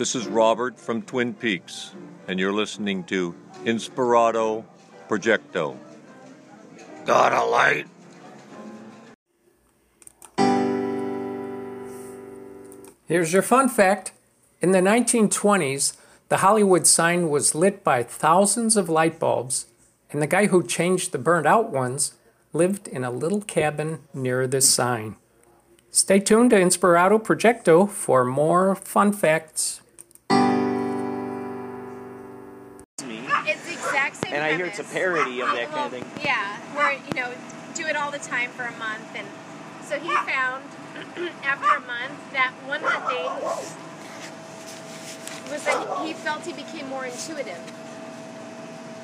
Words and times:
This 0.00 0.14
is 0.14 0.26
Robert 0.28 0.80
from 0.80 1.02
Twin 1.02 1.34
Peaks, 1.34 1.94
and 2.26 2.40
you're 2.40 2.54
listening 2.54 3.04
to 3.04 3.34
Inspirado 3.66 4.64
Projecto. 5.10 5.76
Got 7.04 7.34
a 7.34 7.44
light? 7.44 7.86
Here's 13.04 13.34
your 13.34 13.42
fun 13.42 13.68
fact. 13.68 14.12
In 14.62 14.70
the 14.70 14.78
1920s, 14.78 15.98
the 16.30 16.38
Hollywood 16.38 16.86
sign 16.86 17.28
was 17.28 17.54
lit 17.54 17.84
by 17.84 18.02
thousands 18.02 18.78
of 18.78 18.88
light 18.88 19.18
bulbs, 19.18 19.66
and 20.10 20.22
the 20.22 20.26
guy 20.26 20.46
who 20.46 20.66
changed 20.66 21.12
the 21.12 21.18
burnt 21.18 21.46
out 21.46 21.68
ones 21.68 22.14
lived 22.54 22.88
in 22.88 23.04
a 23.04 23.10
little 23.10 23.42
cabin 23.42 23.98
near 24.14 24.46
this 24.46 24.66
sign. 24.66 25.16
Stay 25.90 26.20
tuned 26.20 26.48
to 26.50 26.56
Inspirado 26.56 27.22
Projecto 27.22 27.86
for 27.86 28.24
more 28.24 28.74
fun 28.74 29.12
facts. 29.12 29.82
And 34.40 34.48
I 34.48 34.56
hear 34.56 34.64
it's 34.64 34.78
a 34.78 34.84
parody 34.84 35.42
of 35.42 35.48
that 35.52 35.70
kind 35.70 35.84
of 35.84 35.92
thing. 35.92 36.24
Yeah, 36.24 36.56
where 36.74 36.92
you 36.94 37.12
know, 37.14 37.30
do 37.74 37.84
it 37.86 37.94
all 37.94 38.10
the 38.10 38.18
time 38.18 38.48
for 38.52 38.62
a 38.62 38.72
month, 38.78 39.04
and 39.14 39.26
so 39.84 39.98
he 40.00 40.08
found 40.08 40.64
after 41.44 41.68
a 41.76 41.80
month 41.80 42.32
that 42.32 42.54
one 42.66 42.82
of 42.82 42.90
the 42.90 43.00
things 43.12 43.76
was 45.50 45.62
that 45.64 46.06
he 46.06 46.14
felt 46.14 46.46
he 46.46 46.54
became 46.54 46.88
more 46.88 47.04
intuitive. 47.04 47.58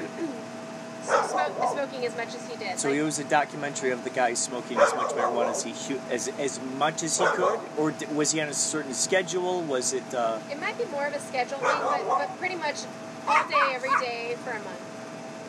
so 1.05 1.23
smoke, 1.27 1.53
smoking 1.75 2.07
as 2.07 2.17
much 2.17 2.35
as 2.35 2.49
he 2.49 2.57
did. 2.57 2.79
So 2.79 2.89
like- 2.89 2.97
it 2.97 3.03
was 3.03 3.19
a 3.19 3.25
documentary 3.25 3.91
of 3.91 4.05
the 4.05 4.11
guy 4.11 4.33
smoking 4.33 4.79
as 4.81 4.95
much 4.95 5.11
marijuana 5.11 5.51
as 5.51 5.65
he 5.65 5.99
as 6.11 6.29
as 6.39 6.61
much 6.79 7.03
as 7.03 7.19
he 7.19 7.27
could, 7.27 7.61
or 7.77 7.91
d- 7.91 8.07
was 8.15 8.31
he 8.33 8.41
on 8.41 8.49
a 8.49 8.55
certain 8.55 8.95
schedule? 8.95 9.61
Was 9.65 9.93
it? 9.93 10.15
Uh, 10.15 10.39
It 10.51 10.59
might 10.59 10.79
be 10.79 10.87
more 10.87 11.07
of 11.07 11.13
a 11.13 11.21
schedule 11.21 11.59
thing, 11.59 11.79
but, 11.83 12.07
but 12.09 12.39
pretty 12.39 12.57
much 12.57 12.85
all 13.29 13.47
day, 13.49 13.75
every 13.75 13.91
day 14.01 14.35
for 14.43 14.53
a 14.53 14.61
month. 14.61 14.81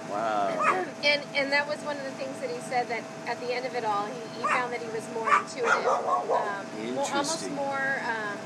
Wow. 0.09 0.85
And 1.03 1.21
and 1.35 1.51
that 1.51 1.67
was 1.67 1.77
one 1.79 1.97
of 1.97 2.03
the 2.03 2.11
things 2.11 2.39
that 2.39 2.49
he 2.49 2.59
said 2.61 2.87
that 2.89 3.03
at 3.27 3.39
the 3.39 3.53
end 3.53 3.65
of 3.65 3.75
it 3.75 3.85
all, 3.85 4.05
he, 4.05 4.39
he 4.39 4.47
found 4.47 4.73
that 4.73 4.81
he 4.81 4.89
was 4.89 5.07
more 5.13 5.29
intuitive, 5.29 5.85
um, 5.85 6.95
more, 6.95 7.05
almost 7.11 7.49
more 7.51 8.01
um, 8.05 8.37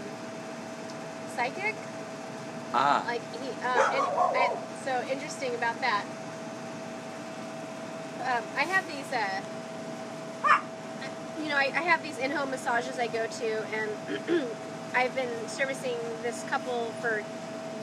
psychic. 1.35 1.75
Ah. 2.73 3.03
Like 3.05 3.21
he, 3.41 3.49
uh, 3.63 3.91
and, 3.95 4.37
and 4.37 4.59
so 4.83 5.01
interesting 5.11 5.55
about 5.55 5.79
that. 5.81 6.05
Um, 8.21 8.43
I 8.55 8.63
have 8.63 8.87
these, 8.87 9.11
uh, 9.11 9.41
you 11.41 11.49
know, 11.49 11.55
I, 11.55 11.71
I 11.75 11.81
have 11.81 12.03
these 12.03 12.17
in-home 12.19 12.51
massages 12.51 12.99
I 12.99 13.07
go 13.07 13.25
to, 13.25 13.65
and 13.73 14.47
I've 14.93 15.15
been 15.15 15.47
servicing 15.47 15.97
this 16.21 16.43
couple 16.43 16.91
for 17.01 17.23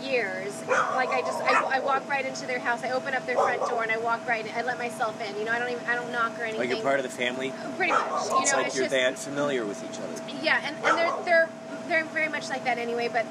years. 0.03 0.53
Like 0.69 1.09
I 1.11 1.21
just, 1.23 1.41
I, 1.43 1.77
I 1.77 1.81
walk 1.81 2.09
right 2.09 2.25
into 2.25 2.47
their 2.47 2.59
house. 2.59 2.83
I 2.85 2.91
open 2.91 3.15
up 3.15 3.25
their 3.27 3.37
front 3.37 3.61
door 3.69 3.83
and 3.83 3.93
I 3.93 3.99
walk 3.99 4.27
right. 4.29 4.45
in. 4.47 4.53
I 4.55 4.63
let 4.63 4.79
myself 4.79 5.21
in. 5.21 5.37
You 5.39 5.45
know, 5.45 5.53
I 5.53 5.59
don't 5.59 5.71
even, 5.71 5.85
I 5.87 5.95
don't 5.95 6.11
knock 6.13 6.39
or 6.39 6.43
anything. 6.43 6.61
Like 6.61 6.71
you're 6.71 6.83
part 6.83 6.99
of 6.99 7.03
the 7.05 7.09
family. 7.11 7.53
Pretty 7.77 7.93
much. 7.93 8.03
You 8.31 8.39
It's 8.43 8.53
know, 8.53 8.59
like 8.59 8.67
it's 8.69 8.77
you're 8.77 8.85
just, 8.87 8.91
that 8.95 9.19
familiar 9.19 9.65
with 9.65 9.83
each 9.85 9.99
other. 10.01 10.39
yeah, 10.43 10.61
and, 10.65 10.77
and 10.85 10.97
they're 10.99 11.25
they're 11.25 11.49
they're 11.89 12.05
very 12.07 12.29
much 12.29 12.49
like 12.51 12.65
that 12.65 12.79
anyway. 12.79 13.09
But 13.09 13.27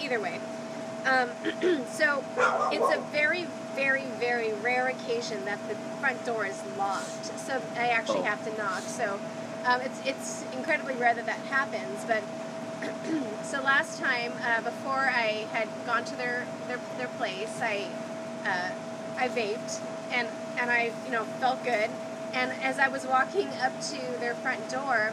either 0.00 0.20
way, 0.20 0.40
um, 1.06 1.30
so 1.90 2.24
it's 2.72 2.94
a 2.94 3.00
very 3.12 3.46
very 3.74 4.04
very 4.20 4.52
rare 4.54 4.86
occasion 4.88 5.44
that 5.46 5.58
the 5.68 5.74
front 6.00 6.24
door 6.24 6.46
is 6.46 6.60
locked. 6.78 7.38
So 7.38 7.60
I 7.76 7.88
actually 7.88 8.20
Oh. 8.20 8.22
have 8.24 8.44
to 8.44 8.56
knock. 8.56 8.82
So 8.82 9.18
um, 9.66 9.80
it's 9.80 10.00
it's 10.06 10.44
incredibly 10.52 10.94
rare 10.94 11.14
that 11.14 11.26
that 11.26 11.38
happens. 11.50 12.04
But 12.06 12.22
so 13.42 13.60
last 13.62 14.00
time 14.00 14.32
uh, 14.44 14.60
before 14.60 15.10
I 15.12 15.46
had 15.52 15.68
gone 15.86 16.04
to 16.04 16.16
their 16.16 16.46
their, 16.68 16.80
their 16.98 17.08
place, 17.08 17.60
I 17.60 17.88
uh, 18.44 18.70
I 19.16 19.28
vaped 19.28 19.80
and 20.12 20.28
and 20.58 20.70
I 20.70 20.92
you 21.04 21.12
know 21.12 21.24
felt 21.40 21.62
good. 21.64 21.90
And 22.32 22.50
as 22.62 22.78
I 22.78 22.88
was 22.88 23.06
walking 23.06 23.48
up 23.62 23.80
to 23.92 24.00
their 24.18 24.34
front 24.34 24.68
door, 24.68 25.12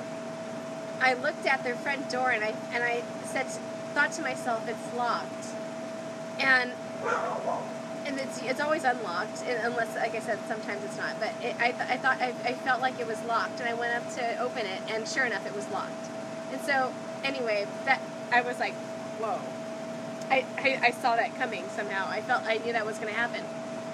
I 1.00 1.14
looked 1.14 1.46
at 1.46 1.64
their 1.64 1.76
front 1.76 2.10
door 2.10 2.32
and 2.32 2.44
I 2.44 2.54
and 2.74 2.84
I 2.84 3.04
said 3.26 3.48
thought 3.94 4.12
to 4.14 4.22
myself 4.22 4.68
it's 4.68 4.96
locked, 4.96 5.48
and 6.40 6.72
and 8.06 8.20
it's 8.20 8.42
it's 8.42 8.60
always 8.60 8.84
unlocked 8.84 9.44
unless 9.44 9.96
like 9.96 10.16
I 10.16 10.20
said 10.20 10.40
sometimes 10.48 10.84
it's 10.84 10.98
not. 10.98 11.20
But 11.20 11.34
it, 11.42 11.56
I 11.60 11.68
I 11.90 11.98
thought 11.98 12.22
I, 12.22 12.34
I 12.44 12.54
felt 12.54 12.82
like 12.82 13.00
it 13.00 13.08
was 13.08 13.22
locked 13.24 13.60
and 13.60 13.70
I 13.70 13.74
went 13.74 13.94
up 13.94 14.14
to 14.16 14.40
open 14.40 14.66
it 14.66 14.82
and 14.90 15.08
sure 15.08 15.26
enough 15.26 15.46
it 15.46 15.56
was 15.56 15.70
locked. 15.70 16.10
And 16.52 16.62
so 16.62 16.92
anyway 17.24 17.68
that 17.86 18.02
I 18.32 18.42
was 18.42 18.60
like 18.60 18.74
whoa. 19.20 19.40
I, 20.30 20.46
I, 20.58 20.80
I 20.88 20.92
saw 20.92 21.16
that 21.18 21.36
coming 21.36 21.66
somehow. 21.76 22.08
I 22.10 22.22
felt 22.22 22.44
I 22.46 22.58
knew 22.60 22.72
that 22.72 22.86
was 22.86 22.98
going 22.98 23.14
to 23.14 23.20
happen. 23.20 23.44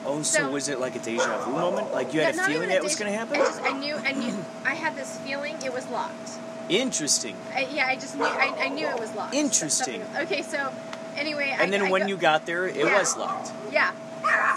Oh, 0.06 0.22
so, 0.22 0.40
So- 0.44 0.52
was 0.52 0.70
it 0.70 0.80
like 0.80 0.96
a 0.96 1.00
deja 1.00 1.44
vu 1.44 1.52
moment? 1.52 1.92
Like 1.92 2.14
you 2.14 2.22
had 2.22 2.36
a 2.36 2.44
feeling 2.44 2.70
that 2.70 2.84
was 2.84 2.96
going 2.96 3.12
to 3.12 3.18
happen? 3.18 3.36
I 3.36 3.40
just 3.40 3.62
I 3.64 3.72
knew 3.72 3.96
I 3.96 4.12
knew 4.14 4.46
I 4.64 4.76
had 4.76 4.96
this 4.96 5.18
feeling 5.22 5.58
it 5.66 5.74
was 5.74 5.88
locked. 5.90 6.32
Interesting. 6.70 7.36
I, 7.56 7.68
yeah, 7.74 7.88
I 7.88 7.96
just 7.96 8.16
knew 8.16 8.24
I, 8.26 8.54
I 8.60 8.70
knew 8.70 8.86
it 8.88 9.00
was 9.00 9.14
locked. 9.16 9.34
Interesting. 9.34 10.02
Something- 10.04 10.22
Okay, 10.24 10.42
so 10.44 10.72
anyway, 11.16 11.56
I, 11.58 11.64
And 11.64 11.74
then 11.74 11.84
I 11.84 11.90
when 11.92 12.02
go- 12.04 12.08
you 12.08 12.18
got 12.18 12.46
there, 12.46 12.68
it 12.68 12.76
Yeah. 12.76 13.00
was 13.00 13.18
locked. 13.18 13.52
yeah. 13.72 13.92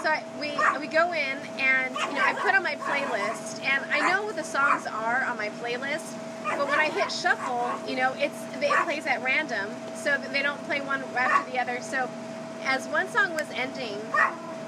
So 0.03 0.09
I, 0.09 0.23
we 0.39 0.51
we 0.79 0.87
go 0.87 1.13
in 1.13 1.37
and 1.57 1.95
you 1.95 2.13
know 2.13 2.21
I 2.23 2.33
put 2.33 2.53
on 2.53 2.61
my 2.63 2.75
playlist 2.75 3.63
and 3.63 3.83
I 3.91 4.11
know 4.11 4.23
what 4.23 4.35
the 4.35 4.43
songs 4.43 4.85
are 4.85 5.23
on 5.25 5.37
my 5.37 5.49
playlist, 5.61 6.13
but 6.43 6.67
when 6.67 6.77
I 6.79 6.89
hit 6.89 7.11
shuffle, 7.11 7.71
you 7.89 7.95
know 7.95 8.13
it's 8.17 8.35
it 8.69 8.83
plays 8.83 9.05
at 9.05 9.23
random, 9.23 9.69
so 9.95 10.11
that 10.17 10.31
they 10.31 10.41
don't 10.41 10.61
play 10.65 10.81
one 10.81 11.03
after 11.15 11.51
the 11.51 11.59
other. 11.59 11.81
So 11.81 12.09
as 12.63 12.87
one 12.87 13.07
song 13.09 13.33
was 13.33 13.49
ending, 13.53 13.99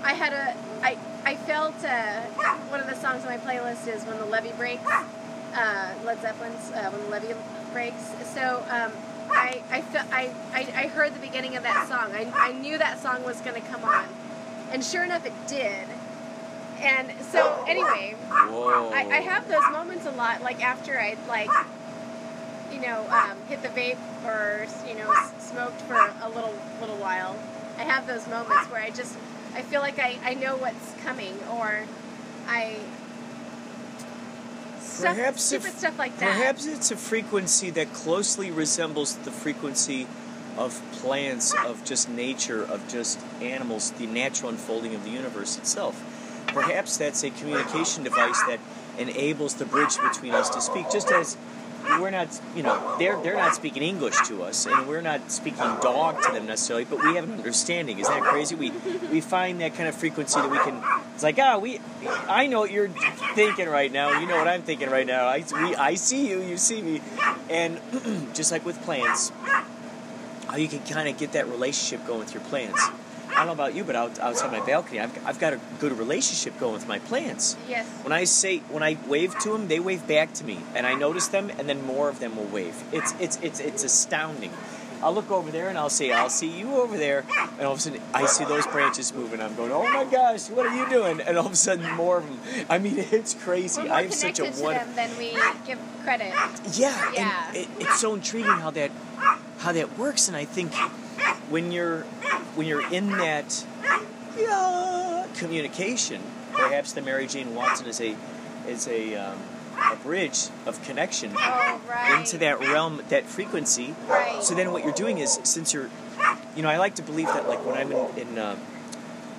I 0.04 0.14
had 0.14 0.34
a 0.34 0.56
I 0.82 0.98
I 1.26 1.36
felt 1.36 1.76
uh, 1.84 2.22
one 2.70 2.80
of 2.80 2.88
the 2.88 2.96
songs 2.96 3.24
on 3.26 3.30
my 3.30 3.38
playlist 3.38 3.88
is 3.88 4.04
when 4.04 4.18
the 4.18 4.26
levee 4.26 4.52
breaks, 4.58 4.90
uh, 5.54 5.94
Led 6.04 6.22
Zeppelin's 6.22 6.72
uh, 6.72 6.90
when 6.92 7.04
the 7.04 7.10
levee 7.10 7.40
breaks. 7.72 8.12
So. 8.34 8.64
Um, 8.70 8.92
I, 9.30 9.62
I, 9.72 9.82
felt, 9.82 10.08
I, 10.12 10.30
I, 10.54 10.60
I 10.76 10.88
heard 10.88 11.14
the 11.16 11.20
beginning 11.20 11.56
of 11.56 11.64
that 11.64 11.88
song. 11.88 12.12
I, 12.14 12.30
I 12.36 12.52
knew 12.52 12.78
that 12.78 13.00
song 13.00 13.24
was 13.24 13.40
going 13.42 13.60
to 13.60 13.68
come 13.68 13.84
on. 13.84 14.06
And 14.72 14.84
sure 14.84 15.04
enough, 15.04 15.26
it 15.26 15.34
did. 15.48 15.88
And 16.82 17.12
so, 17.22 17.64
anyway, 17.68 18.16
I, 18.30 19.08
I 19.10 19.22
have 19.22 19.48
those 19.48 19.64
moments 19.72 20.06
a 20.06 20.12
lot, 20.12 20.42
like 20.42 20.62
after 20.64 21.00
I 21.00 21.16
like, 21.28 21.50
you 22.74 22.82
know, 22.82 23.06
ah. 23.10 23.32
um, 23.32 23.38
hit 23.48 23.62
the 23.62 23.70
vape 23.70 23.98
or 24.26 24.66
you 24.88 24.96
know, 24.96 25.08
ah. 25.08 25.34
s- 25.36 25.50
smoked 25.52 25.82
for 25.82 25.96
a 26.22 26.30
little 26.30 26.54
little 26.80 26.98
while. 26.98 27.38
I 27.78 27.84
have 27.84 28.08
those 28.08 28.28
moments 28.28 28.68
where 28.72 28.82
I 28.82 28.90
just 28.90 29.16
I 29.56 29.62
feel 29.62 29.82
like 29.82 30.00
I, 30.00 30.18
I 30.24 30.34
know 30.34 30.56
what's 30.58 30.94
coming, 31.04 31.36
or 31.52 31.84
I 32.48 32.78
stuff, 34.80 35.16
Perhaps 35.16 35.44
stupid 35.44 35.68
if- 35.68 35.78
stuff 35.80 35.98
like 36.00 36.18
that. 36.20 36.38
Perhaps 36.38 36.66
it's 36.66 36.92
a 36.92 36.98
frequency 36.98 37.70
that 37.72 37.94
closely 37.94 38.52
resembles 38.52 39.16
the 39.18 39.32
frequency 39.32 40.08
of 40.58 40.82
plants, 40.92 41.54
ah. 41.58 41.70
of 41.70 41.84
just 41.84 42.10
nature, 42.10 42.64
of 42.64 42.88
just 42.88 43.20
animals, 43.42 43.92
the 43.92 44.06
natural 44.06 44.50
unfolding 44.50 44.94
of 44.94 45.04
the 45.04 45.10
universe 45.10 45.58
itself. 45.58 46.02
Perhaps 46.48 46.98
that's 46.98 47.24
a 47.24 47.32
communication 47.32 48.04
device 48.04 48.40
that 48.44 48.60
enables 49.00 49.56
the 49.56 49.66
bridge 49.66 49.98
between 50.00 50.34
us 50.36 50.50
to 50.52 50.62
speak, 50.62 50.86
just 50.92 51.12
as 51.12 51.36
we're 52.00 52.10
not, 52.10 52.28
you 52.56 52.64
know, 52.64 52.96
they're 52.98 53.22
they're 53.22 53.36
not 53.36 53.56
speaking 53.56 53.84
English 53.84 54.16
to 54.28 54.44
us, 54.44 54.66
and 54.66 54.88
we're 54.88 55.02
not 55.02 55.32
speaking 55.32 55.60
dog 55.82 56.22
to 56.24 56.32
them 56.32 56.46
necessarily, 56.46 56.86
but 56.86 57.04
we 57.04 57.16
have 57.16 57.24
an 57.24 57.34
understanding. 57.34 58.00
Isn't 58.00 58.14
that 58.14 58.24
crazy? 58.24 58.56
We 58.56 58.72
we 59.12 59.22
find 59.22 59.62
that 59.62 59.76
kind 59.76 59.88
of 59.88 59.96
frequency 59.96 60.40
that 60.40 60.50
we 60.50 60.58
can. 60.60 60.82
It's 61.14 61.24
like 61.24 61.40
ah, 61.40 61.58
we, 61.58 61.80
I 62.28 62.48
know 62.48 62.62
what 62.62 62.72
you're 62.72 62.90
thinking 63.36 63.68
right 63.68 63.92
now. 63.92 64.20
You 64.20 64.28
know 64.28 64.38
what 64.38 64.48
I'm 64.48 64.64
thinking 64.64 64.90
right 64.90 65.08
now. 65.08 65.28
I 65.28 65.44
we 65.54 65.76
I 65.76 65.96
see 65.96 66.30
you, 66.30 66.42
you 66.42 66.58
see 66.58 66.82
me, 66.82 67.02
and 67.50 67.80
just 68.34 68.52
like 68.52 68.66
with 68.66 68.82
plants, 68.84 69.32
how 70.48 70.58
you 70.58 70.68
can 70.68 70.80
kind 70.80 71.08
of 71.08 71.18
get 71.18 71.34
that 71.34 71.48
relationship 71.48 72.06
going 72.08 72.20
with 72.20 72.34
your 72.34 72.44
plants. 72.44 72.90
I 73.34 73.38
don't 73.38 73.48
know 73.48 73.54
about 73.54 73.74
you, 73.76 73.84
but 73.84 73.96
out, 73.96 74.20
outside 74.20 74.52
my 74.52 74.66
balcony, 74.66 75.00
I've, 75.00 75.26
I've 75.28 75.40
got 75.40 75.54
a 75.54 75.60
good 75.80 75.92
relationship 75.98 76.60
going 76.60 76.74
with 76.74 76.88
my 76.88 77.00
plants. 77.00 77.56
yes. 77.68 77.86
When 78.04 78.12
I 78.14 78.24
say 78.26 78.60
when 78.70 78.84
I 78.84 78.98
wave 79.08 79.38
to 79.40 79.50
them, 79.52 79.68
they 79.68 79.80
wave 79.80 80.08
back 80.08 80.34
to 80.36 80.44
me, 80.44 80.60
and 80.76 80.86
I 80.86 80.94
notice 80.94 81.28
them, 81.28 81.50
and 81.58 81.68
then 81.68 81.84
more 81.86 82.10
of 82.10 82.20
them 82.20 82.36
will 82.36 82.46
wave. 82.46 82.76
It's 82.92 83.14
it's 83.20 83.38
it's 83.42 83.60
it's 83.60 83.84
astounding. 83.84 84.52
I'll 85.02 85.14
look 85.14 85.32
over 85.32 85.52
there 85.52 85.68
and 85.68 85.78
I'll 85.78 85.90
say, 85.90 86.14
"I'll 86.14 86.30
see 86.30 86.48
you 86.48 86.76
over 86.76 86.98
there," 86.98 87.26
and 87.58 87.68
all 87.68 87.74
of 87.74 87.80
a 87.80 87.82
sudden 87.82 88.00
I 88.14 88.26
see 88.26 88.46
those 88.46 88.66
branches 88.68 89.14
moving. 89.14 89.42
I'm 89.42 89.54
going, 89.56 89.72
"Oh 89.72 89.84
my 89.92 90.06
gosh, 90.06 90.50
what 90.50 90.66
are 90.66 90.74
you 90.76 90.88
doing?" 90.90 91.20
And 91.20 91.38
all 91.38 91.46
of 91.48 91.52
a 91.52 91.56
sudden 91.58 91.92
more 91.96 92.20
of 92.20 92.26
them. 92.26 92.40
I 92.70 92.78
mean, 92.78 92.94
it's 93.12 93.34
crazy. 93.34 93.82
We're 93.82 93.88
more 93.90 93.98
I 93.98 94.02
have 94.04 94.14
such 94.14 94.40
a 94.40 94.46
one. 94.46 94.76
them 94.76 94.96
than 94.96 95.10
we 95.18 95.32
give 95.68 95.80
credit. 96.04 96.32
Yeah, 96.74 97.12
Yeah. 97.14 97.48
and 97.50 97.58
it, 97.58 97.68
it's 97.80 98.00
so 98.00 98.14
intriguing 98.14 98.60
how 98.60 98.72
that 98.72 98.92
how 99.58 99.74
that 99.74 99.98
works, 99.98 100.30
and 100.30 100.38
I 100.38 100.46
think 100.46 100.72
when 101.50 101.72
you're 101.72 102.02
when 102.56 102.68
you're 102.68 102.88
in 102.92 103.10
that 103.12 103.66
yeah, 104.38 105.28
communication, 105.36 106.22
perhaps 106.54 106.94
the 106.94 107.02
Mary 107.02 107.28
Jane 107.28 107.56
Watson 107.56 107.88
is 107.88 108.00
a 108.02 108.16
is 108.68 108.88
a 108.88 109.16
um, 109.16 109.38
a 109.92 109.96
bridge 109.98 110.48
of 110.66 110.82
connection 110.84 111.32
Oh, 111.36 111.82
right. 111.90 112.18
into 112.20 112.38
that 112.40 112.60
realm, 112.60 113.02
that 113.10 113.26
frequency. 113.26 113.96
Right. 114.08 114.42
So 114.44 114.56
then, 114.56 114.72
what 114.72 114.84
you're 114.84 114.94
doing 114.94 115.18
is, 115.18 115.40
since 115.44 115.74
you're 115.74 115.90
you 116.56 116.62
know, 116.64 116.70
I 116.70 116.78
like 116.78 116.96
to 116.96 117.02
believe 117.04 117.28
that 117.28 117.48
like 117.48 117.66
when 117.66 117.76
I'm 117.76 117.92
in 117.92 118.18
in, 118.18 118.38
uh, 118.38 118.56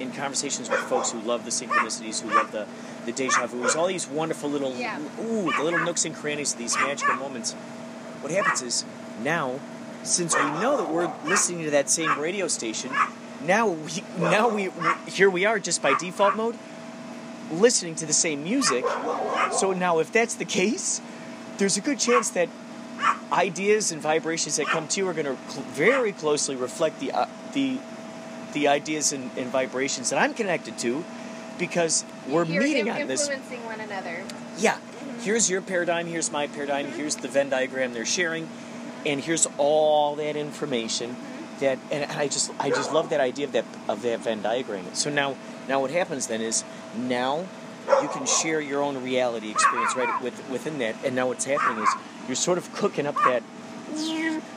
in 0.01 0.13
conversations 0.13 0.69
with 0.69 0.81
folks 0.81 1.13
who 1.13 1.21
love 1.21 1.45
the 1.45 1.51
synchronicities, 1.51 2.21
who 2.23 2.35
love 2.35 2.53
the 2.53 2.67
the 3.07 3.13
deja 3.13 3.47
vu's, 3.47 3.75
all 3.77 3.87
these 3.87 4.07
wonderful 4.09 4.49
little 4.51 4.75
Yeah. 4.75 4.99
ooh, 5.21 5.53
the 5.57 5.63
little 5.63 5.81
nooks 5.81 6.05
and 6.05 6.15
crannies 6.15 6.53
of 6.53 6.59
these 6.59 6.77
magical 6.77 7.15
moments. 7.15 7.53
What 8.23 8.33
happens 8.33 8.63
is 8.63 8.85
now, 9.23 9.61
since 10.05 10.35
we 10.37 10.45
know 10.61 10.77
that 10.77 10.89
we're 10.91 11.13
listening 11.25 11.65
to 11.65 11.71
that 11.71 11.91
same 11.91 12.19
radio 12.19 12.49
station, 12.49 12.91
now 13.45 13.69
we 13.69 14.05
now 14.19 14.49
we 14.49 14.71
here 15.07 15.29
we 15.31 15.45
are 15.45 15.59
just 15.59 15.83
by 15.83 15.95
default 15.99 16.37
mode 16.37 16.57
listening 17.51 17.95
to 17.97 18.07
the 18.07 18.13
same 18.13 18.43
music. 18.45 18.85
So 19.53 19.73
now, 19.73 19.99
if 19.99 20.11
that's 20.13 20.35
the 20.35 20.45
case, 20.45 21.01
there's 21.59 21.77
a 21.77 21.81
good 21.81 21.99
chance 21.99 22.31
that 22.31 22.49
ideas 23.33 23.93
and 23.93 24.01
vibrations 24.01 24.57
that 24.57 24.67
come 24.67 24.89
to 24.89 25.01
you 25.01 25.09
are 25.09 25.13
going 25.13 25.27
to 25.27 25.37
cl- 25.51 25.65
very 25.67 26.13
closely 26.13 26.57
reflect 26.57 27.01
the 27.01 27.13
uh, 27.13 27.27
the 27.53 27.79
the 28.53 28.69
ideas 28.69 29.13
and, 29.13 29.31
and 29.37 29.49
vibrations 29.49 30.11
that 30.11 30.19
I'm 30.19 30.33
connected 30.33 30.79
to, 30.79 31.05
because 31.59 32.05
we're 32.29 32.45
You're 32.45 32.63
meeting 32.63 32.89
on 32.91 33.07
this. 33.09 33.29
influencing 33.29 33.65
one 33.65 33.81
another. 33.81 34.23
Yeah, 34.59 34.79
here's 35.21 35.51
your 35.51 35.61
paradigm. 35.61 36.07
Here's 36.07 36.31
my 36.31 36.47
paradigm. 36.47 36.87
Here's 36.87 37.17
the 37.17 37.29
Venn 37.29 37.51
diagram 37.51 37.93
they're 37.93 38.07
sharing, 38.07 38.49
and 39.07 39.21
here's 39.21 39.47
all 39.59 40.17
that 40.17 40.37
information. 40.37 41.17
That 41.61 41.79
and 41.93 42.11
I 42.13 42.27
just 42.27 42.51
I 42.59 42.69
just 42.71 42.93
love 42.93 43.11
that 43.11 43.21
idea 43.21 43.47
of 43.47 43.53
that 43.53 43.65
of 43.89 44.03
that 44.03 44.21
Venn 44.21 44.43
diagram. 44.43 44.85
So 44.95 45.09
now 45.11 45.37
now 45.69 45.81
what 45.81 45.91
happens 45.91 46.27
then 46.27 46.41
is 46.41 46.65
now 46.97 47.47
you 48.03 48.09
can 48.09 48.27
share 48.27 48.61
your 48.61 48.83
own 48.83 49.03
reality 49.05 49.51
experience 49.51 49.95
right 49.95 50.21
with 50.23 50.35
within 50.51 50.79
that. 50.79 50.97
And 51.05 51.15
now 51.15 51.29
what's 51.29 51.45
happening 51.45 51.83
is 51.83 51.89
you're 52.27 52.35
sort 52.37 52.59
of 52.59 52.73
cooking 52.75 53.07
up 53.07 53.15
that. 53.25 53.43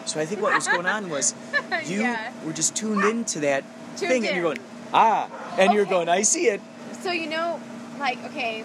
So 0.05 0.19
I 0.19 0.25
think 0.25 0.41
what 0.41 0.53
was 0.55 0.67
going 0.67 0.85
on 0.87 1.09
was 1.09 1.35
you 1.85 2.01
Yeah. 2.01 2.31
were 2.43 2.53
just 2.53 2.75
tuned 2.75 3.03
into 3.03 3.41
that 3.41 3.63
Tuned 3.97 4.11
thing, 4.11 4.25
and 4.27 4.35
you're 4.35 4.43
going 4.43 4.57
ah, 4.93 5.29
and 5.59 5.73
you're 5.73 5.85
going 5.85 6.09
I 6.09 6.23
see 6.23 6.47
it. 6.47 6.61
So 7.01 7.11
you 7.11 7.27
know, 7.29 7.59
like, 7.99 8.23
okay, 8.25 8.63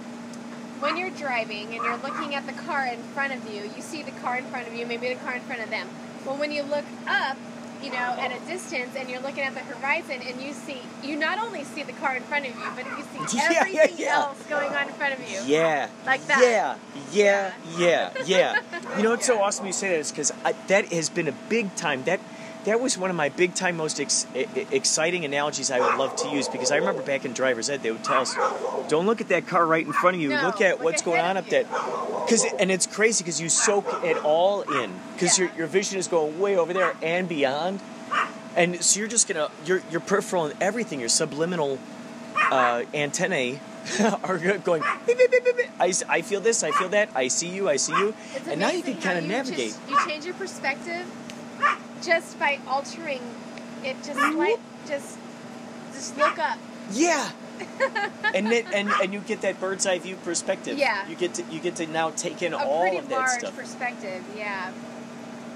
when 0.83 0.97
you're 0.97 1.11
driving 1.11 1.67
and 1.67 1.75
you're 1.75 1.97
looking 1.99 2.35
at 2.35 2.45
the 2.47 2.53
car 2.53 2.87
in 2.87 2.99
front 3.15 3.33
of 3.33 3.49
you, 3.53 3.63
you 3.75 3.81
see 3.81 4.03
the 4.03 4.11
car 4.11 4.37
in 4.37 4.45
front 4.47 4.67
of 4.67 4.75
you, 4.75 4.85
maybe 4.85 5.09
the 5.09 5.21
car 5.21 5.35
in 5.35 5.41
front 5.43 5.63
of 5.63 5.71
them. 5.71 5.89
Well, 6.27 6.37
when 6.37 6.51
you 6.51 6.63
look 6.63 6.85
up, 7.07 7.37
you 7.83 7.91
know, 7.91 7.97
at 7.97 8.31
a 8.31 8.39
distance 8.47 8.95
and 8.97 9.09
you're 9.09 9.21
looking 9.21 9.45
at 9.45 9.55
the 9.55 9.61
horizon 9.61 10.21
and 10.27 10.41
you 10.41 10.53
see, 10.53 10.81
you 11.03 11.17
not 11.17 11.39
only 11.39 11.65
see 11.65 11.83
the 11.83 11.93
car 11.93 12.17
in 12.17 12.23
front 12.25 12.47
of 12.47 12.55
you, 12.55 12.65
but 12.77 12.85
you 12.85 13.29
see 13.29 13.37
Yeah, 13.39 13.51
yeah, 13.51 13.61
everything 13.61 13.97
yeah. 13.99 14.15
else 14.17 14.43
going 14.49 14.73
on 14.73 14.89
in 14.89 14.95
front 14.95 15.15
of 15.15 15.31
you. 15.31 15.41
Yeah. 15.47 15.89
Like 16.05 16.27
that. 16.27 16.41
Yeah, 16.43 16.77
yeah, 17.13 17.53
yeah, 17.79 18.13
yeah. 18.25 18.61
You 18.97 19.05
know 19.05 19.11
what's 19.11 19.27
so 19.27 19.41
awesome 19.41 19.67
you 19.67 19.73
say 19.73 19.89
that 19.89 19.99
is 20.01 20.11
because 20.11 20.33
that 20.67 20.93
has 20.93 21.09
been 21.09 21.29
a 21.29 21.33
big 21.49 21.75
time. 21.77 22.05
That 22.05 22.21
that 22.65 22.81
was 22.81 22.97
one 22.97 23.11
of 23.11 23.17
my 23.17 23.29
big 23.29 23.55
time 23.55 23.77
most 23.77 24.01
ex- 24.01 24.27
exciting 24.35 25.25
analogies 25.25 25.71
I 25.71 25.81
would 25.81 25.97
love 25.99 26.15
to 26.17 26.29
use 26.29 26.49
because 26.49 26.71
I 26.71 26.77
remember 26.77 27.03
back 27.03 27.25
in 27.25 27.33
driver's 27.33 27.69
ed 27.69 27.83
they 27.83 27.91
would 27.91 28.05
tell 28.05 28.21
us, 28.23 28.35
don't 28.89 29.07
look 29.07 29.21
at 29.21 29.29
that 29.29 29.47
car 29.47 29.67
right 29.67 29.85
in 29.85 29.93
front 29.93 30.17
of 30.17 30.23
you. 30.23 30.29
No, 30.31 30.43
look 30.43 30.61
at 30.61 30.77
look 30.77 30.85
what's 30.85 31.03
going 31.03 31.21
on 31.21 31.37
up 31.37 31.47
there. 31.47 31.65
Cause 31.65 32.45
and 32.59 32.71
it's 32.71 32.87
crazy 32.87 33.25
because 33.25 33.41
you 33.41 33.49
soak 33.49 33.87
it 34.05 34.17
all 34.25 34.63
in 34.63 34.93
because 35.15 35.39
Yeah. 35.39 35.47
your 35.47 35.55
your 35.59 35.67
vision 35.67 35.99
is 35.99 36.09
going 36.09 36.39
way 36.39 36.57
over 36.57 36.73
there 36.73 36.95
and 37.03 37.29
beyond. 37.29 37.81
And 38.55 38.83
so 38.83 39.01
you're 39.01 39.09
just 39.09 39.27
gonna 39.29 39.51
your 39.67 39.83
your 39.91 40.01
peripheral 40.01 40.45
and 40.45 40.55
everything, 40.61 41.01
your 41.01 41.09
subliminal 41.09 41.79
uh, 42.51 42.85
antennae 42.95 43.61
are 44.23 44.39
going. 44.59 44.83
beep, 45.07 45.19
beep, 45.19 45.31
beep. 45.31 45.57
I, 45.81 45.93
I 46.09 46.23
feel 46.23 46.41
this, 46.41 46.63
I 46.63 46.71
feel 46.71 46.89
that, 46.91 47.09
I 47.17 47.29
see 47.29 47.49
you, 47.49 47.69
I 47.69 47.77
see 47.77 47.93
you, 47.93 48.15
It's 48.37 48.47
and 48.47 48.61
now 48.61 48.71
you 48.71 48.83
can 48.83 48.97
kind 49.01 49.19
of 49.19 49.25
navigate. 49.25 49.71
Just, 49.71 49.89
you 49.91 49.99
change 50.07 50.25
your 50.25 50.35
perspective 50.35 51.05
just 52.03 52.39
by 52.39 52.59
altering 52.69 53.23
it. 53.85 53.97
Just 54.05 54.19
like 54.37 54.59
just 54.87 55.19
just 55.93 56.17
look 56.17 56.39
up. 56.39 56.59
Yeah. 56.93 57.31
and 58.35 58.49
it, 58.53 58.67
and 58.73 58.91
and 59.03 59.13
you 59.13 59.21
get 59.21 59.43
that 59.43 59.61
bird's 59.61 59.87
eye 59.87 59.99
view 59.99 60.17
perspective. 60.25 60.79
Yeah. 60.79 61.09
You 61.09 61.17
get 61.17 61.35
to 61.35 61.45
you 61.51 61.61
get 61.61 61.77
to 61.77 61.87
now 61.87 62.11
take 62.11 62.43
in 62.43 62.53
A 62.53 62.59
all 62.59 62.99
of 62.99 63.09
that 63.09 63.15
large 63.19 63.39
stuff. 63.41 63.57
perspective. 63.57 64.23
Yeah. 64.37 64.73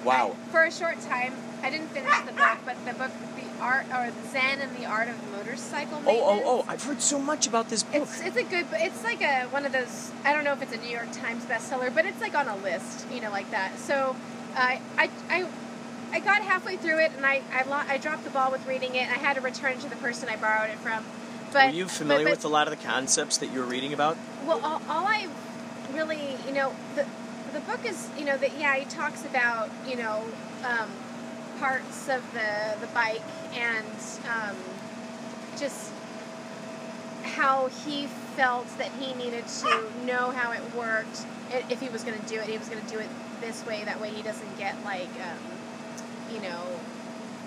Wow. 0.04 0.36
I- 0.48 0.50
for 0.52 0.62
a 0.64 0.70
short 0.72 1.00
time, 1.00 1.32
I 1.62 1.70
didn't 1.70 1.88
finish 1.88 2.16
the 2.20 2.32
book, 2.32 2.58
but 2.64 2.76
the 2.86 2.92
book, 2.92 3.10
the 3.36 3.62
art 3.62 3.86
or 3.90 4.12
Zen 4.30 4.60
and 4.60 4.76
the 4.76 4.84
Art 4.84 5.08
of 5.08 5.16
Motorcycle 5.32 6.00
Oh 6.06 6.20
oh 6.22 6.42
oh! 6.44 6.64
I've 6.68 6.84
heard 6.84 7.00
so 7.00 7.18
much 7.18 7.46
about 7.48 7.70
this 7.70 7.82
book. 7.82 8.02
It's 8.02 8.20
it's 8.20 8.36
a 8.36 8.44
good. 8.44 8.66
It's 8.74 9.02
like 9.02 9.20
a 9.22 9.44
one 9.46 9.64
of 9.66 9.72
those. 9.72 10.12
I 10.24 10.32
don't 10.32 10.44
know 10.44 10.52
if 10.52 10.62
it's 10.62 10.74
a 10.74 10.78
New 10.78 10.90
York 10.90 11.10
Times 11.12 11.44
bestseller, 11.46 11.92
but 11.92 12.04
it's 12.06 12.20
like 12.20 12.34
on 12.36 12.46
a 12.46 12.56
list, 12.58 13.06
you 13.12 13.20
know, 13.20 13.30
like 13.30 13.50
that. 13.50 13.78
So, 13.78 14.14
uh, 14.54 14.76
I 14.98 15.10
I 15.28 15.46
I 16.12 16.20
got 16.20 16.42
halfway 16.42 16.76
through 16.76 17.00
it, 17.00 17.12
and 17.16 17.26
I 17.26 17.42
I, 17.52 17.62
lo- 17.64 17.84
I 17.86 17.98
dropped 17.98 18.24
the 18.24 18.30
ball 18.30 18.50
with 18.50 18.66
reading 18.66 18.94
it. 18.94 19.08
I 19.08 19.18
had 19.18 19.34
to 19.34 19.40
return 19.40 19.72
it 19.72 19.80
to 19.80 19.88
the 19.88 19.96
person 19.96 20.28
I 20.28 20.36
borrowed 20.36 20.70
it 20.70 20.78
from. 20.78 21.04
But 21.52 21.66
Were 21.66 21.72
you 21.72 21.86
familiar 21.86 22.24
but, 22.24 22.32
with 22.32 22.44
a 22.44 22.48
lot 22.48 22.68
of 22.68 22.78
the 22.78 22.84
concepts 22.84 23.38
that 23.38 23.52
you 23.52 23.60
were 23.60 23.66
reading 23.66 23.92
about? 23.92 24.16
Well, 24.44 24.60
all, 24.64 24.82
all 24.88 25.06
I 25.06 25.28
really, 25.92 26.36
you 26.46 26.52
know, 26.52 26.74
the 26.94 27.06
the 27.52 27.60
book 27.60 27.84
is, 27.84 28.08
you 28.18 28.24
know, 28.24 28.36
that 28.36 28.58
yeah, 28.58 28.76
he 28.76 28.84
talks 28.84 29.24
about, 29.24 29.70
you 29.86 29.96
know, 29.96 30.24
um, 30.64 30.90
parts 31.58 32.08
of 32.08 32.22
the 32.32 32.76
the 32.80 32.86
bike 32.88 33.22
and 33.54 33.86
um, 34.28 34.56
just 35.58 35.90
how 37.22 37.68
he 37.68 38.06
felt 38.36 38.66
that 38.78 38.90
he 39.00 39.14
needed 39.14 39.46
to 39.46 39.84
know 40.04 40.30
how 40.30 40.52
it 40.52 40.62
worked. 40.74 41.24
If 41.70 41.80
he 41.80 41.88
was 41.88 42.02
going 42.02 42.18
to 42.18 42.26
do 42.26 42.38
it, 42.40 42.48
he 42.48 42.58
was 42.58 42.68
going 42.68 42.84
to 42.84 42.90
do 42.90 42.98
it 42.98 43.08
this 43.40 43.64
way. 43.66 43.84
That 43.84 44.00
way, 44.00 44.10
he 44.10 44.22
doesn't 44.22 44.58
get 44.58 44.74
like, 44.84 45.08
um, 45.20 45.38
you 46.32 46.40
know, 46.40 46.62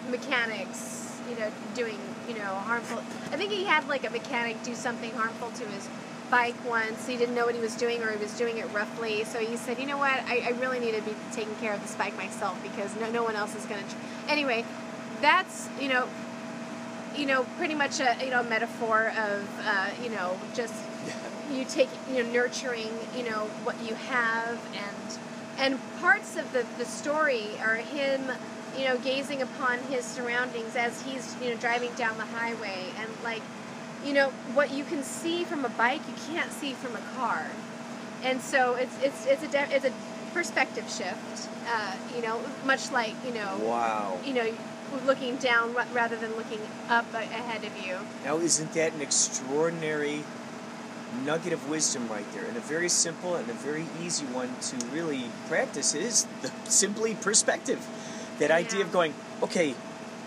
mechanics, 0.09 1.19
you 1.29 1.35
know, 1.37 1.51
doing, 1.75 1.97
you 2.27 2.35
know, 2.35 2.45
harmful. 2.45 2.99
I 3.31 3.37
think 3.37 3.51
he 3.51 3.65
had 3.65 3.87
like 3.87 4.05
a 4.05 4.09
mechanic 4.09 4.61
do 4.63 4.75
something 4.75 5.11
harmful 5.11 5.49
to 5.51 5.65
his 5.65 5.87
bike 6.29 6.55
once. 6.67 7.07
He 7.07 7.17
didn't 7.17 7.35
know 7.35 7.45
what 7.45 7.55
he 7.55 7.61
was 7.61 7.75
doing, 7.75 8.01
or 8.01 8.11
he 8.11 8.17
was 8.17 8.37
doing 8.37 8.57
it 8.57 8.65
roughly. 8.71 9.23
So 9.23 9.39
he 9.39 9.57
said, 9.57 9.79
you 9.79 9.85
know 9.85 9.97
what, 9.97 10.19
I, 10.25 10.43
I 10.45 10.49
really 10.59 10.79
need 10.79 10.95
to 10.95 11.01
be 11.01 11.15
taking 11.31 11.55
care 11.55 11.73
of 11.73 11.81
this 11.81 11.95
bike 11.95 12.15
myself 12.17 12.61
because 12.63 12.95
no, 12.97 13.09
no 13.11 13.23
one 13.23 13.35
else 13.35 13.55
is 13.55 13.65
going 13.65 13.83
to. 13.83 13.89
Tr-. 13.89 14.01
Anyway, 14.27 14.65
that's 15.21 15.69
you 15.79 15.89
know, 15.89 16.07
you 17.15 17.25
know, 17.25 17.43
pretty 17.57 17.75
much 17.75 17.99
a 17.99 18.15
you 18.23 18.31
know 18.31 18.43
metaphor 18.43 19.11
of 19.17 19.49
uh, 19.65 19.89
you 20.03 20.09
know 20.09 20.37
just 20.53 20.73
you 21.51 21.65
take 21.65 21.89
you 22.09 22.23
know 22.23 22.31
nurturing 22.31 22.89
you 23.17 23.23
know 23.23 23.49
what 23.63 23.79
you 23.81 23.95
have 23.95 24.59
and 24.75 25.19
and 25.57 25.99
parts 25.99 26.37
of 26.37 26.51
the 26.53 26.65
the 26.77 26.85
story 26.85 27.47
are 27.61 27.75
him 27.75 28.21
you 28.77 28.85
know 28.85 28.97
gazing 28.99 29.41
upon 29.41 29.79
his 29.89 30.05
surroundings 30.05 30.75
as 30.75 31.01
he's 31.03 31.35
you 31.41 31.49
know 31.49 31.57
driving 31.57 31.91
down 31.93 32.17
the 32.17 32.25
highway 32.25 32.85
and 32.99 33.09
like 33.23 33.41
you 34.05 34.13
know 34.13 34.29
what 34.53 34.71
you 34.71 34.83
can 34.83 35.03
see 35.03 35.43
from 35.43 35.65
a 35.65 35.69
bike 35.69 36.01
you 36.07 36.33
can't 36.33 36.51
see 36.51 36.73
from 36.73 36.95
a 36.95 37.01
car 37.17 37.45
and 38.23 38.41
so 38.41 38.75
it's 38.75 38.95
it's 39.01 39.25
it's 39.25 39.43
a 39.43 39.47
de- 39.47 39.75
it's 39.75 39.85
a 39.85 39.93
perspective 40.33 40.87
shift 40.89 41.49
uh, 41.67 41.95
you 42.15 42.21
know 42.21 42.39
much 42.65 42.91
like 42.91 43.13
you 43.25 43.33
know 43.33 43.57
Wow. 43.63 44.17
you 44.23 44.33
know 44.33 44.47
looking 45.05 45.35
down 45.37 45.75
rather 45.93 46.15
than 46.15 46.35
looking 46.35 46.59
up 46.89 47.11
ahead 47.13 47.63
of 47.63 47.85
you 47.85 47.97
Now, 48.23 48.37
isn't 48.37 48.73
that 48.73 48.93
an 48.93 49.01
extraordinary 49.01 50.23
nugget 51.25 51.53
of 51.53 51.69
wisdom 51.69 52.07
right 52.09 52.25
there? 52.33 52.45
And 52.45 52.57
a 52.57 52.59
very 52.61 52.89
simple 52.89 53.35
and 53.35 53.47
a 53.49 53.53
very 53.53 53.85
easy 54.03 54.25
one 54.25 54.49
to 54.61 54.85
really 54.87 55.25
practice 55.47 55.93
is 55.93 56.25
the, 56.41 56.51
simply 56.65 57.13
perspective. 57.15 57.85
That 58.39 58.51
idea 58.51 58.81
of 58.81 58.91
going, 58.91 59.13
okay, 59.43 59.75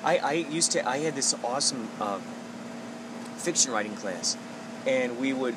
I, 0.04 0.18
I 0.18 0.32
used 0.32 0.72
to, 0.72 0.86
I 0.88 0.98
had 0.98 1.14
this 1.14 1.34
awesome 1.42 1.88
uh, 2.00 2.18
fiction 3.36 3.72
writing 3.72 3.94
class, 3.96 4.36
and 4.86 5.18
we 5.18 5.32
would, 5.32 5.54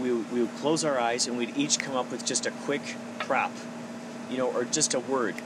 we, 0.00 0.12
we, 0.12 0.40
would 0.40 0.54
close 0.56 0.84
our 0.84 0.98
eyes 0.98 1.26
and 1.26 1.36
we'd 1.36 1.56
each 1.56 1.78
come 1.78 1.94
up 1.94 2.10
with 2.10 2.24
just 2.24 2.46
a 2.46 2.50
quick 2.50 2.82
prop, 3.18 3.52
you 4.30 4.38
know, 4.38 4.50
or 4.50 4.64
just 4.64 4.94
a 4.94 5.00
word, 5.00 5.36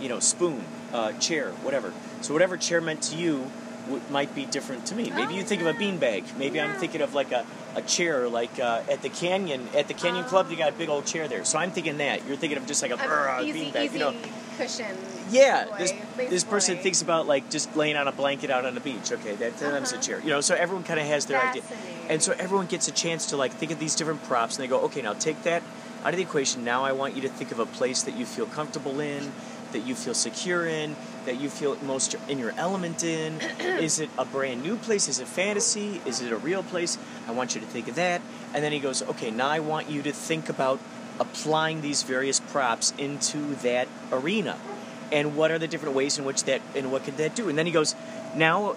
you 0.00 0.08
know, 0.08 0.20
spoon, 0.20 0.64
uh, 0.92 1.12
chair, 1.12 1.50
whatever. 1.62 1.92
So 2.20 2.32
whatever 2.32 2.56
chair 2.56 2.80
meant 2.80 3.02
to 3.04 3.16
you 3.16 3.50
w- 3.88 4.02
might 4.10 4.34
be 4.34 4.44
different 4.46 4.86
to 4.86 4.94
me. 4.94 5.10
Maybe 5.10 5.34
Oh, 5.34 5.36
you 5.36 5.42
think 5.42 5.60
of 5.62 5.66
a 5.66 5.72
yeah. 5.72 5.78
beanbag. 5.92 6.36
Maybe 6.38 6.60
I'm 6.60 6.78
thinking 6.78 7.00
of 7.00 7.14
like 7.14 7.32
a, 7.32 7.44
a 7.74 7.82
chair, 7.82 8.28
like 8.28 8.58
uh, 8.60 8.82
at 8.90 9.02
the 9.02 9.08
canyon. 9.08 9.68
At 9.74 9.88
the 9.88 9.94
canyon 9.94 10.24
Oh. 10.26 10.28
club, 10.28 10.48
they 10.48 10.56
got 10.56 10.68
a 10.70 10.76
big 10.76 10.88
old 10.88 11.06
chair 11.06 11.28
there. 11.28 11.44
So 11.44 11.58
I'm 11.58 11.70
thinking 11.70 11.98
that. 11.98 12.26
You're 12.26 12.36
thinking 12.36 12.58
of 12.58 12.66
just 12.66 12.82
like 12.82 12.92
a, 12.92 12.96
An 12.96 13.44
easy, 13.46 13.70
beanbag. 13.70 13.84
easy 13.86 13.94
You 13.94 14.04
know, 14.04 14.14
cushion. 14.56 14.96
yeah. 15.30 15.64
boy, 15.66 15.76
This 15.78 15.92
this 16.30 16.44
person 16.44 16.78
thinks 16.78 17.02
about 17.02 17.26
like 17.26 17.48
just 17.50 17.74
laying 17.76 17.96
on 17.96 18.08
a 18.08 18.12
blanket 18.12 18.50
out 18.50 18.64
on 18.64 18.74
the 18.74 18.80
beach. 18.80 19.10
Okay, 19.12 19.34
that 19.36 19.56
that's 19.58 19.92
a 19.92 19.94
Uh-huh. 19.96 20.02
chair. 20.02 20.20
You 20.20 20.30
know, 20.30 20.40
so 20.40 20.54
everyone 20.54 20.84
kind 20.84 21.00
of 21.00 21.06
has 21.06 21.26
their 21.26 21.40
idea, 21.40 21.62
and 22.08 22.22
so 22.22 22.32
everyone 22.38 22.66
gets 22.66 22.88
a 22.88 22.92
chance 22.92 23.26
to 23.26 23.36
like 23.36 23.52
think 23.52 23.72
of 23.72 23.78
these 23.78 23.94
different 23.94 24.22
props, 24.24 24.56
and 24.56 24.64
they 24.64 24.68
go, 24.68 24.80
okay, 24.86 25.02
now 25.02 25.14
take 25.14 25.42
that 25.44 25.62
out 26.04 26.10
of 26.14 26.16
the 26.16 26.22
equation. 26.22 26.64
Now 26.64 26.84
I 26.84 26.92
want 26.92 27.16
you 27.16 27.22
to 27.22 27.28
think 27.28 27.50
of 27.52 27.58
a 27.58 27.66
place 27.66 28.02
that 28.02 28.14
you 28.16 28.24
feel 28.26 28.46
comfortable 28.46 29.00
in, 29.00 29.32
that 29.72 29.80
you 29.80 29.94
feel 29.94 30.14
secure 30.14 30.64
in, 30.66 30.94
that 31.28 31.38
you 31.38 31.50
feel 31.50 31.76
most 31.84 32.16
in 32.26 32.38
your 32.38 32.52
element 32.56 33.04
in. 33.04 33.38
Is 33.60 34.00
it 34.00 34.08
a 34.16 34.24
brand 34.24 34.62
new 34.62 34.76
place? 34.76 35.08
Is 35.08 35.20
it 35.20 35.28
fantasy? 35.28 36.00
Is 36.06 36.22
it 36.22 36.32
a 36.32 36.38
real 36.38 36.62
place? 36.62 36.96
I 37.28 37.32
want 37.32 37.54
you 37.54 37.60
to 37.60 37.66
think 37.66 37.86
of 37.86 37.96
that. 37.96 38.22
And 38.54 38.64
then 38.64 38.72
he 38.72 38.80
goes, 38.80 39.02
okay, 39.02 39.30
now 39.30 39.48
I 39.48 39.60
want 39.60 39.90
you 39.90 40.00
to 40.02 40.12
think 40.12 40.48
about 40.48 40.80
applying 41.20 41.82
these 41.82 42.02
various 42.02 42.40
props 42.40 42.94
into 42.96 43.54
that 43.56 43.88
arena. 44.10 44.56
and 45.12 45.36
what 45.36 45.50
are 45.50 45.58
the 45.58 45.68
different 45.68 45.94
ways 45.94 46.18
in 46.18 46.24
which 46.24 46.44
that 46.44 46.60
and 46.74 46.92
what 46.92 47.04
could 47.04 47.16
that 47.18 47.34
do? 47.34 47.48
And 47.48 47.56
then 47.58 47.66
he 47.66 47.72
goes, 47.72 47.94
now 48.34 48.76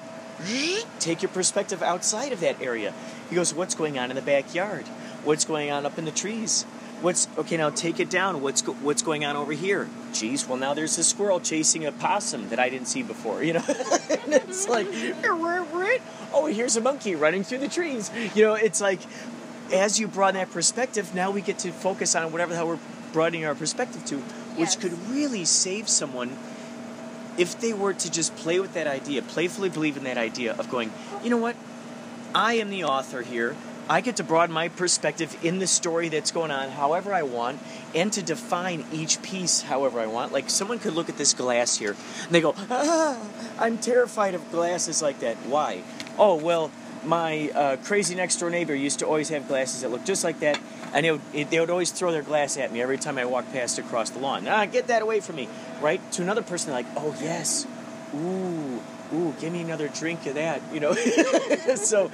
take 1.00 1.22
your 1.22 1.30
perspective 1.30 1.84
outside 1.84 2.32
of 2.32 2.40
that 2.40 2.62
area. 2.62 2.94
He 3.30 3.36
goes, 3.36 3.54
what's 3.54 3.76
going 3.76 4.00
on 4.00 4.10
in 4.10 4.16
the 4.16 4.22
backyard? 4.22 4.86
What's 5.24 5.46
going 5.46 5.72
on 5.72 5.86
up 5.86 5.98
in 5.98 6.06
the 6.06 6.12
trees? 6.12 6.64
What's 7.02 7.28
okay 7.38 7.58
now? 7.58 7.70
Take 7.70 8.00
it 8.00 8.10
down. 8.10 8.42
What's 8.42 8.62
go, 8.62 8.74
what's 8.74 9.02
going 9.02 9.26
on 9.26 9.36
over 9.36 9.54
here? 9.54 9.88
Geez, 10.14 10.48
well 10.48 10.58
now 10.58 10.74
there's 10.74 10.98
a 10.98 11.04
squirrel 11.04 11.40
chasing 11.40 11.86
a 11.86 11.92
possum 11.92 12.50
that 12.50 12.60
I 12.60 12.70
didn't 12.70 12.88
see 12.88 13.04
before. 13.04 13.44
You 13.44 13.54
know, 13.54 13.64
and 13.68 14.34
it's 14.34 14.68
like, 14.68 14.88
oh, 16.34 16.46
here's 16.52 16.76
a 16.76 16.82
monkey 16.82 17.16
running 17.16 17.44
through 17.44 17.60
the 17.60 17.68
trees. 17.68 18.12
You 18.36 18.44
know, 18.44 18.54
it's 18.56 18.82
like, 18.82 19.00
as 19.74 20.00
you 20.00 20.08
broaden 20.08 20.36
that 20.36 20.52
perspective, 20.52 21.14
now 21.16 21.32
we 21.32 21.42
get 21.42 21.60
to 21.60 21.72
focus 21.72 22.16
on 22.16 22.32
whatever 22.32 22.52
the 22.52 22.58
hell 22.58 22.68
we're 22.68 22.80
broadening 23.14 23.46
our 23.46 23.56
perspective 23.56 24.04
to, 24.06 24.18
which 24.18 24.60
Yes. 24.60 24.76
could 24.76 24.94
really 25.10 25.46
save 25.46 25.88
someone 25.90 26.38
if 27.38 27.60
they 27.60 27.74
were 27.74 27.94
to 27.94 28.12
just 28.12 28.36
play 28.36 28.60
with 28.60 28.74
that 28.74 28.88
idea, 28.88 29.22
playfully 29.22 29.70
believe 29.70 29.96
in 29.98 30.04
that 30.04 30.18
idea 30.18 30.54
of 30.54 30.70
going, 30.70 30.92
you 31.24 31.30
know 31.30 31.38
what? 31.38 31.56
I 32.36 32.54
am 32.56 32.70
the 32.70 32.84
author 32.84 33.22
here. 33.22 33.56
I 33.92 34.00
get 34.00 34.16
to 34.16 34.24
broaden 34.24 34.54
my 34.54 34.70
perspective 34.70 35.36
in 35.44 35.60
the 35.60 35.68
story 35.68 36.08
that's 36.08 36.32
going 36.32 36.50
on 36.50 36.70
however 36.70 37.14
I 37.14 37.24
want 37.24 37.60
and 37.94 38.12
to 38.14 38.24
define 38.24 38.86
each 38.94 39.22
piece 39.22 39.64
however 39.64 40.00
I 40.00 40.08
want. 40.08 40.32
Like 40.32 40.50
someone 40.50 40.80
could 40.80 40.94
look 40.94 41.10
at 41.10 41.18
this 41.18 41.34
glass 41.34 41.76
here 41.76 41.98
and 42.24 42.32
they 42.32 42.40
go, 42.40 42.56
ah, 42.70 43.20
I'm 43.60 43.78
terrified 43.78 44.34
of 44.34 44.50
glasses 44.50 45.02
like 45.02 45.20
that. 45.20 45.36
Why? 45.46 45.84
Oh, 46.18 46.36
well, 46.36 46.72
my 47.04 47.50
uh, 47.50 47.76
crazy 47.84 48.16
next 48.16 48.38
door 48.38 48.50
neighbor 48.50 48.74
used 48.74 49.00
to 49.00 49.06
always 49.06 49.28
have 49.28 49.50
glasses 49.50 49.82
that 49.82 49.92
looked 49.92 50.06
just 50.06 50.24
like 50.24 50.40
that, 50.40 50.58
and 50.94 51.06
they 51.06 51.12
would, 51.12 51.22
it, 51.34 51.50
they 51.50 51.60
would 51.60 51.70
always 51.70 51.92
throw 51.92 52.14
their 52.14 52.22
glass 52.22 52.56
at 52.56 52.72
me 52.72 52.82
every 52.82 52.98
time 52.98 53.18
I 53.18 53.26
walked 53.26 53.52
past 53.52 53.78
across 53.78 54.10
the 54.12 54.20
lawn. 54.20 54.48
Ah, 54.48 54.66
get 54.68 54.88
that 54.88 55.02
away 55.02 55.20
from 55.20 55.36
me, 55.36 55.50
right? 55.82 56.00
To 56.14 56.22
another 56.22 56.44
person, 56.44 56.72
like, 56.72 56.86
oh, 56.96 57.14
yes, 57.20 57.66
ooh, 58.16 58.82
ooh, 59.14 59.34
give 59.40 59.52
me 59.54 59.62
another 59.62 59.88
drink 59.88 60.26
of 60.26 60.36
that, 60.36 60.62
you 60.74 60.80
know? 60.80 60.94
so 61.76 62.10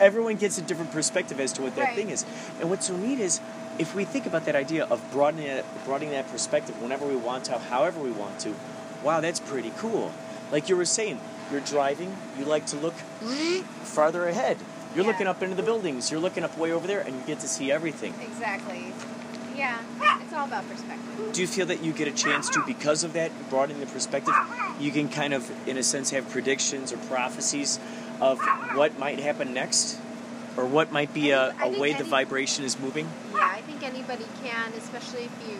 everyone 0.00 0.36
gets 0.36 0.58
a 0.58 0.62
different 0.62 0.90
perspective 0.92 1.40
as 1.40 1.52
to 1.54 1.62
what 1.62 1.74
that 1.76 1.82
Right. 1.84 1.96
thing 1.96 2.10
is. 2.10 2.24
And 2.60 2.70
what's 2.70 2.86
so 2.86 2.96
neat 2.96 3.20
is 3.20 3.40
if 3.78 3.94
we 3.94 4.04
think 4.04 4.26
about 4.26 4.44
that 4.46 4.54
idea 4.56 4.84
of 4.84 5.00
broadening 5.12 5.46
that, 5.46 5.64
broadening 5.84 6.12
that 6.12 6.28
perspective 6.30 6.80
whenever 6.82 7.06
we 7.06 7.16
want 7.16 7.44
to, 7.46 7.58
however 7.58 8.00
we 8.00 8.10
want 8.10 8.38
to, 8.40 8.54
wow, 9.02 9.20
that's 9.20 9.40
pretty 9.40 9.72
cool. 9.78 10.12
Like 10.50 10.68
you 10.68 10.76
were 10.76 10.84
saying, 10.84 11.20
you're 11.50 11.60
driving, 11.60 12.16
you 12.38 12.44
like 12.44 12.66
to 12.66 12.76
look 12.76 12.94
mm-hmm. 12.94 13.62
farther 13.84 14.26
ahead. 14.28 14.58
You're 14.94 15.04
Yeah. 15.04 15.10
looking 15.10 15.26
up 15.26 15.42
into 15.42 15.56
the 15.56 15.62
buildings, 15.62 16.10
you're 16.10 16.20
looking 16.20 16.44
up 16.44 16.56
way 16.58 16.70
over 16.70 16.86
there, 16.86 17.00
and 17.00 17.14
you 17.16 17.22
get 17.26 17.40
to 17.40 17.48
see 17.48 17.72
everything. 17.72 18.14
Exactly. 18.22 18.92
Yeah, 19.56 19.78
it's 20.22 20.32
all 20.32 20.46
about 20.46 20.68
perspective. 20.68 21.32
Do 21.32 21.40
you 21.40 21.46
feel 21.46 21.66
that 21.66 21.82
you 21.82 21.92
get 21.92 22.08
a 22.08 22.12
chance 22.12 22.48
to, 22.50 22.62
because 22.66 23.04
of 23.04 23.12
that, 23.12 23.30
broadening 23.50 23.80
the 23.80 23.86
perspective, 23.86 24.34
you 24.80 24.90
can 24.90 25.08
kind 25.08 25.34
of, 25.34 25.50
in 25.68 25.76
a 25.76 25.82
sense, 25.82 26.10
have 26.10 26.28
predictions 26.30 26.92
or 26.92 26.96
prophecies 26.98 27.78
of 28.20 28.40
what 28.74 28.98
might 28.98 29.18
happen 29.18 29.52
next? 29.54 29.98
Or 30.56 30.66
what 30.66 30.92
might 30.92 31.14
be 31.14 31.30
a, 31.30 31.48
I 31.48 31.66
a 31.66 31.70
think 31.70 31.78
way 31.78 31.92
the 31.94 32.04
vibration 32.04 32.64
is 32.64 32.78
moving? 32.78 33.08
Yeah, 33.32 33.40
I 33.40 33.62
think 33.62 33.82
anybody 33.82 34.26
can, 34.44 34.72
especially 34.74 35.24
if 35.24 35.48
you 35.48 35.56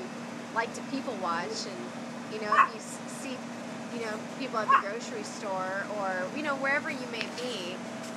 like 0.55 0.73
to 0.75 0.83
people 0.91 1.17
watch 1.23 1.67
and, 1.67 2.35
you 2.35 2.41
know, 2.47 2.53
if 2.67 2.75
you 2.75 2.81
see, 3.09 3.37
you 3.97 4.05
know, 4.05 4.13
people 4.39 4.59
at 4.59 4.69
the 4.69 4.87
grocery 4.87 5.23
store 5.23 5.87
or, 5.99 6.29
you 6.37 6.43
know, 6.43 6.57
wherever 6.57 6.91
you 6.91 7.07
may 7.11 7.25
be, 7.41 7.75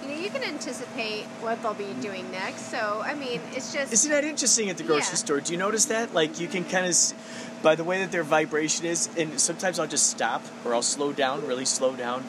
you 0.07 0.15
know, 0.15 0.21
you 0.21 0.29
can 0.29 0.43
anticipate 0.43 1.23
what 1.41 1.61
they'll 1.61 1.73
be 1.73 1.93
doing 2.01 2.29
next. 2.31 2.69
So, 2.71 3.01
I 3.03 3.13
mean, 3.13 3.41
it's 3.53 3.73
just. 3.73 3.91
Isn't 3.93 4.11
that 4.11 4.23
interesting 4.23 4.69
at 4.69 4.77
the 4.77 4.83
grocery 4.83 5.11
Yeah. 5.11 5.15
store? 5.15 5.39
Do 5.41 5.51
you 5.53 5.59
notice 5.59 5.85
that? 5.85 6.13
Like, 6.13 6.39
you 6.39 6.47
can 6.47 6.63
kind 6.65 6.85
of, 6.85 6.95
by 7.61 7.75
the 7.75 7.83
way 7.83 7.99
that 7.99 8.11
their 8.11 8.23
vibration 8.23 8.85
is, 8.85 9.09
and 9.17 9.39
sometimes 9.39 9.79
I'll 9.79 9.87
just 9.87 10.09
stop 10.09 10.43
or 10.63 10.73
I'll 10.73 10.81
slow 10.81 11.11
down, 11.11 11.45
really 11.47 11.65
slow 11.65 11.95
down, 11.95 12.23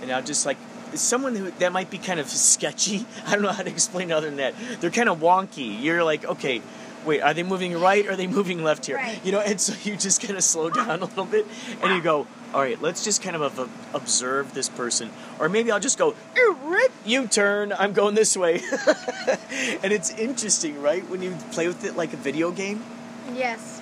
and 0.00 0.12
I'll 0.12 0.22
just 0.22 0.46
like, 0.46 0.58
someone 0.94 1.34
who 1.34 1.50
that 1.52 1.72
might 1.72 1.88
be 1.90 1.96
kind 1.98 2.20
of 2.20 2.28
sketchy. 2.28 3.06
I 3.26 3.32
don't 3.32 3.42
know 3.42 3.52
how 3.52 3.62
to 3.62 3.70
explain 3.70 4.12
other 4.12 4.26
than 4.26 4.36
that. 4.36 4.54
They're 4.80 4.90
kind 4.90 5.08
of 5.08 5.20
wonky. 5.20 5.80
You're 5.82 6.04
like, 6.04 6.24
okay, 6.24 6.60
wait, 7.04 7.20
are 7.20 7.34
they 7.34 7.42
moving 7.42 7.78
right 7.80 8.06
or 8.06 8.12
are 8.12 8.16
they 8.16 8.26
moving 8.26 8.62
left 8.62 8.86
here? 8.86 8.96
Right. 8.96 9.20
You 9.24 9.32
know, 9.32 9.40
and 9.40 9.60
so 9.60 9.74
you 9.88 9.96
just 9.96 10.20
kind 10.22 10.36
of 10.36 10.44
slow 10.44 10.70
down 10.70 11.00
a 11.02 11.04
little 11.06 11.24
bit 11.24 11.46
and 11.82 11.94
you 11.94 12.02
go, 12.02 12.26
all 12.54 12.60
right, 12.60 12.80
let's 12.82 13.02
just 13.04 13.22
kind 13.22 13.34
of 13.36 13.58
ob- 13.58 13.70
observe 13.94 14.52
this 14.54 14.68
person. 14.68 15.10
Or 15.38 15.48
maybe 15.48 15.70
I'll 15.70 15.80
just 15.80 15.98
go, 15.98 16.14
you 17.04 17.26
turn, 17.26 17.72
I'm 17.72 17.92
going 17.92 18.14
this 18.14 18.36
way. 18.36 18.60
and 19.82 19.92
it's 19.92 20.10
interesting, 20.10 20.80
right? 20.82 21.08
When 21.08 21.22
you 21.22 21.36
play 21.52 21.66
with 21.66 21.84
it 21.84 21.96
like 21.96 22.12
a 22.12 22.16
video 22.18 22.50
game. 22.50 22.84
Yes. 23.34 23.80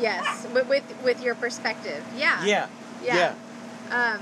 Yes, 0.00 0.46
with, 0.54 0.68
with, 0.68 0.84
with 1.02 1.22
your 1.22 1.34
perspective. 1.34 2.04
Yeah. 2.16 2.44
Yeah. 2.44 2.66
Yeah. 3.02 3.34
Um, 3.90 4.20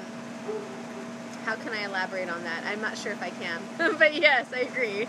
how 1.45 1.57
can 1.57 1.73
I 1.73 1.85
elaborate 1.85 2.29
on 2.31 2.43
that? 2.45 2.65
I'm 2.65 2.81
not 2.81 2.97
sure 2.97 3.13
if 3.13 3.23
I 3.23 3.31
can. 3.31 3.61
but 3.99 4.15
yes, 4.15 4.47
I 4.55 4.61
agree. 4.61 5.07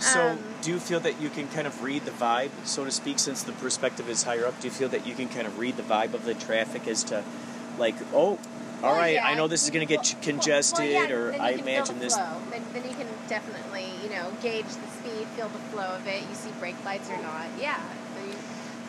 So, 0.00 0.28
Um, 0.30 0.38
do 0.62 0.70
you 0.70 0.78
feel 0.78 1.00
that 1.00 1.20
you 1.20 1.28
can 1.28 1.48
kind 1.48 1.66
of 1.66 1.82
read 1.82 2.04
the 2.04 2.10
vibe, 2.10 2.50
so 2.64 2.84
to 2.84 2.90
speak, 2.90 3.18
since 3.18 3.42
the 3.42 3.52
perspective 3.52 4.08
is 4.08 4.24
higher 4.24 4.46
up? 4.46 4.60
Do 4.60 4.66
you 4.68 4.72
feel 4.72 4.88
that 4.90 5.06
you 5.06 5.14
can 5.14 5.28
kind 5.28 5.46
of 5.46 5.58
read 5.58 5.76
the 5.76 5.82
vibe 5.82 6.14
of 6.14 6.24
the 6.24 6.34
traffic 6.34 6.86
as 6.88 7.04
to, 7.04 7.22
like, 7.78 7.94
oh, 8.12 8.16
all 8.16 8.38
Well, 8.82 8.94
right, 8.96 9.14
yeah, 9.14 9.26
I 9.26 9.34
know 9.34 9.48
this 9.48 9.64
is 9.64 9.70
going 9.70 9.86
to 9.86 9.92
get 9.92 10.04
well- 10.04 10.22
congested, 10.22 10.78
well, 10.94 11.08
yeah, 11.08 11.14
or 11.14 11.32
I 11.40 11.50
imagine 11.50 11.98
this. 11.98 12.14
Then, 12.16 12.62
then 12.72 12.84
you 12.88 12.94
can 12.96 13.08
definitely, 13.28 13.86
you 14.02 14.10
know, 14.10 14.30
gauge 14.42 14.66
the 14.66 14.88
speed, 15.10 15.26
feel 15.36 15.48
the 15.48 15.58
flow 15.70 15.96
of 15.96 16.06
it. 16.06 16.22
You 16.28 16.34
see 16.34 16.50
brake 16.60 16.76
lights 16.84 17.08
or 17.10 17.16
not. 17.22 17.46
Yeah. 17.60 17.80
You- 18.24 18.34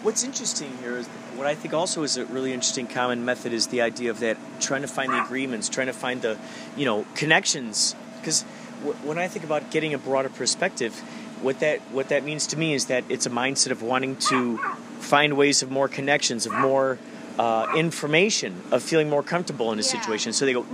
What's 0.02 0.24
interesting 0.24 0.78
here 0.78 0.96
is 0.98 1.08
what 1.36 1.46
I 1.46 1.56
think 1.56 1.74
also 1.74 2.04
is 2.04 2.16
a 2.18 2.26
really 2.26 2.54
interesting 2.54 2.88
common 2.88 3.26
method 3.26 3.52
is 3.52 3.68
the 3.68 3.82
idea 3.82 4.10
of 4.12 4.20
that 4.22 4.38
trying 4.62 4.82
to 4.82 4.88
find 4.88 5.12
the 5.12 5.22
agreements, 5.22 5.68
trying 5.68 5.88
to 5.88 5.94
find 5.94 6.22
the, 6.22 6.38
you 6.78 6.86
know, 6.86 7.06
connections. 7.16 7.96
Because 8.22 8.46
w- 8.82 8.96
when 9.04 9.18
I 9.18 9.28
think 9.28 9.44
about 9.44 9.72
getting 9.72 9.94
a 9.94 9.98
broader 9.98 10.30
perspective, 10.30 11.02
what 11.42 11.60
that 11.62 11.80
what 11.92 12.10
that 12.10 12.24
means 12.24 12.48
to 12.48 12.58
me 12.58 12.74
is 12.74 12.86
that 12.86 13.04
it's 13.10 13.26
a 13.26 13.30
mindset 13.30 13.72
of 13.72 13.82
wanting 13.82 14.16
to 14.18 14.58
find 15.00 15.38
ways 15.38 15.62
of 15.64 15.72
more 15.72 15.88
connections, 15.88 16.46
of 16.46 16.54
more 16.54 16.98
uh, 17.38 17.72
information, 17.76 18.62
of 18.72 18.84
feeling 18.84 19.10
more 19.10 19.24
comfortable 19.24 19.72
in 19.72 19.80
a 19.80 19.82
Yeah. 19.82 19.88
situation. 19.88 20.34
So 20.34 20.46
they 20.46 20.54
go, 20.54 20.66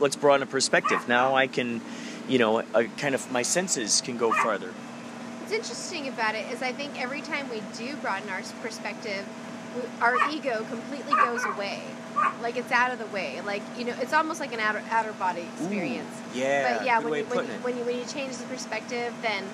let's 0.00 0.16
broaden 0.16 0.42
a 0.42 0.46
perspective. 0.46 1.08
Now 1.08 1.36
I 1.36 1.46
can, 1.46 1.80
you 2.28 2.38
know, 2.38 2.62
kind 2.96 3.14
of 3.14 3.30
my 3.30 3.42
senses 3.42 4.00
can 4.00 4.16
go 4.16 4.32
farther. 4.32 4.72
What's 5.40 5.52
interesting 5.52 6.08
about 6.08 6.34
it 6.34 6.50
is 6.52 6.60
I 6.60 6.72
think 6.72 7.00
every 7.00 7.20
time 7.22 7.48
we 7.50 7.62
do 7.76 7.94
broaden 7.96 8.28
our 8.30 8.42
perspective, 8.62 9.24
our 10.00 10.16
ego 10.30 10.66
completely 10.68 11.14
goes 11.14 11.44
away. 11.44 11.82
Like 12.42 12.56
it's 12.56 12.72
out 12.72 12.90
of 12.90 12.98
the 12.98 13.06
way. 13.06 13.40
Like 13.42 13.62
you 13.78 13.84
know, 13.84 13.94
it's 14.00 14.12
almost 14.12 14.40
like 14.40 14.52
an 14.52 14.58
outer 14.60 14.82
outer 14.90 15.12
body 15.12 15.46
experience. 15.54 16.10
Yeah, 16.34 16.78
but 16.78 16.84
yeah, 16.84 16.98
when 16.98 17.14
you, 17.14 17.24
when, 17.26 17.46
you, 17.46 17.52
when 17.62 17.78
you 17.78 17.84
when 17.84 17.96
you 17.96 18.04
change 18.06 18.36
the 18.38 18.44
perspective, 18.46 19.14
then 19.22 19.44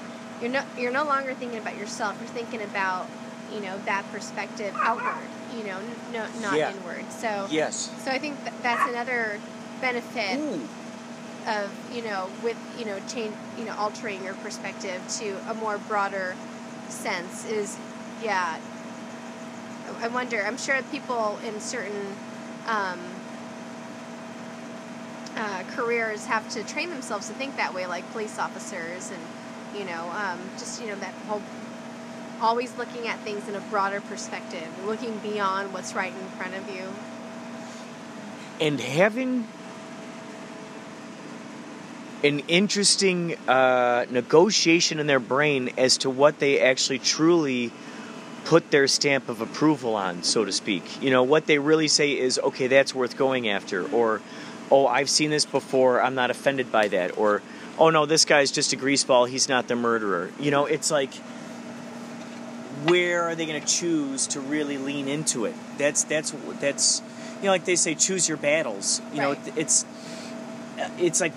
you're 0.44 0.52
no 0.52 0.62
you're 0.76 0.92
no 0.92 1.04
longer 1.04 1.32
thinking 1.34 1.58
about 1.58 1.76
yourself. 1.76 2.16
You're 2.20 2.28
thinking 2.28 2.62
about 2.62 3.06
you 3.52 3.60
know 3.60 3.78
that 3.86 4.04
perspective 4.12 4.74
outward. 4.76 5.26
You 5.56 5.64
know, 5.64 5.78
no 6.12 6.26
not 6.42 6.56
Yeah. 6.58 6.70
inward. 6.72 7.04
So 7.10 7.46
Yes. 7.50 7.90
so 8.04 8.10
I 8.10 8.18
think 8.18 8.42
that 8.44 8.52
that's 8.62 8.88
another 8.90 9.40
benefit 9.80 10.38
Ooh. 10.38 10.68
of 11.48 11.70
you 11.94 12.02
know 12.02 12.28
with 12.42 12.56
you 12.78 12.84
know 12.84 12.98
change 13.08 13.34
you 13.58 13.64
know 13.64 13.74
altering 13.78 14.22
your 14.22 14.34
perspective 14.34 15.00
to 15.18 15.36
a 15.48 15.54
more 15.54 15.78
broader 15.78 16.34
sense 16.88 17.46
is 17.46 17.76
yeah 18.22 18.58
I- 20.00 20.04
i 20.04 20.08
wonder 20.08 20.42
i'm 20.46 20.56
sure 20.56 20.80
people 20.90 21.38
in 21.44 21.60
certain 21.60 22.14
um, 22.66 22.98
uh, 25.36 25.64
careers 25.72 26.24
have 26.26 26.48
to 26.50 26.62
train 26.62 26.88
themselves 26.90 27.26
to 27.28 27.34
think 27.34 27.56
that 27.56 27.74
way 27.74 27.86
like 27.86 28.08
police 28.12 28.38
officers 28.38 29.10
and 29.10 29.20
you 29.76 29.84
know 29.84 30.10
um, 30.10 30.38
just 30.58 30.80
you 30.80 30.88
know 30.88 30.96
that 30.96 31.12
whole 31.26 31.42
always 32.40 32.76
looking 32.76 33.06
at 33.08 33.18
things 33.20 33.48
in 33.48 33.54
a 33.54 33.60
broader 33.60 34.00
perspective 34.02 34.66
looking 34.86 35.16
beyond 35.18 35.72
what's 35.72 35.94
right 35.94 36.12
in 36.12 36.28
front 36.36 36.54
of 36.54 36.68
you 36.74 36.88
and 38.60 38.80
having 38.80 39.46
an 42.24 42.40
interesting 42.48 43.36
uh, 43.48 44.06
negotiation 44.10 44.98
in 44.98 45.06
their 45.06 45.20
brain 45.20 45.70
as 45.76 45.98
to 45.98 46.08
what 46.08 46.38
they 46.38 46.58
actually 46.60 46.98
truly 46.98 47.70
put 48.46 48.70
their 48.70 48.88
stamp 48.88 49.28
of 49.28 49.42
approval 49.42 49.94
on, 49.94 50.22
so 50.22 50.44
to 50.44 50.52
speak. 50.52 51.02
You 51.02 51.10
know, 51.10 51.22
what 51.22 51.46
they 51.46 51.58
really 51.58 51.88
say 51.88 52.18
is, 52.18 52.38
okay, 52.38 52.66
that's 52.66 52.94
worth 52.94 53.16
going 53.16 53.48
after, 53.48 53.86
or, 53.90 54.22
oh, 54.70 54.86
I've 54.86 55.10
seen 55.10 55.30
this 55.30 55.44
before, 55.44 56.00
I'm 56.00 56.14
not 56.14 56.30
offended 56.30 56.72
by 56.72 56.88
that, 56.88 57.18
or, 57.18 57.42
oh 57.78 57.90
no, 57.90 58.06
this 58.06 58.24
guy's 58.24 58.50
just 58.50 58.72
a 58.72 58.76
greaseball, 58.76 59.28
he's 59.28 59.48
not 59.48 59.68
the 59.68 59.76
murderer. 59.76 60.30
You 60.38 60.50
know, 60.50 60.66
it's 60.66 60.90
like, 60.90 61.12
where 62.84 63.22
are 63.22 63.34
they 63.34 63.46
going 63.46 63.60
to 63.60 63.66
choose 63.66 64.26
to 64.28 64.40
really 64.40 64.78
lean 64.78 65.08
into 65.08 65.44
it? 65.44 65.54
That's 65.78 66.04
that's 66.04 66.32
that's 66.60 67.02
you 67.38 67.44
know, 67.44 67.50
like 67.50 67.64
they 67.64 67.76
say, 67.76 67.94
choose 67.94 68.28
your 68.28 68.38
battles. 68.38 69.00
You 69.12 69.20
know, 69.20 69.36
it's 69.56 69.84
it's 70.98 71.20
like 71.20 71.32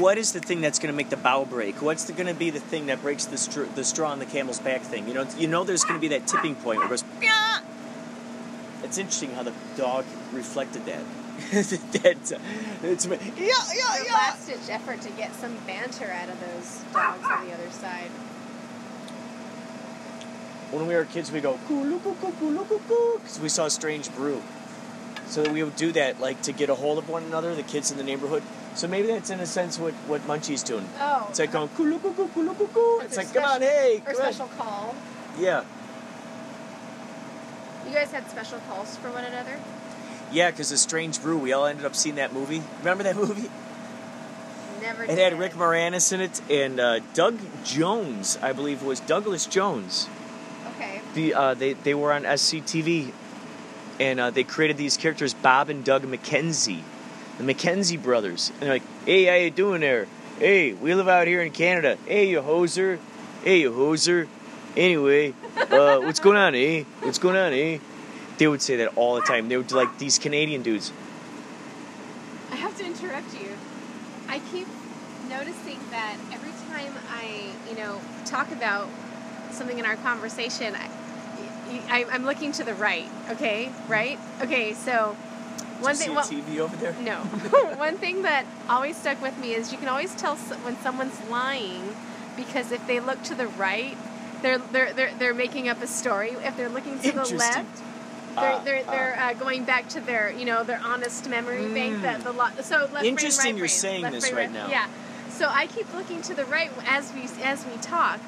what 0.00 0.18
is 0.18 0.32
the 0.32 0.40
thing 0.40 0.60
that's 0.60 0.78
going 0.78 0.92
to 0.92 0.96
make 0.96 1.10
the 1.10 1.16
bow 1.16 1.44
break? 1.44 1.80
What's 1.80 2.10
going 2.10 2.26
to 2.26 2.34
be 2.34 2.50
the 2.50 2.60
thing 2.60 2.86
that 2.86 3.00
breaks 3.02 3.24
the 3.24 3.38
str- 3.38 3.64
the 3.64 3.84
straw 3.84 4.10
on 4.10 4.18
the 4.18 4.26
camel's 4.26 4.60
back 4.60 4.82
thing? 4.82 5.08
You 5.08 5.14
know, 5.14 5.26
you 5.38 5.48
know, 5.48 5.64
there's 5.64 5.84
going 5.84 5.98
to 5.98 6.00
be 6.00 6.08
that 6.08 6.26
tipping 6.26 6.54
point 6.54 6.78
where 6.78 6.86
it 6.86 6.90
goes. 6.90 7.04
It's 8.82 8.98
interesting 8.98 9.32
how 9.32 9.42
the 9.42 9.52
dog 9.76 10.04
reflected 10.32 10.84
that. 10.86 11.02
that 11.52 12.32
uh, 12.32 12.86
it's 12.86 13.06
yeah, 13.06 13.16
yeah, 13.36 14.02
A 14.02 14.04
yeah. 14.04 14.12
last 14.12 14.46
ditch 14.46 14.68
effort 14.68 15.00
to 15.02 15.10
get 15.10 15.34
some 15.34 15.56
banter 15.66 16.10
out 16.10 16.28
of 16.28 16.38
those 16.40 16.82
dogs 16.92 17.24
on 17.24 17.46
the 17.46 17.52
other 17.52 17.70
side. 17.70 18.10
When 20.70 20.86
we 20.86 20.94
were 20.94 21.04
kids, 21.04 21.32
we 21.32 21.40
go 21.40 21.58
coo 21.66 21.98
coo 22.00 22.14
coo 22.20 22.32
coo 22.32 22.80
coo 22.88 23.18
because 23.18 23.40
we 23.40 23.48
saw 23.48 23.66
a 23.66 23.70
Strange 23.70 24.14
Brew. 24.14 24.42
So 25.26 25.50
we 25.50 25.62
would 25.62 25.76
do 25.76 25.90
that 25.92 26.20
like 26.20 26.42
to 26.42 26.52
get 26.52 26.70
a 26.70 26.74
hold 26.74 26.98
of 26.98 27.08
one 27.08 27.24
another, 27.24 27.54
the 27.54 27.62
kids 27.62 27.90
in 27.90 27.96
the 27.98 28.04
neighborhood. 28.04 28.42
So 28.74 28.86
maybe 28.88 29.08
that's 29.08 29.30
in 29.30 29.40
a 29.40 29.46
sense 29.46 29.78
what 29.78 29.94
what 30.06 30.26
Munchie's 30.26 30.62
doing. 30.62 30.88
Oh. 31.00 31.26
It's 31.30 31.38
like 31.38 31.52
going 31.52 31.68
coo 31.70 31.98
coo 31.98 32.12
coo 32.12 32.28
coo 32.28 32.66
coo. 32.68 33.00
It's 33.00 33.16
like 33.16 33.32
come 33.32 33.44
on, 33.44 33.60
hey, 33.60 34.02
Or 34.06 34.14
special 34.14 34.46
call. 34.56 34.94
Yeah, 35.38 35.64
You 37.86 37.92
guys 37.92 38.12
had 38.12 38.30
special 38.30 38.60
calls 38.68 38.96
for 38.98 39.10
one 39.10 39.24
another? 39.24 39.58
Yeah, 40.34 40.50
because 40.50 40.68
the 40.70 40.76
Strange 40.76 41.22
Brew, 41.22 41.38
we 41.38 41.52
all 41.52 41.64
ended 41.66 41.86
up 41.86 41.94
seeing 41.96 42.16
that 42.16 42.32
movie. 42.34 42.62
Remember 42.80 43.04
that 43.04 43.16
movie? 43.24 43.48
Never 44.82 45.04
It 45.04 45.08
did. 45.08 45.18
had 45.18 45.38
Rick 45.38 45.52
Moranis 45.52 46.12
in 46.12 46.20
it 46.20 46.40
and 46.50 46.78
uh, 46.78 46.98
Doug 47.14 47.38
Jones, 47.64 48.36
I 48.42 48.52
believe 48.52 48.82
it 48.82 48.86
was 48.86 49.00
Douglas 49.00 49.46
Jones. 49.46 50.08
Okay. 50.74 51.00
The 51.14 51.34
uh, 51.34 51.54
they 51.54 51.72
they 51.74 51.94
were 51.94 52.12
on 52.12 52.24
SCTV, 52.24 53.12
and 54.00 54.18
uh, 54.20 54.30
they 54.30 54.42
created 54.44 54.76
these 54.76 54.96
characters, 54.96 55.32
Bob 55.32 55.70
and 55.70 55.84
Doug 55.84 56.02
McKenzie, 56.02 56.82
the 57.38 57.44
McKenzie 57.44 58.02
brothers. 58.02 58.50
And 58.54 58.60
they're 58.62 58.68
like, 58.74 58.82
"Hey, 59.06 59.24
how 59.26 59.34
you 59.36 59.50
doing 59.50 59.80
there? 59.80 60.06
Hey, 60.38 60.72
we 60.72 60.92
live 60.94 61.06
out 61.08 61.28
here 61.28 61.40
in 61.42 61.52
Canada. 61.52 61.96
Hey, 62.06 62.28
you 62.28 62.40
hoser. 62.42 62.98
Hey, 63.44 63.60
you 63.60 63.70
hoser. 63.70 64.26
Anyway, 64.76 65.32
uh, 65.70 66.00
what's 66.00 66.18
going 66.18 66.36
on, 66.36 66.54
eh? 66.56 66.82
What's 67.00 67.18
going 67.20 67.36
on, 67.36 67.52
eh?" 67.52 67.78
They 68.38 68.48
would 68.48 68.62
say 68.62 68.76
that 68.76 68.96
all 68.96 69.14
the 69.14 69.22
time. 69.22 69.48
They 69.48 69.56
would 69.56 69.70
like 69.72 69.98
these 69.98 70.18
Canadian 70.18 70.62
dudes. 70.62 70.92
I 72.50 72.56
have 72.56 72.76
to 72.78 72.84
interrupt 72.84 73.32
you. 73.40 73.48
I 74.28 74.40
keep 74.50 74.66
noticing 75.28 75.78
that 75.90 76.16
every 76.32 76.50
time 76.68 76.92
I, 77.10 77.50
you 77.70 77.76
know, 77.76 78.00
talk 78.24 78.50
about 78.52 78.88
something 79.50 79.78
in 79.78 79.84
our 79.84 79.96
conversation, 79.96 80.74
I, 80.74 80.90
I, 81.88 82.06
I'm 82.10 82.24
looking 82.24 82.52
to 82.52 82.64
the 82.64 82.74
right. 82.74 83.08
Okay, 83.30 83.70
right? 83.88 84.18
Okay, 84.42 84.74
so 84.74 85.16
one 85.80 85.94
Do 85.94 86.00
you 86.00 86.06
thing. 86.06 86.14
Well, 86.14 86.24
see 86.24 86.40
a 86.40 86.42
TV 86.42 86.58
over 86.58 86.76
there? 86.76 86.94
no, 87.02 87.16
one 87.76 87.96
thing 87.98 88.22
that 88.22 88.46
always 88.68 88.96
stuck 88.96 89.20
with 89.22 89.38
me 89.38 89.54
is 89.54 89.72
you 89.72 89.78
can 89.78 89.88
always 89.88 90.14
tell 90.16 90.36
when 90.36 90.76
someone's 90.78 91.20
lying 91.28 91.94
because 92.36 92.72
if 92.72 92.84
they 92.86 93.00
look 93.00 93.22
to 93.24 93.34
the 93.34 93.46
right, 93.46 93.96
they're 94.42 94.58
they're 94.58 94.92
they're, 94.92 95.12
they're 95.18 95.34
making 95.34 95.68
up 95.68 95.80
a 95.82 95.86
story. 95.86 96.30
If 96.30 96.56
they're 96.56 96.68
looking 96.68 96.96
to 96.96 97.02
the 97.02 97.08
Interesting. 97.08 97.38
left. 97.38 97.82
Ah, 98.36 98.60
They're, 98.64 98.82
they're, 98.82 98.90
they're 98.90 99.18
uh, 99.20 99.32
going 99.34 99.64
back 99.64 99.88
to 99.90 100.00
their, 100.00 100.30
you 100.32 100.44
know, 100.44 100.64
their 100.64 100.80
honest 100.80 101.28
memory 101.28 101.72
bank. 101.72 102.02
The, 102.02 102.22
the 102.24 102.32
lo- 102.32 102.48
so 102.62 102.78
left 102.78 102.90
brain, 102.92 103.04
Interesting 103.06 103.44
right 103.44 103.58
you're 103.58 103.58
brain, 103.66 103.68
saying 103.68 104.02
left 104.02 104.14
this 104.14 104.30
brain, 104.30 104.34
right 104.36 104.44
right- 104.46 104.52
now. 104.52 104.68
Yeah. 104.68 104.88
So 105.30 105.48
I 105.48 105.66
keep 105.66 105.92
looking 105.94 106.22
to 106.22 106.34
the 106.34 106.44
right 106.44 106.70
as 106.86 107.12
we 107.12 107.22
as 107.42 107.64
we 107.66 107.76
talk, 107.78 108.20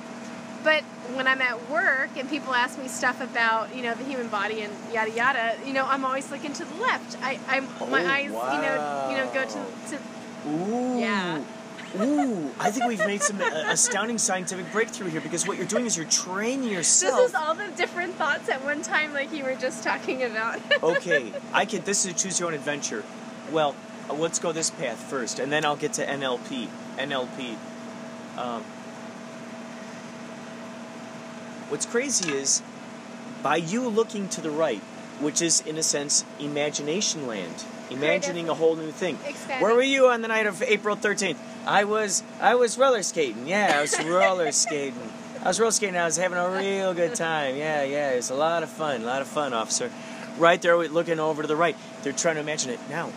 but 0.64 0.82
when 1.14 1.28
I'm 1.28 1.40
at 1.40 1.70
work 1.70 2.10
and 2.16 2.28
people 2.28 2.52
ask 2.52 2.78
me 2.80 2.88
stuff 2.88 3.20
about, 3.20 3.74
you 3.76 3.82
know, 3.82 3.94
the 3.94 4.02
human 4.04 4.26
body 4.28 4.62
and 4.62 4.72
yada 4.92 5.10
yada, 5.12 5.54
you 5.64 5.72
know, 5.72 5.86
I'm 5.86 6.04
always 6.04 6.30
looking 6.32 6.52
to 6.54 6.64
the 6.64 6.74
left. 6.76 7.16
I, 7.22 7.38
I'm 7.46 7.66
my 7.90 8.02
Oh, 8.02 8.08
eyes, 8.08 8.24
you 8.26 8.60
know, 8.60 9.08
you 9.10 9.16
know, 9.16 9.30
go 9.32 9.44
to, 9.44 9.96
to 9.96 10.48
Ooh. 10.48 10.98
Yeah. 10.98 11.42
Ooh, 11.94 12.50
I 12.58 12.70
think 12.70 12.86
we've 12.86 12.98
made 13.06 13.22
some 13.22 13.40
uh, 13.40 13.64
astounding 13.68 14.18
scientific 14.18 14.70
breakthrough 14.72 15.08
here 15.08 15.20
because 15.20 15.46
what 15.46 15.56
you're 15.56 15.66
doing 15.66 15.86
is 15.86 15.96
you're 15.96 16.06
training 16.06 16.68
yourself. 16.68 17.18
This 17.18 17.28
is 17.30 17.34
all 17.34 17.54
the 17.54 17.68
different 17.76 18.14
thoughts 18.14 18.48
at 18.48 18.62
one 18.64 18.82
time, 18.82 19.14
like 19.14 19.32
you 19.32 19.44
were 19.44 19.54
just 19.54 19.82
talking 19.82 20.22
about. 20.22 20.60
okay, 20.82 21.32
I 21.52 21.64
can. 21.64 21.82
This 21.84 22.04
is 22.04 22.12
a 22.12 22.14
choose 22.14 22.40
your 22.40 22.48
own 22.48 22.54
adventure. 22.54 23.04
Well, 23.50 23.74
uh, 24.10 24.14
let's 24.14 24.38
go 24.38 24.52
this 24.52 24.70
path 24.70 24.98
first, 24.98 25.38
and 25.38 25.50
then 25.50 25.64
I'll 25.64 25.76
get 25.76 25.94
to 25.94 26.06
NLP. 26.06 26.68
NLP. 26.96 27.56
Um, 28.36 28.62
what's 31.68 31.86
crazy 31.86 32.32
is 32.32 32.62
by 33.42 33.56
you 33.56 33.88
looking 33.88 34.28
to 34.30 34.40
the 34.40 34.50
right, 34.50 34.80
which 35.20 35.40
is 35.40 35.60
in 35.60 35.78
a 35.78 35.82
sense 35.82 36.24
imagination 36.40 37.26
land, 37.26 37.64
imagining 37.90 38.48
a 38.48 38.54
whole 38.54 38.76
new 38.76 38.90
thing. 38.90 39.18
Expand 39.24 39.62
Where 39.62 39.74
were 39.74 39.82
you 39.82 40.08
on 40.08 40.20
the 40.20 40.28
night 40.28 40.46
of 40.46 40.62
April 40.62 40.96
13th? 40.96 41.36
I 41.66 41.84
was 41.84 42.22
I 42.40 42.54
was 42.54 42.78
roller 42.78 43.02
skating. 43.02 43.46
Yeah, 43.48 43.74
I 43.78 43.80
was 43.82 43.98
roller 44.04 44.52
skating. 44.52 45.10
I 45.42 45.48
was 45.48 45.58
roller 45.60 45.72
skating. 45.72 45.96
I 45.96 46.04
was 46.04 46.16
having 46.16 46.38
a 46.38 46.48
real 46.50 46.94
good 46.94 47.14
time. 47.14 47.56
Yeah, 47.56 47.82
yeah, 47.82 48.12
it 48.12 48.16
was 48.16 48.30
a 48.30 48.34
lot 48.34 48.62
of 48.62 48.68
fun. 48.68 49.02
A 49.02 49.04
lot 49.04 49.20
of 49.22 49.28
fun, 49.28 49.52
officer. 49.52 49.90
Right 50.38 50.60
there, 50.60 50.76
looking 50.76 51.18
over 51.18 51.42
to 51.42 51.48
the 51.48 51.56
right. 51.56 51.76
They're 52.02 52.12
trying 52.12 52.34
to 52.36 52.40
imagine 52.42 52.70
it 52.70 52.80
now. 52.90 53.08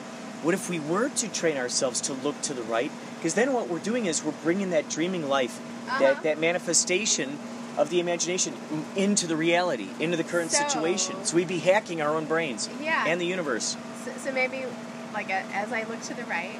What 0.41 0.53
if 0.53 0.69
we 0.69 0.79
were 0.79 1.09
to 1.09 1.27
train 1.27 1.57
ourselves 1.57 1.99
to 2.01 2.13
look 2.13 2.39
to 2.43 2.53
the 2.53 2.61
right? 2.63 2.91
Because 3.15 3.33
then 3.33 3.53
what 3.53 3.67
we're 3.67 3.79
doing 3.79 4.05
is 4.05 4.23
we're 4.23 4.31
bringing 4.43 4.69
that 4.69 4.89
dreaming 4.89 5.27
life, 5.27 5.59
Uh-huh. 5.87 5.99
that 5.99 6.23
that 6.23 6.39
manifestation 6.39 7.37
of 7.77 7.89
the 7.89 7.99
imagination 7.99 8.53
into 8.95 9.27
the 9.27 9.35
reality, 9.35 9.89
into 9.99 10.15
the 10.17 10.23
current 10.23 10.51
So- 10.51 10.65
situation. 10.67 11.23
So 11.25 11.35
we'd 11.35 11.47
be 11.47 11.59
hacking 11.59 12.01
our 12.01 12.15
own 12.15 12.25
brains 12.25 12.69
Yeah. 12.81 13.05
and 13.05 13.19
the 13.21 13.25
universe. 13.25 13.75
so, 14.05 14.11
so 14.25 14.31
maybe, 14.31 14.65
like, 15.13 15.29
a, 15.29 15.43
as 15.53 15.71
I 15.73 15.83
look 15.83 16.01
to 16.03 16.13
the 16.13 16.23
right. 16.23 16.59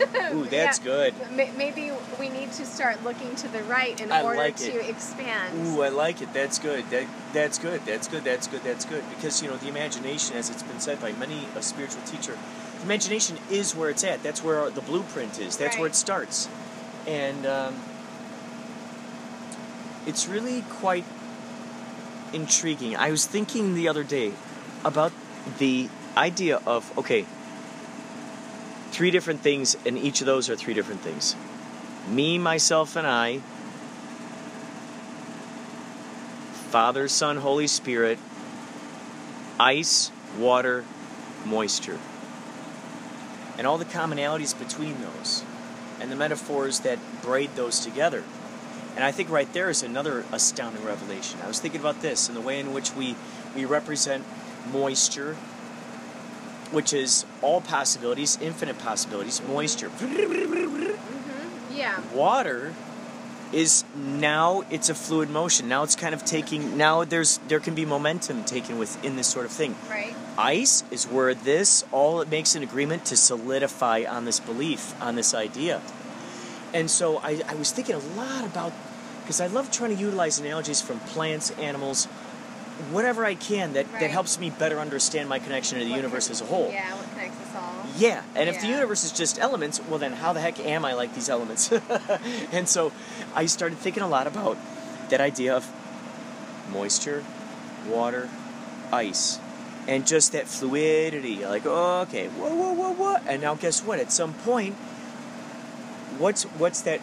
Ooh, 0.32 0.44
that's 0.46 0.78
Yeah. 0.78 0.84
good. 0.84 1.14
Maybe 1.56 1.92
we 2.18 2.28
need 2.28 2.52
to 2.52 2.64
start 2.66 3.02
looking 3.04 3.34
to 3.36 3.48
the 3.48 3.62
right 3.64 4.00
in 4.00 4.10
I 4.12 4.22
order 4.22 4.38
like 4.38 4.56
to 4.56 4.88
expand. 4.88 5.66
Ooh, 5.66 5.82
I 5.82 5.88
like 5.88 6.22
it. 6.22 6.32
That's 6.32 6.58
good. 6.58 6.88
That 6.90 7.06
that's 7.32 7.58
good. 7.58 7.80
That's 7.84 8.08
good. 8.08 8.24
That's 8.24 8.46
good. 8.46 8.62
That's 8.64 8.84
good. 8.84 9.04
Because 9.10 9.42
you 9.42 9.48
know 9.50 9.56
the 9.56 9.68
imagination, 9.68 10.36
as 10.36 10.50
it's 10.50 10.62
been 10.62 10.80
said 10.80 11.00
by 11.00 11.12
many 11.12 11.46
a 11.56 11.62
spiritual 11.62 12.02
teacher, 12.02 12.36
the 12.78 12.84
imagination 12.84 13.38
is 13.50 13.74
where 13.76 13.90
it's 13.90 14.04
at. 14.04 14.22
That's 14.22 14.42
where 14.42 14.70
the 14.70 14.80
blueprint 14.82 15.38
is. 15.38 15.56
That's 15.56 15.76
where 15.76 15.86
it 15.86 15.94
starts, 15.94 16.48
and 17.06 17.44
um, 17.46 17.74
it's 20.06 20.26
really 20.26 20.62
quite 20.62 21.04
intriguing. 22.32 22.96
I 22.96 23.10
was 23.10 23.26
thinking 23.26 23.74
the 23.74 23.88
other 23.88 24.04
day 24.04 24.32
about 24.84 25.12
the 25.58 25.88
idea 26.16 26.60
of 26.66 26.96
okay, 26.98 27.26
three 28.90 29.10
different 29.10 29.40
things, 29.40 29.76
and 29.86 29.96
each 29.96 30.20
of 30.20 30.26
those 30.26 30.50
are 30.50 30.56
three 30.56 30.74
different 30.74 31.00
things. 31.00 31.36
Me, 32.08 32.38
myself, 32.38 32.96
and 32.96 33.06
I. 33.06 33.40
Father, 36.70 37.08
Son, 37.08 37.38
Holy 37.38 37.66
Spirit, 37.66 38.18
ice, 39.58 40.12
water, 40.38 40.84
moisture. 41.44 41.98
And 43.58 43.66
all 43.66 43.78
the 43.78 43.84
commonalities 43.84 44.58
between 44.58 45.00
those, 45.00 45.44
and 46.00 46.10
the 46.10 46.16
metaphors 46.16 46.80
that 46.80 46.98
braid 47.22 47.50
those 47.56 47.80
together. 47.80 48.24
And 48.96 49.04
I 49.04 49.12
think 49.12 49.30
right 49.30 49.52
there 49.52 49.70
is 49.70 49.82
another 49.82 50.24
astounding 50.32 50.84
revelation. 50.84 51.40
I 51.42 51.48
was 51.48 51.60
thinking 51.60 51.80
about 51.80 52.02
this 52.02 52.28
and 52.28 52.36
the 52.36 52.40
way 52.40 52.58
in 52.58 52.72
which 52.72 52.94
we, 52.94 53.14
we 53.54 53.64
represent 53.64 54.24
moisture, 54.72 55.36
which 56.70 56.92
is 56.92 57.24
all 57.42 57.60
possibilities, 57.60 58.38
infinite 58.40 58.78
possibilities, 58.78 59.42
moisture. 59.46 59.88
Mm-hmm. 59.88 61.76
Yeah. 61.76 62.00
Water 62.14 62.74
is 63.52 63.84
now 63.96 64.62
it's 64.70 64.88
a 64.88 64.94
fluid 64.94 65.28
motion. 65.28 65.68
Now 65.68 65.82
it's 65.82 65.96
kind 65.96 66.14
of 66.14 66.24
taking 66.24 66.76
now 66.76 67.04
there's 67.04 67.38
there 67.48 67.60
can 67.60 67.74
be 67.74 67.84
momentum 67.84 68.44
taken 68.44 68.78
within 68.78 69.16
this 69.16 69.26
sort 69.26 69.44
of 69.44 69.52
thing. 69.52 69.74
Right. 69.88 70.14
Ice 70.38 70.84
is 70.90 71.06
where 71.06 71.34
this 71.34 71.84
all 71.90 72.20
it 72.20 72.28
makes 72.28 72.54
an 72.54 72.62
agreement 72.62 73.06
to 73.06 73.16
solidify 73.16 74.04
on 74.08 74.24
this 74.24 74.38
belief, 74.40 74.94
on 75.02 75.16
this 75.16 75.34
idea. 75.34 75.80
And 76.72 76.88
so 76.90 77.18
I, 77.18 77.42
I 77.48 77.54
was 77.54 77.72
thinking 77.72 77.96
a 77.96 78.16
lot 78.16 78.44
about 78.44 78.72
because 79.22 79.40
I 79.40 79.48
love 79.48 79.70
trying 79.70 79.96
to 79.96 80.00
utilize 80.00 80.38
analogies 80.38 80.80
from 80.80 81.00
plants, 81.00 81.50
animals, 81.52 82.06
whatever 82.90 83.24
I 83.24 83.34
can 83.34 83.72
that, 83.74 83.86
Right. 83.90 84.00
that 84.00 84.10
helps 84.10 84.38
me 84.38 84.50
better 84.50 84.78
understand 84.80 85.28
my 85.28 85.38
connection 85.38 85.78
to 85.78 85.84
the 85.84 85.90
What 85.90 85.96
universe 85.96 86.30
as 86.30 86.40
a 86.40 86.44
whole. 86.44 86.70
Yeah, 86.72 86.94
what 86.94 87.10
connects 87.12 87.38
us 87.48 87.54
all. 87.56 87.84
Yeah, 87.96 88.22
and 88.34 88.48
if 88.48 88.60
the 88.60 88.66
universe 88.66 89.04
is 89.04 89.12
just 89.12 89.38
elements, 89.38 89.80
well, 89.88 89.98
then 89.98 90.12
how 90.14 90.32
the 90.32 90.40
heck 90.40 90.58
am 90.60 90.84
I 90.84 90.94
like 90.94 91.14
these 91.14 91.28
elements? 91.28 91.70
and 92.52 92.68
so 92.68 92.92
I 93.34 93.46
started 93.46 93.78
thinking 93.78 94.02
a 94.02 94.08
lot 94.08 94.26
about 94.26 94.56
that 95.10 95.20
idea 95.20 95.54
of 95.54 95.68
moisture, 96.72 97.24
water, 97.88 98.28
ice, 98.92 99.38
and 99.88 100.06
just 100.06 100.32
that 100.32 100.46
fluidity. 100.46 101.44
Like, 101.44 101.62
oh, 101.66 102.02
okay, 102.02 102.28
whoa, 102.28 102.54
whoa, 102.54 102.72
whoa, 102.72 102.92
whoa. 102.92 103.16
And 103.26 103.42
now, 103.42 103.54
guess 103.54 103.82
what? 103.82 103.98
At 103.98 104.12
some 104.12 104.34
point, 104.34 104.74
what's 106.18 106.44
what's 106.44 106.80
that 106.82 107.00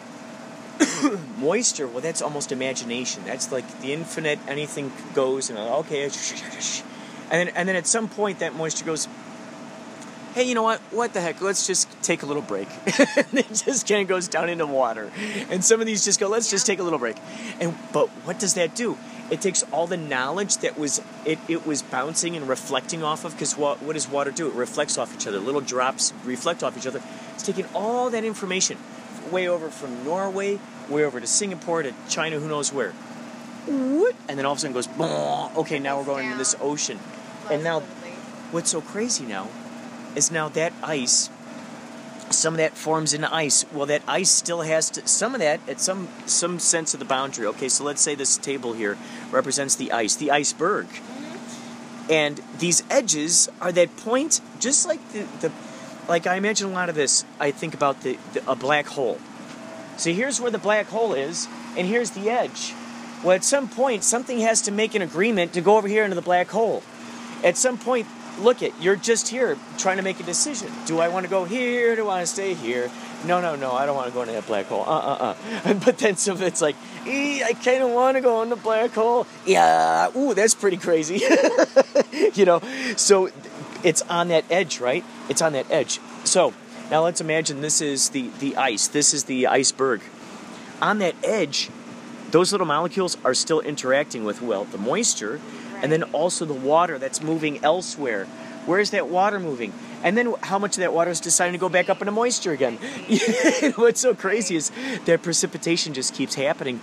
moisture? 1.38 1.86
Well, 1.86 2.00
that's 2.00 2.22
almost 2.22 2.52
imagination. 2.52 3.22
That's 3.24 3.50
like 3.52 3.80
the 3.80 3.92
infinite. 3.92 4.38
Anything 4.48 4.92
goes, 5.14 5.50
and 5.50 5.58
okay, 5.58 6.04
and 6.04 6.12
then 7.30 7.48
and 7.48 7.68
then 7.68 7.76
at 7.76 7.86
some 7.86 8.08
point, 8.08 8.40
that 8.40 8.54
moisture 8.54 8.84
goes 8.84 9.08
hey, 10.38 10.44
you 10.44 10.54
know 10.54 10.62
what? 10.62 10.80
What 10.92 11.14
the 11.14 11.20
heck? 11.20 11.40
Let's 11.40 11.66
just 11.66 11.88
take 12.00 12.22
a 12.22 12.26
little 12.26 12.42
break. 12.42 12.68
and 12.86 13.26
it 13.32 13.48
just 13.48 13.88
kind 13.88 14.02
of 14.02 14.08
goes 14.08 14.28
down 14.28 14.48
into 14.48 14.66
water. 14.66 15.10
And 15.50 15.64
some 15.64 15.80
of 15.80 15.86
these 15.86 16.04
just 16.04 16.20
go, 16.20 16.28
let's 16.28 16.48
just 16.48 16.64
take 16.64 16.78
a 16.78 16.84
little 16.84 17.00
break. 17.00 17.16
And 17.60 17.76
but 17.92 18.08
what 18.24 18.38
does 18.38 18.54
that 18.54 18.76
do? 18.76 18.96
It 19.30 19.40
takes 19.40 19.64
all 19.72 19.88
the 19.88 19.96
knowledge 19.96 20.58
that 20.58 20.78
was 20.78 21.02
it, 21.24 21.40
it 21.48 21.66
was 21.66 21.82
bouncing 21.82 22.36
and 22.36 22.48
reflecting 22.48 23.02
off 23.02 23.24
of 23.24 23.32
because 23.32 23.56
what, 23.56 23.82
what 23.82 23.94
does 23.94 24.08
water 24.08 24.30
do? 24.30 24.46
It 24.46 24.54
reflects 24.54 24.96
off 24.96 25.12
each 25.14 25.26
other. 25.26 25.40
Little 25.40 25.60
drops 25.60 26.12
reflect 26.24 26.62
off 26.62 26.78
each 26.78 26.86
other. 26.86 27.02
It's 27.34 27.42
taking 27.42 27.66
all 27.74 28.08
that 28.10 28.24
information 28.24 28.78
way 29.30 29.48
over 29.48 29.70
from 29.70 30.04
Norway, 30.04 30.58
way 30.88 31.04
over 31.04 31.20
to 31.20 31.26
Singapore 31.26 31.82
to 31.82 31.92
China, 32.08 32.38
who 32.38 32.48
knows 32.48 32.72
where. 32.72 32.92
And 33.66 34.38
then 34.38 34.46
all 34.46 34.52
of 34.52 34.58
a 34.58 34.60
sudden 34.60 34.74
goes, 34.74 34.88
okay, 35.56 35.78
now 35.78 35.98
we're 35.98 36.04
going 36.04 36.26
into 36.26 36.38
this 36.38 36.56
ocean. 36.60 36.98
And 37.50 37.62
now 37.62 37.80
what's 38.50 38.70
so 38.70 38.80
crazy 38.80 39.24
now 39.24 39.48
is 40.16 40.30
now 40.30 40.48
that 40.50 40.72
ice 40.82 41.30
some 42.30 42.54
of 42.54 42.58
that 42.58 42.76
forms 42.76 43.14
into 43.14 43.32
ice. 43.34 43.64
Well 43.72 43.86
that 43.86 44.02
ice 44.06 44.30
still 44.30 44.62
has 44.62 44.90
to 44.90 45.06
some 45.08 45.34
of 45.34 45.40
that 45.40 45.60
at 45.68 45.80
some 45.80 46.08
some 46.26 46.58
sense 46.58 46.92
of 46.94 47.00
the 47.00 47.06
boundary. 47.06 47.46
Okay 47.46 47.68
so 47.68 47.84
let's 47.84 48.02
say 48.02 48.14
this 48.14 48.36
table 48.36 48.74
here 48.74 48.98
represents 49.30 49.74
the 49.76 49.92
ice 49.92 50.14
the 50.16 50.30
iceberg. 50.30 50.86
Mm-hmm. 50.86 52.12
And 52.12 52.40
these 52.58 52.82
edges 52.90 53.48
are 53.60 53.72
that 53.72 53.96
point 53.96 54.40
just 54.60 54.86
like 54.86 55.00
the, 55.12 55.26
the 55.40 55.52
like 56.08 56.26
i 56.26 56.36
imagine 56.36 56.68
a 56.68 56.72
lot 56.72 56.88
of 56.88 56.94
this 56.94 57.24
i 57.38 57.50
think 57.50 57.74
about 57.74 58.00
the, 58.02 58.18
the 58.32 58.50
a 58.50 58.56
black 58.56 58.86
hole. 58.86 59.18
So 59.96 60.12
here's 60.12 60.40
where 60.40 60.50
the 60.50 60.58
black 60.58 60.86
hole 60.86 61.12
is 61.12 61.48
and 61.76 61.86
here's 61.86 62.10
the 62.10 62.30
edge. 62.30 62.72
Well 63.24 63.32
at 63.32 63.44
some 63.44 63.68
point 63.68 64.04
something 64.04 64.38
has 64.40 64.62
to 64.62 64.72
make 64.72 64.94
an 64.94 65.02
agreement 65.02 65.52
to 65.54 65.60
go 65.60 65.76
over 65.76 65.88
here 65.88 66.04
into 66.04 66.14
the 66.14 66.22
black 66.22 66.48
hole. 66.48 66.82
At 67.44 67.56
some 67.56 67.78
point 67.78 68.06
look 68.38 68.62
at 68.62 68.80
you're 68.80 68.96
just 68.96 69.28
here 69.28 69.58
trying 69.76 69.96
to 69.96 70.02
make 70.02 70.20
a 70.20 70.22
decision. 70.22 70.70
Do 70.86 71.00
i 71.00 71.08
want 71.08 71.24
to 71.24 71.30
go 71.30 71.44
here? 71.44 71.96
Do 71.96 72.02
i 72.02 72.06
want 72.06 72.20
to 72.20 72.26
stay 72.26 72.54
here? 72.54 72.90
No 73.26 73.40
no 73.40 73.56
no 73.56 73.72
i 73.72 73.86
don't 73.86 73.96
want 73.96 74.06
to 74.06 74.14
go 74.14 74.22
into 74.22 74.34
that 74.34 74.46
black 74.46 74.66
hole. 74.66 74.84
Uh 74.86 74.98
uh 74.98 75.34
uh. 75.64 75.74
But 75.84 75.98
then 75.98 76.16
so 76.16 76.36
it's 76.36 76.62
like 76.62 76.76
"Eh, 77.06 77.42
i 77.44 77.52
kind 77.54 77.82
of 77.82 77.90
want 77.90 78.16
to 78.16 78.20
go 78.20 78.42
in 78.42 78.48
the 78.48 78.56
black 78.56 78.92
hole. 78.92 79.26
Yeah 79.44 80.16
ooh 80.16 80.32
that's 80.34 80.54
pretty 80.54 80.76
crazy. 80.76 81.20
You 82.34 82.44
know 82.44 82.60
so 82.96 83.30
it's 83.82 84.02
on 84.02 84.28
that 84.28 84.44
edge 84.50 84.80
right 84.80 85.04
it's 85.28 85.42
on 85.42 85.52
that 85.52 85.70
edge. 85.70 86.00
So 86.24 86.54
now 86.90 87.04
let's 87.04 87.20
imagine 87.20 87.60
this 87.60 87.80
is 87.80 88.10
the 88.10 88.30
the 88.38 88.56
ice. 88.56 88.88
This 88.88 89.14
is 89.14 89.24
the 89.24 89.46
iceberg. 89.46 90.02
On 90.80 90.98
that 90.98 91.14
edge 91.24 91.70
those 92.30 92.52
little 92.52 92.66
molecules 92.66 93.16
are 93.24 93.34
still 93.34 93.60
interacting 93.60 94.24
with 94.24 94.42
well 94.42 94.64
the 94.64 94.78
moisture 94.78 95.40
and 95.82 95.90
then 95.90 96.02
also 96.04 96.44
the 96.44 96.54
water 96.54 96.98
that's 96.98 97.22
moving 97.22 97.62
elsewhere. 97.64 98.26
Where's 98.66 98.90
that 98.90 99.08
water 99.08 99.40
moving? 99.40 99.72
And 100.02 100.16
then 100.16 100.34
how 100.42 100.58
much 100.58 100.76
of 100.76 100.80
that 100.80 100.92
water 100.92 101.10
is 101.10 101.20
deciding 101.20 101.54
to 101.54 101.58
go 101.58 101.68
back 101.68 101.88
up 101.88 102.02
into 102.02 102.12
moisture 102.12 102.52
again? 102.52 102.76
What's 103.76 104.00
so 104.00 104.14
crazy 104.14 104.56
is 104.56 104.70
that 105.06 105.22
precipitation 105.22 105.94
just 105.94 106.14
keeps 106.14 106.34
happening. 106.34 106.80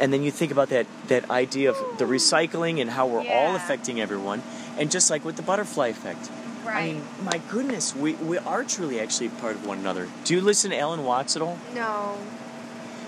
And 0.00 0.12
then 0.12 0.22
you 0.22 0.30
think 0.30 0.50
about 0.52 0.70
that 0.70 0.86
that 1.08 1.30
idea 1.30 1.70
of 1.70 1.98
the 1.98 2.04
recycling 2.04 2.80
and 2.80 2.88
how 2.90 3.06
we're 3.06 3.26
all 3.26 3.54
affecting 3.54 4.00
everyone. 4.00 4.42
And 4.78 4.90
just 4.90 5.10
like 5.10 5.24
with 5.24 5.36
the 5.36 5.42
butterfly 5.42 5.88
effect 5.88 6.30
I 6.74 6.86
mean, 6.92 7.02
my 7.22 7.40
goodness, 7.50 7.94
we, 7.94 8.14
we 8.14 8.38
are 8.38 8.64
truly 8.64 9.00
actually 9.00 9.28
part 9.28 9.54
of 9.54 9.66
one 9.66 9.78
another. 9.78 10.08
Do 10.24 10.34
you 10.34 10.40
listen 10.40 10.70
to 10.70 10.78
Alan 10.78 11.04
Watts 11.04 11.36
at 11.36 11.42
all? 11.42 11.58
No. 11.74 12.18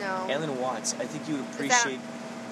No. 0.01 0.27
Alan 0.31 0.61
Watts, 0.61 0.95
I 0.95 1.05
think 1.05 1.29
you 1.29 1.37
would 1.37 1.45
that, 1.45 1.55
appreciate. 1.55 2.01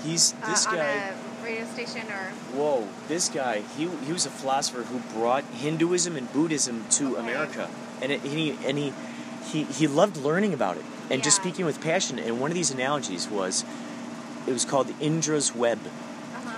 He's 0.04 0.34
uh, 0.42 0.50
this 0.50 0.66
on 0.66 0.74
guy. 0.76 0.84
a 0.84 1.44
radio 1.44 1.64
station 1.66 2.02
or 2.10 2.30
Whoa, 2.56 2.88
this 3.08 3.28
guy. 3.28 3.62
He 3.76 3.88
he 4.04 4.12
was 4.12 4.26
a 4.26 4.30
philosopher 4.30 4.82
who 4.82 4.98
brought 5.18 5.44
Hinduism 5.44 6.16
and 6.16 6.32
Buddhism 6.32 6.84
to 6.90 7.16
Okay. 7.16 7.20
America, 7.20 7.70
and 8.02 8.12
it, 8.12 8.20
he 8.22 8.56
and 8.66 8.76
he, 8.78 8.92
he 9.50 9.64
he 9.64 9.86
loved 9.86 10.16
learning 10.16 10.52
about 10.52 10.76
it 10.76 10.84
and 11.10 11.22
just 11.22 11.36
speaking 11.36 11.64
with 11.64 11.80
passion. 11.80 12.18
And 12.18 12.40
one 12.40 12.50
of 12.50 12.54
these 12.54 12.70
analogies 12.70 13.28
was, 13.28 13.64
it 14.46 14.52
was 14.52 14.64
called 14.64 14.88
Indra's 15.00 15.54
web, 15.54 15.78
uh-huh. 15.78 16.50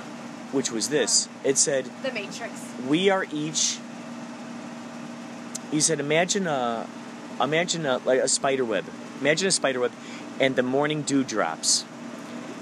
which 0.53 0.71
was 0.73 0.89
this. 0.89 1.29
It 1.45 1.59
said, 1.59 1.91
the 2.03 2.13
Matrix. 2.13 2.53
we 2.87 3.11
are 3.11 3.27
each 3.33 3.79
he 5.71 5.81
said 5.81 6.01
imagine 6.01 6.47
a 6.47 6.87
imagine 7.41 7.87
a, 7.87 7.99
like 7.99 8.21
a 8.21 8.29
spider 8.29 8.65
web. 8.65 8.85
Imagine 9.21 9.49
a 9.49 9.53
spider 9.53 9.81
web 9.81 9.93
and 10.41 10.57
the 10.57 10.63
morning 10.63 11.03
dew 11.03 11.25
drops. 11.25 11.85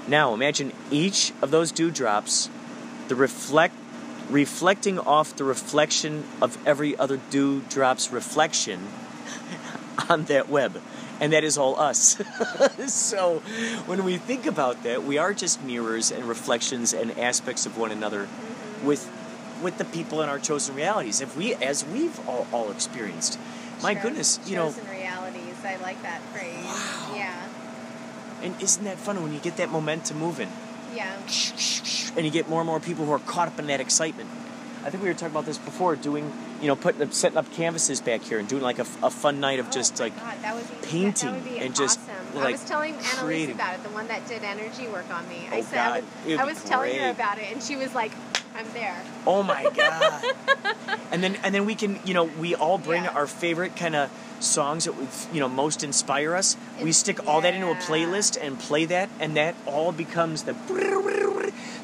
Now 0.07 0.33
imagine 0.33 0.71
each 0.91 1.33
of 1.41 1.51
those 1.51 1.71
dew 1.71 1.91
drops 1.91 2.49
the 3.07 3.15
reflect 3.15 3.75
reflecting 4.29 4.99
off 4.99 5.35
the 5.37 5.43
reflection 5.43 6.25
of 6.41 6.57
every 6.67 6.97
other 6.97 7.17
dew 7.29 7.61
drop's 7.69 8.11
reflection 8.11 8.87
on 10.09 10.25
that 10.25 10.49
web. 10.49 10.81
And 11.19 11.33
that 11.33 11.43
is 11.43 11.57
all 11.57 11.79
us. 11.79 12.21
So 12.87 13.39
when 13.85 14.03
we 14.03 14.17
think 14.17 14.45
about 14.45 14.83
that 14.83 15.03
we 15.03 15.17
are 15.17 15.33
just 15.33 15.63
mirrors 15.63 16.11
and 16.11 16.25
reflections 16.25 16.93
and 16.93 17.17
aspects 17.17 17.65
of 17.65 17.77
one 17.77 17.91
another 17.91 18.27
with 18.83 19.09
with 19.61 19.77
the 19.77 19.85
people 19.85 20.21
in 20.21 20.29
our 20.29 20.39
chosen 20.39 20.75
realities 20.75 21.21
if 21.21 21.35
we 21.37 21.53
as 21.55 21.85
we've 21.85 22.19
all, 22.27 22.47
all 22.51 22.71
experienced 22.71 23.39
my 23.83 23.93
goodness 23.93 24.39
you 24.45 24.55
know 24.55 24.67
chosen 24.67 24.87
realities. 24.89 25.55
I 25.63 25.75
like 25.77 26.01
that 26.03 26.21
phrase. 26.33 26.63
Wow. 26.63 27.13
Yeah. 27.15 27.47
and 28.43 28.61
isn't 28.61 28.83
that 28.85 28.97
fun 28.97 29.21
when 29.23 29.33
you 29.33 29.39
get 29.39 29.57
that 29.57 29.69
momentum 29.69 30.17
moving 30.17 30.49
Yeah. 30.95 31.13
and 32.15 32.25
you 32.25 32.31
get 32.31 32.47
more 32.49 32.61
and 32.61 32.67
more 32.67 32.79
people 32.79 33.05
who 33.05 33.11
are 33.11 33.19
caught 33.19 33.47
up 33.47 33.59
in 33.59 33.67
that 33.67 33.79
excitement 33.81 34.29
i 34.85 34.89
think 34.89 35.03
we 35.03 35.09
were 35.09 35.13
talking 35.13 35.27
about 35.29 35.45
this 35.45 35.57
before 35.57 35.95
doing 35.95 36.31
you 36.61 36.67
know 36.67 36.75
putting 36.75 37.01
up 37.01 37.11
setting 37.13 37.37
up 37.37 37.51
canvases 37.51 37.99
back 38.01 38.21
here 38.21 38.39
and 38.39 38.47
doing 38.47 38.61
like 38.63 38.79
a 38.79 38.85
fun 38.85 39.39
night 39.39 39.59
of 39.59 39.67
oh 39.67 39.71
just 39.71 39.99
oh 40.01 40.07
my 40.07 40.09
like 40.09 40.41
God, 40.43 40.69
be, 40.81 40.87
painting 40.87 41.29
that 41.31 41.35
would 41.35 41.45
be 41.49 41.57
and 41.59 41.75
just, 41.75 41.99
awesome. 41.99 42.13
I 42.41 42.51
was 42.51 42.63
telling 42.63 42.93
Annalise 42.93 43.19
creating. 43.19 43.55
about 43.55 43.73
it, 43.75 43.83
the 43.83 43.89
one 43.89 44.07
that 44.09 44.27
did 44.27 44.43
energy 44.43 44.87
work 44.87 45.09
on 45.11 45.27
me. 45.27 45.47
I 45.51 45.59
Oh, 45.59 45.61
said 45.63 45.77
I 45.79 46.01
God, 46.01 46.03
was, 46.27 46.39
I 46.39 46.45
was 46.45 46.63
telling 46.63 46.95
her 46.99 47.09
about 47.09 47.39
it, 47.39 47.51
and 47.51 47.61
she 47.63 47.75
was 47.75 47.93
like, 47.95 48.11
"I'm 48.57 48.71
there." 48.73 48.95
Oh 49.25 49.43
my 49.43 49.69
god! 49.75 50.23
and 51.11 51.23
then 51.23 51.37
and 51.43 51.53
then 51.53 51.65
we 51.65 51.75
can 51.75 51.99
you 52.05 52.13
know 52.13 52.23
we 52.25 52.55
all 52.55 52.77
bring 52.77 53.03
Yeah. 53.03 53.11
our 53.11 53.27
favorite 53.27 53.75
kind 53.75 53.95
of 53.95 54.09
songs 54.39 54.85
that 54.85 54.93
we 54.95 55.07
you 55.33 55.39
know 55.39 55.49
most 55.49 55.83
inspire 55.83 56.35
us. 56.35 56.55
we 56.77 56.81
It's- 56.89 56.97
stick 56.97 57.25
all 57.27 57.41
that 57.41 57.53
into 57.53 57.69
a 57.71 57.75
playlist 57.75 58.37
and 58.41 58.59
play 58.59 58.85
that, 58.85 59.09
and 59.19 59.35
that 59.37 59.55
all 59.65 59.91
becomes 59.91 60.43
the. 60.43 60.55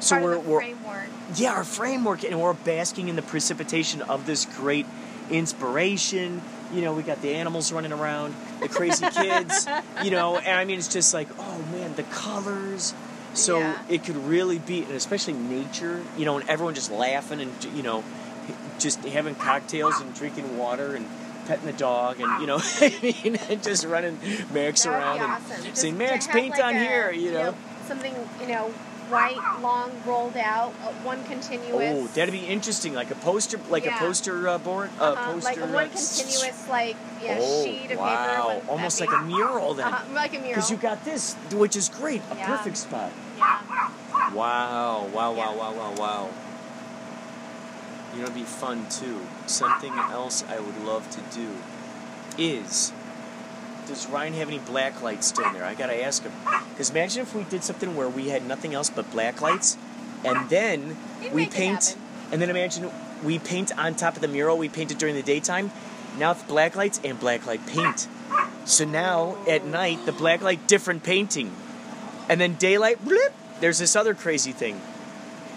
So 0.00 0.16
Part 0.16 0.22
we're, 0.22 0.34
the 0.34 0.40
we're 0.40 0.60
framework. 0.60 1.08
yeah 1.36 1.52
our 1.54 1.64
framework, 1.64 2.24
and 2.24 2.40
we're 2.40 2.52
basking 2.52 3.08
in 3.08 3.16
the 3.16 3.22
precipitation 3.22 4.02
of 4.02 4.26
this 4.26 4.44
great 4.44 4.86
inspiration. 5.30 6.42
You 6.72 6.82
know, 6.82 6.92
we 6.92 7.02
got 7.02 7.22
the 7.22 7.34
animals 7.34 7.72
running 7.72 7.92
around, 7.92 8.34
the 8.60 8.68
crazy 8.68 9.06
kids. 9.10 9.66
You 10.02 10.10
know, 10.10 10.36
and 10.36 10.58
I 10.58 10.64
mean 10.64 10.78
it's 10.78 10.88
just 10.88 11.14
like 11.14 11.28
oh 11.38 11.58
man, 11.72 11.94
the 11.94 12.02
colors. 12.04 12.92
So 13.34 13.58
Yeah. 13.58 13.78
it 13.88 14.04
could 14.04 14.16
really 14.16 14.58
be, 14.58 14.82
and 14.84 14.92
especially 14.92 15.32
nature, 15.34 16.02
you 16.16 16.24
know, 16.24 16.38
and 16.38 16.48
everyone 16.48 16.74
just 16.74 16.90
laughing 16.90 17.40
and 17.40 17.52
you 17.74 17.82
know, 17.82 18.04
just 18.78 19.04
having 19.04 19.34
cocktails 19.34 20.00
and 20.00 20.14
drinking 20.14 20.56
water 20.58 20.94
and 20.94 21.06
petting 21.46 21.66
the 21.66 21.72
dog 21.72 22.20
and 22.20 22.40
you 22.40 22.46
know, 22.46 22.58
I 22.80 22.94
mean, 23.02 23.36
and 23.48 23.62
just 23.62 23.84
running 23.84 24.18
Max 24.52 24.82
That 24.84 24.90
would 24.90 24.98
around 24.98 25.18
be 25.18 25.24
and 25.24 25.32
awesome. 25.32 25.64
Just 25.64 25.76
saying, 25.78 25.98
"Max, 25.98 26.26
paint 26.26 26.50
like 26.56 26.64
on 26.64 26.76
a, 26.76 26.78
here," 26.78 27.10
you 27.10 27.32
know. 27.32 27.54
something 27.86 28.14
you 28.40 28.46
know, 28.46 28.68
white, 29.10 29.40
long, 29.60 29.90
rolled 30.06 30.36
out, 30.36 30.72
uh, 30.82 30.92
one 31.02 31.22
continuous. 31.24 31.70
Oh, 31.74 32.06
that'd 32.08 32.32
be 32.32 32.46
interesting, 32.46 32.94
like 32.94 33.10
a 33.10 33.14
poster, 33.16 33.58
like 33.68 33.84
Yeah. 33.84 33.96
a 33.96 33.98
poster 33.98 34.48
uh, 34.48 34.58
board, 34.58 34.90
uh, 34.98 35.12
uh-huh, 35.12 35.32
poster. 35.32 35.60
like 35.60 35.74
one 35.74 35.84
uh, 35.86 35.88
continuous 35.88 36.68
like 36.68 36.96
yeah 37.22 37.38
oh, 37.40 37.64
sheet 37.64 37.90
of 37.90 37.98
wow, 37.98 38.48
paper. 38.48 38.66
One, 38.66 38.68
almost 38.78 39.00
like 39.00 39.12
a 39.12 39.18
mural 39.18 39.74
then, 39.74 39.86
Uh-huh, 39.86 40.14
like 40.14 40.30
a 40.32 40.38
mural. 40.38 40.48
because 40.54 40.70
you 40.70 40.76
got 40.76 41.04
this, 41.04 41.34
which 41.52 41.76
is 41.76 41.88
great, 41.88 42.22
a 42.30 42.36
Yeah. 42.36 42.46
perfect 42.46 42.76
spot. 42.78 43.10
Wow, 44.34 45.08
wow, 45.12 45.32
wow, 45.32 45.54
wow, 45.56 45.72
wow, 45.72 45.94
wow. 45.96 46.30
You 48.12 48.18
know, 48.18 48.24
it'd 48.24 48.34
be 48.34 48.42
fun 48.42 48.86
too. 48.90 49.20
Something 49.46 49.92
else 49.92 50.44
I 50.48 50.60
would 50.60 50.84
love 50.84 51.08
to 51.10 51.20
do 51.36 51.56
is. 52.38 52.92
Does 53.86 54.08
Ryan 54.08 54.32
have 54.34 54.48
any 54.48 54.60
black 54.60 55.02
lights 55.02 55.26
still 55.26 55.46
in 55.46 55.52
there? 55.52 55.64
I 55.64 55.74
gotta 55.74 56.02
ask 56.02 56.22
him. 56.22 56.32
Because 56.70 56.90
imagine 56.90 57.22
if 57.22 57.34
we 57.34 57.44
did 57.44 57.62
something 57.62 57.94
where 57.94 58.08
we 58.08 58.28
had 58.28 58.46
nothing 58.46 58.72
else 58.74 58.88
but 58.88 59.10
black 59.10 59.40
lights, 59.40 59.76
and 60.24 60.48
then 60.48 60.96
we 61.32 61.46
paint, 61.46 61.96
and 62.32 62.40
then 62.40 62.50
imagine 62.50 62.90
we 63.22 63.38
paint 63.38 63.76
on 63.78 63.94
top 63.94 64.16
of 64.16 64.22
the 64.22 64.28
mural 64.28 64.56
we 64.56 64.68
painted 64.68 64.98
during 64.98 65.14
the 65.14 65.22
daytime. 65.22 65.70
Now 66.18 66.32
it's 66.32 66.42
black 66.44 66.76
lights 66.76 67.00
and 67.04 67.20
black 67.20 67.46
light 67.46 67.66
paint. 67.66 68.08
So 68.64 68.84
now 68.84 69.36
at 69.46 69.66
night, 69.66 70.06
the 70.06 70.12
black 70.12 70.40
light 70.40 70.66
different 70.66 71.02
painting. 71.02 71.54
And 72.28 72.40
then 72.40 72.54
daylight, 72.54 73.04
blip, 73.04 73.32
there's 73.60 73.78
this 73.78 73.96
other 73.96 74.14
crazy 74.14 74.52
thing. 74.52 74.80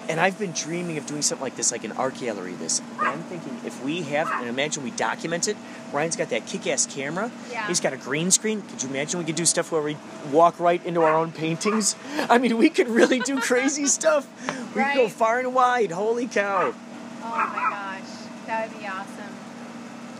And 0.10 0.22
I've 0.22 0.40
been 0.40 0.54
dreaming 0.54 0.98
of 0.98 1.06
doing 1.06 1.22
something 1.22 1.44
like 1.44 1.58
this, 1.58 1.72
like 1.72 1.84
an 1.84 1.92
art 1.94 2.16
gallery. 2.16 2.54
This, 2.54 2.82
and 2.98 3.08
I'm 3.08 3.24
thinking 3.24 3.60
if 3.66 3.84
we 3.84 4.04
have, 4.04 4.32
and 4.32 4.48
imagine 4.48 4.84
we 4.84 4.92
document 4.92 5.50
it. 5.50 5.58
Ryan's 5.92 6.16
got 6.16 6.30
that 6.30 6.46
kick-ass 6.46 6.86
camera. 6.86 7.30
Yeah. 7.52 7.68
He's 7.68 7.82
got 7.82 7.92
a 7.92 7.98
green 7.98 8.32
screen. 8.32 8.62
Could 8.62 8.84
you 8.84 8.90
imagine 8.90 9.20
we 9.20 9.26
could 9.26 9.36
do 9.36 9.46
stuff 9.46 9.72
where 9.72 9.82
we 9.82 9.98
walk 10.32 10.60
right 10.60 10.84
into 10.86 11.02
our 11.02 11.14
own 11.14 11.32
paintings? 11.34 11.96
I 12.30 12.38
mean, 12.38 12.58
we 12.58 12.70
could 12.70 12.88
really 12.88 13.20
do 13.20 13.40
crazy 13.40 13.86
stuff. 13.88 14.28
We 14.76 14.84
could 14.84 14.96
go 14.96 15.10
far 15.10 15.40
and 15.40 15.54
wide. 15.54 15.92
Holy 15.92 16.28
cow! 16.28 16.74
Oh 16.74 17.30
my 17.30 17.70
gosh, 17.70 18.02
that 18.46 18.70
would 18.70 18.80
be 18.80 18.88
awesome. 18.88 19.36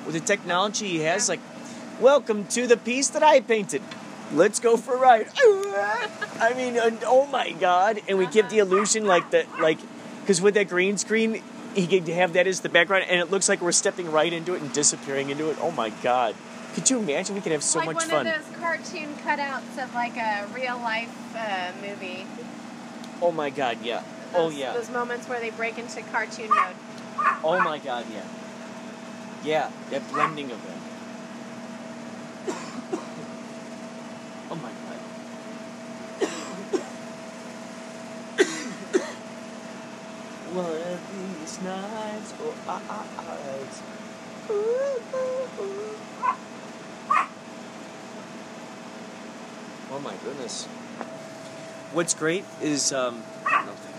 With 0.06 0.16
the 0.16 0.22
technology 0.22 0.88
he 0.88 1.00
has, 1.00 1.30
like, 1.30 1.40
welcome 2.02 2.46
to 2.48 2.68
the 2.68 2.78
piece 2.78 3.08
that 3.10 3.24
I 3.24 3.40
painted. 3.40 3.82
Let's 4.34 4.60
go 4.60 4.78
for 4.78 4.96
a 4.96 5.00
ride. 5.00 5.28
I 6.40 6.54
mean, 6.56 6.78
and, 6.78 7.00
oh 7.06 7.28
my 7.28 7.52
god! 7.52 8.02
And 8.08 8.18
we 8.18 8.28
give 8.28 8.50
the 8.50 8.60
illusion 8.60 9.06
like 9.06 9.32
that, 9.32 9.60
like, 9.60 9.80
because 10.22 10.42
with 10.42 10.54
that 10.56 10.70
green 10.70 10.98
screen, 10.98 11.42
he 11.76 11.88
could 11.88 12.08
have 12.08 12.34
that 12.34 12.48
as 12.48 12.62
the 12.62 12.70
background, 12.70 13.06
and 13.10 13.20
it 13.20 13.32
looks 13.32 13.48
like 13.48 13.62
we're 13.62 13.72
stepping 13.72 14.12
right 14.12 14.32
into 14.32 14.56
it 14.56 14.62
and 14.62 14.74
disappearing 14.74 15.30
into 15.30 15.50
it. 15.50 15.58
Oh 15.62 15.72
my 15.72 15.90
god! 15.90 16.36
Could 16.78 16.90
you 16.90 17.00
imagine? 17.00 17.36
We 17.36 17.42
could 17.42 17.54
have 17.54 17.64
so 17.64 17.80
like 17.80 17.94
much 17.94 18.08
one 18.08 18.28
of 18.28 18.34
those 18.34 18.58
cartoon 18.60 19.16
cutouts 19.16 19.84
of 19.84 19.94
like 19.96 20.16
a 20.18 20.48
real 20.54 20.78
life 20.78 21.10
uh, 21.36 21.72
movie. 21.82 22.28
Oh 23.20 23.32
my 23.32 23.50
god! 23.50 23.80
Yeah. 23.82 24.04
Those, 24.32 24.54
oh 24.54 24.56
yeah. 24.56 24.74
Those 24.74 24.92
moments 24.92 25.28
where 25.28 25.40
they 25.40 25.50
break 25.50 25.80
into 25.80 26.02
cartoon 26.04 26.50
mode. 26.50 26.76
Oh 27.44 27.60
my 27.64 27.80
god! 27.80 28.06
Yeah. 28.14 28.26
Yeah. 29.44 29.72
That 29.90 30.08
blending 30.12 30.52
of 30.52 30.62
them. 30.64 30.80
oh 34.52 34.56
my 34.56 34.70
god. 34.70 34.98
One 40.54 40.66
of 40.66 40.78
these 41.58 41.66
nights, 41.66 42.34
oh, 42.42 42.54
ah, 42.68 42.82
ah, 42.90 43.06
ah, 43.18 44.52
ooh, 44.52 45.02
ooh, 45.14 45.64
ooh. 45.64 45.96
Oh 49.90 50.00
my 50.00 50.14
goodness. 50.24 50.66
What's 51.94 52.14
great 52.14 52.44
is, 52.62 52.92
um, 52.92 53.24
no, 53.46 53.72
thank 53.74 53.96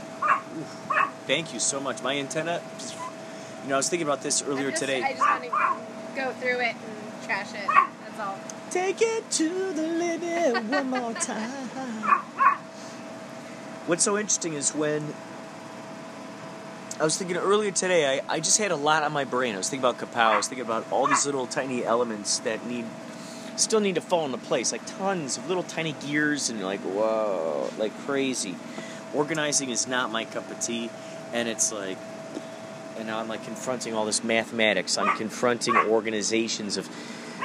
you. 0.56 0.64
Thank 1.26 1.54
you 1.54 1.60
so 1.60 1.80
much. 1.80 2.02
My 2.02 2.16
antenna, 2.16 2.60
you 3.62 3.68
know, 3.68 3.74
I 3.74 3.78
was 3.78 3.88
thinking 3.88 4.06
about 4.06 4.22
this 4.22 4.42
earlier 4.42 4.68
I 4.68 4.70
just, 4.70 4.82
today. 4.82 5.02
I 5.02 5.12
just 5.12 5.20
want 5.20 5.42
to 5.44 5.50
go 6.14 6.32
through 6.32 6.60
it 6.60 6.74
and 6.74 7.24
trash 7.24 7.54
it. 7.54 7.66
That's 7.66 8.20
all. 8.20 8.38
Take 8.70 9.00
it 9.00 9.30
to 9.32 9.72
the 9.72 9.82
limit 9.82 10.64
one 10.64 10.90
more 10.90 11.14
time. 11.14 11.68
What's 13.86 14.04
so 14.04 14.18
interesting 14.18 14.52
is 14.52 14.74
when 14.74 15.14
I 17.00 17.04
was 17.04 17.16
thinking 17.16 17.36
earlier 17.36 17.70
today, 17.70 18.18
I, 18.18 18.34
I 18.34 18.40
just 18.40 18.58
had 18.58 18.72
a 18.72 18.76
lot 18.76 19.04
on 19.04 19.12
my 19.12 19.22
brain. 19.22 19.54
I 19.54 19.58
was 19.58 19.68
thinking 19.68 19.88
about 19.88 19.98
kapow. 19.98 20.32
I 20.32 20.36
was 20.36 20.48
thinking 20.48 20.66
about 20.66 20.84
all 20.90 21.06
these 21.06 21.24
little 21.26 21.46
tiny 21.46 21.84
elements 21.84 22.40
that 22.40 22.66
need 22.66 22.84
still 23.54 23.78
need 23.78 23.94
to 23.94 24.00
fall 24.00 24.24
into 24.24 24.38
place, 24.38 24.72
like 24.72 24.84
tons 24.98 25.36
of 25.36 25.48
little 25.48 25.62
tiny 25.62 25.94
gears, 26.06 26.50
and 26.50 26.60
like, 26.60 26.80
whoa, 26.80 27.70
like 27.78 27.96
crazy. 28.00 28.56
Organizing 29.14 29.70
is 29.70 29.86
not 29.86 30.10
my 30.10 30.24
cup 30.24 30.50
of 30.50 30.60
tea, 30.60 30.90
and 31.32 31.48
it's 31.48 31.72
like, 31.72 31.98
and 32.96 33.06
now 33.06 33.20
I'm 33.20 33.28
like 33.28 33.44
confronting 33.44 33.94
all 33.94 34.04
this 34.04 34.24
mathematics. 34.24 34.98
I'm 34.98 35.16
confronting 35.16 35.76
organizations 35.76 36.76
of 36.76 36.88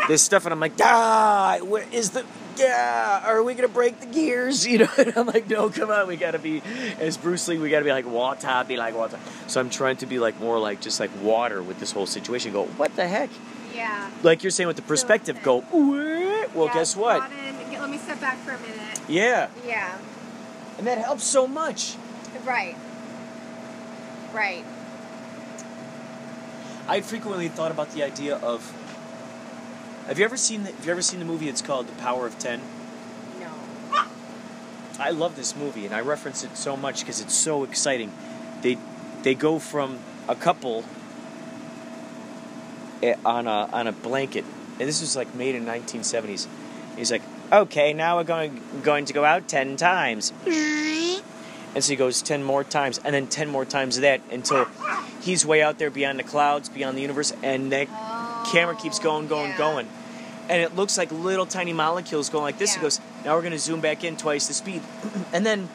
this 0.07 0.23
stuff, 0.23 0.45
and 0.47 0.53
I'm 0.53 0.59
like, 0.59 0.73
ah, 0.81 1.59
where 1.61 1.85
is 1.91 2.11
the, 2.11 2.25
yeah, 2.57 3.21
are 3.25 3.41
we 3.43 3.53
gonna 3.55 3.67
break 3.67 3.99
the 3.99 4.05
gears? 4.05 4.65
You 4.73 4.79
know, 4.79 4.89
and 4.97 5.13
I'm 5.17 5.27
like, 5.27 5.49
no, 5.49 5.69
come 5.69 5.89
on, 5.91 6.07
we 6.07 6.15
gotta 6.15 6.39
be, 6.39 6.61
as 6.99 7.17
Bruce 7.17 7.47
Lee, 7.47 7.57
we 7.57 7.69
gotta 7.69 7.85
be 7.85 7.91
like 7.91 8.05
water, 8.07 8.63
be 8.67 8.77
like 8.77 8.95
water. 8.95 9.19
So 9.47 9.59
I'm 9.59 9.69
trying 9.69 9.97
to 9.97 10.05
be 10.05 10.19
like 10.19 10.39
more 10.39 10.57
like 10.59 10.81
just 10.81 10.99
like 10.99 11.11
water 11.21 11.61
with 11.61 11.79
this 11.79 11.91
whole 11.91 12.05
situation. 12.05 12.51
Go, 12.53 12.65
what 12.65 12.95
the 12.95 13.07
heck? 13.07 13.29
Yeah. 13.75 14.09
Like 14.23 14.43
you're 14.43 14.51
saying 14.51 14.67
with 14.67 14.75
the 14.75 14.81
perspective, 14.83 15.39
go, 15.43 15.57
"Wah." 15.71 16.47
well, 16.53 16.65
Yeah, 16.67 16.73
guess 16.73 16.95
what? 16.95 17.31
in- 17.31 17.79
Let 17.79 17.89
me 17.89 17.97
step 17.97 18.21
back 18.21 18.37
for 18.39 18.51
a 18.51 18.59
minute. 18.59 18.99
Yeah, 19.09 19.49
Yeah. 19.65 19.97
and 20.77 20.87
that 20.87 20.97
helps 20.99 21.23
so 21.23 21.47
much. 21.47 21.95
Right. 22.45 22.75
Right. 24.33 24.63
I 26.87 27.01
frequently 27.01 27.47
thought 27.47 27.71
about 27.71 27.91
the 27.91 28.03
idea 28.03 28.37
of. 28.37 28.71
Have 30.07 30.19
you 30.19 30.25
ever 30.25 30.35
seen? 30.35 30.63
The, 30.63 30.71
have 30.71 30.85
you 30.85 30.91
ever 30.91 31.01
seen 31.01 31.19
the 31.19 31.25
movie? 31.25 31.47
It's 31.47 31.61
called 31.61 31.87
The 31.87 31.93
Power 31.93 32.27
of 32.27 32.37
Ten. 32.37 32.59
No. 33.39 34.03
I 34.99 35.11
love 35.11 35.37
this 35.37 35.55
movie, 35.55 35.85
and 35.85 35.95
I 35.95 36.01
reference 36.01 36.43
it 36.43 36.57
so 36.57 36.75
much 36.75 36.99
because 36.99 37.21
it's 37.21 37.33
so 37.33 37.63
exciting. 37.63 38.11
They 38.61 38.77
they 39.21 39.33
go 39.33 39.59
from 39.59 39.99
a 40.27 40.35
couple 40.35 40.83
eh, 43.01 43.15
on 43.23 43.47
a 43.47 43.69
on 43.71 43.87
a 43.87 43.93
blanket, 43.93 44.43
and 44.77 44.89
this 44.89 44.99
was 44.99 45.15
like 45.15 45.33
made 45.35 45.55
in 45.55 45.65
1970s. 45.65 46.47
He's 46.97 47.11
like, 47.11 47.23
okay, 47.49 47.93
now 47.93 48.17
we're 48.17 48.25
going 48.25 48.61
going 48.83 49.05
to 49.05 49.13
go 49.13 49.23
out 49.23 49.47
ten 49.47 49.77
times, 49.77 50.33
and 50.45 51.81
so 51.81 51.89
he 51.89 51.95
goes 51.95 52.21
ten 52.21 52.43
more 52.43 52.65
times, 52.65 52.99
and 53.05 53.15
then 53.15 53.27
ten 53.27 53.47
more 53.47 53.63
times 53.63 53.95
of 53.95 54.01
that 54.01 54.19
until 54.31 54.65
he's 55.21 55.45
way 55.45 55.61
out 55.61 55.79
there 55.79 55.89
beyond 55.89 56.19
the 56.19 56.23
clouds, 56.23 56.67
beyond 56.67 56.97
the 56.97 57.01
universe, 57.01 57.31
and 57.41 57.71
that 57.71 57.87
camera 58.51 58.75
keeps 58.75 58.99
going, 58.99 59.27
going, 59.27 59.51
yeah. 59.51 59.57
going. 59.57 59.87
And 60.49 60.61
it 60.61 60.75
looks 60.75 60.97
like 60.97 61.11
little 61.11 61.45
tiny 61.45 61.71
molecules 61.73 62.29
going 62.29 62.43
like 62.43 62.57
this. 62.57 62.75
Yeah. 62.75 62.81
goes, 62.81 62.99
now 63.23 63.35
we're 63.35 63.41
going 63.41 63.53
to 63.53 63.59
zoom 63.59 63.79
back 63.79 64.03
in 64.03 64.17
twice 64.17 64.47
the 64.47 64.53
speed. 64.53 64.81
and 65.33 65.45
then 65.45 65.69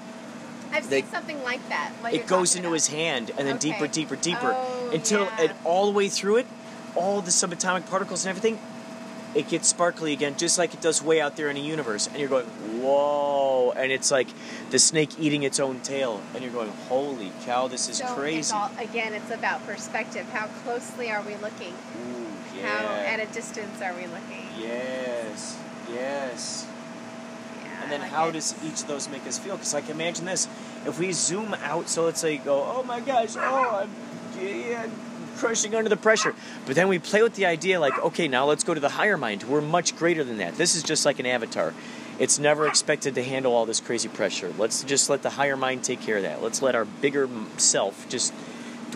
I've 0.72 0.88
They- 0.90 1.00
seen 1.02 1.10
something 1.10 1.42
like 1.42 1.66
that. 1.70 1.92
it 2.12 2.26
goes 2.26 2.54
into 2.54 2.68
about. 2.68 2.74
his 2.74 2.86
hand 2.88 3.30
and 3.38 3.46
then 3.48 3.56
Okay. 3.56 3.70
deeper, 3.72 3.86
deeper, 3.86 4.16
deeper 4.16 4.54
Oh, 4.54 4.90
until 4.92 5.22
yeah. 5.24 5.40
it, 5.44 5.52
all 5.64 5.86
the 5.86 5.92
way 5.92 6.08
through 6.10 6.36
it, 6.36 6.46
all 6.94 7.22
the 7.22 7.30
subatomic 7.30 7.88
particles 7.88 8.24
and 8.26 8.30
everything, 8.36 8.58
it 9.34 9.48
gets 9.48 9.68
sparkly 9.68 10.12
again, 10.12 10.34
just 10.36 10.58
like 10.58 10.74
it 10.74 10.80
does 10.80 11.02
way 11.02 11.20
out 11.20 11.36
there 11.36 11.48
in 11.48 11.54
the 11.56 11.62
universe. 11.62 12.06
And 12.06 12.16
you're 12.18 12.28
going, 12.28 12.46
whoa. 12.82 13.72
And 13.76 13.90
it's 13.92 14.10
like 14.10 14.28
the 14.70 14.78
snake 14.78 15.10
eating 15.18 15.42
its 15.42 15.60
own 15.60 15.80
tail. 15.80 16.20
And 16.34 16.42
you're 16.42 16.52
going, 16.52 16.70
holy 16.88 17.32
cow, 17.44 17.68
this 17.68 17.88
is 17.88 17.98
So 17.98 18.04
It's 18.04 18.14
crazy. 18.14 18.54
all, 18.54 18.70
again, 18.78 19.12
it's 19.14 19.30
about 19.30 19.64
perspective. 19.66 20.26
How 20.32 20.46
closely 20.64 21.10
are 21.10 21.22
we 21.22 21.36
looking? 21.36 21.74
Ooh, 22.58 22.62
How 22.66 22.84
at 22.86 23.20
a 23.20 23.26
distance 23.26 23.80
are 23.82 23.94
we 23.94 24.02
looking? 24.06 24.46
Yes, 24.58 25.58
yes. 25.92 26.66
Yeah, 27.64 27.82
And 27.82 27.92
then 27.92 28.00
like 28.00 28.10
how 28.10 28.28
it. 28.28 28.32
does 28.32 28.54
each 28.64 28.82
of 28.82 28.88
those 28.88 29.08
make 29.08 29.26
us 29.26 29.38
feel? 29.38 29.56
Because 29.56 29.74
like 29.74 29.88
imagine 29.88 30.24
this: 30.24 30.48
if 30.86 30.98
we 30.98 31.12
zoom 31.12 31.54
out, 31.64 31.88
so 31.88 32.04
let's 32.04 32.20
say 32.20 32.34
you 32.34 32.38
go, 32.40 32.62
oh 32.64 32.82
my 32.82 33.00
gosh, 33.00 33.34
oh 33.36 33.82
I'm 33.82 33.90
yeah, 34.44 34.86
crushing 35.36 35.74
under 35.74 35.88
the 35.88 35.96
pressure. 35.96 36.34
But 36.66 36.74
then 36.76 36.88
we 36.88 36.98
play 36.98 37.22
with 37.22 37.34
the 37.34 37.46
idea 37.46 37.80
like, 37.80 37.98
okay, 37.98 38.28
now 38.28 38.44
let's 38.46 38.64
go 38.64 38.74
to 38.74 38.80
the 38.80 38.88
higher 38.88 39.16
mind. 39.16 39.44
We're 39.44 39.60
much 39.60 39.96
greater 39.96 40.24
than 40.24 40.38
that. 40.38 40.56
This 40.56 40.74
is 40.74 40.82
just 40.82 41.04
like 41.06 41.18
an 41.18 41.26
avatar. 41.26 41.72
It's 42.18 42.40
never 42.40 42.66
expected 42.66 43.14
to 43.14 43.22
handle 43.22 43.54
all 43.54 43.64
this 43.64 43.78
crazy 43.80 44.08
pressure. 44.08 44.52
Let's 44.58 44.82
just 44.82 45.08
let 45.08 45.22
the 45.22 45.30
higher 45.30 45.56
mind 45.56 45.84
take 45.84 46.00
care 46.00 46.16
of 46.16 46.24
that. 46.24 46.42
Let's 46.42 46.60
let 46.62 46.74
our 46.74 46.84
bigger 46.84 47.28
self 47.58 48.08
just. 48.08 48.32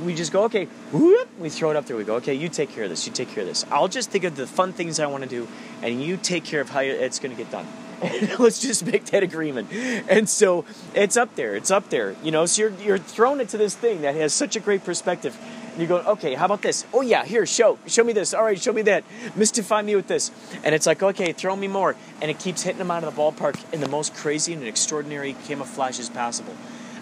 We 0.00 0.14
just 0.14 0.32
go, 0.32 0.44
okay, 0.44 0.64
whoop, 0.90 1.28
we 1.38 1.50
throw 1.50 1.70
it 1.70 1.76
up 1.76 1.86
there. 1.86 1.96
We 1.96 2.04
go, 2.04 2.16
okay, 2.16 2.34
you 2.34 2.48
take 2.48 2.70
care 2.70 2.84
of 2.84 2.90
this, 2.90 3.06
you 3.06 3.12
take 3.12 3.28
care 3.28 3.42
of 3.42 3.48
this. 3.48 3.66
I'll 3.70 3.88
just 3.88 4.10
think 4.10 4.24
of 4.24 4.36
the 4.36 4.46
fun 4.46 4.72
things 4.72 4.98
I 4.98 5.06
want 5.06 5.22
to 5.24 5.28
do, 5.28 5.46
and 5.82 6.02
you 6.02 6.16
take 6.16 6.44
care 6.44 6.60
of 6.60 6.70
how 6.70 6.80
it's 6.80 7.18
going 7.18 7.34
to 7.34 7.42
get 7.42 7.50
done. 7.50 7.66
Let's 8.38 8.60
just 8.60 8.84
make 8.84 9.04
that 9.06 9.22
agreement. 9.22 9.72
And 9.72 10.28
so 10.28 10.64
it's 10.94 11.16
up 11.16 11.36
there. 11.36 11.54
It's 11.54 11.70
up 11.70 11.88
there. 11.90 12.16
You 12.22 12.32
know, 12.32 12.46
so 12.46 12.62
you're 12.62 12.72
you're 12.80 12.98
thrown 12.98 13.40
into 13.40 13.56
this 13.56 13.76
thing 13.76 14.02
that 14.02 14.16
has 14.16 14.34
such 14.34 14.56
a 14.56 14.60
great 14.60 14.84
perspective. 14.84 15.38
And 15.72 15.80
you 15.80 15.86
go, 15.86 15.98
okay, 15.98 16.34
how 16.34 16.46
about 16.46 16.62
this? 16.62 16.84
Oh 16.92 17.00
yeah, 17.00 17.24
here, 17.24 17.46
show, 17.46 17.78
show 17.86 18.04
me 18.04 18.12
this. 18.12 18.34
All 18.34 18.44
right, 18.44 18.60
show 18.60 18.72
me 18.72 18.82
that. 18.82 19.04
Mystify 19.36 19.82
me 19.82 19.96
with 19.96 20.06
this. 20.06 20.30
And 20.64 20.74
it's 20.74 20.86
like, 20.86 21.02
okay, 21.02 21.32
throw 21.32 21.54
me 21.54 21.68
more. 21.68 21.96
And 22.20 22.30
it 22.30 22.38
keeps 22.38 22.62
hitting 22.62 22.78
them 22.78 22.90
out 22.90 23.04
of 23.04 23.14
the 23.14 23.20
ballpark 23.20 23.72
in 23.72 23.80
the 23.80 23.88
most 23.88 24.14
crazy 24.14 24.52
and 24.52 24.64
extraordinary 24.64 25.34
camouflage 25.46 25.98
as 25.98 26.10
possible. 26.10 26.54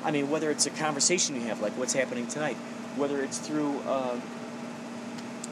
I 0.04 0.10
mean, 0.10 0.30
whether 0.30 0.50
it's 0.50 0.66
a 0.66 0.70
conversation 0.70 1.34
you 1.34 1.42
have, 1.42 1.60
like 1.60 1.72
what's 1.78 1.94
happening 1.94 2.26
tonight, 2.26 2.56
whether 2.96 3.22
it's 3.22 3.38
through. 3.38 3.78
Uh, 3.80 4.18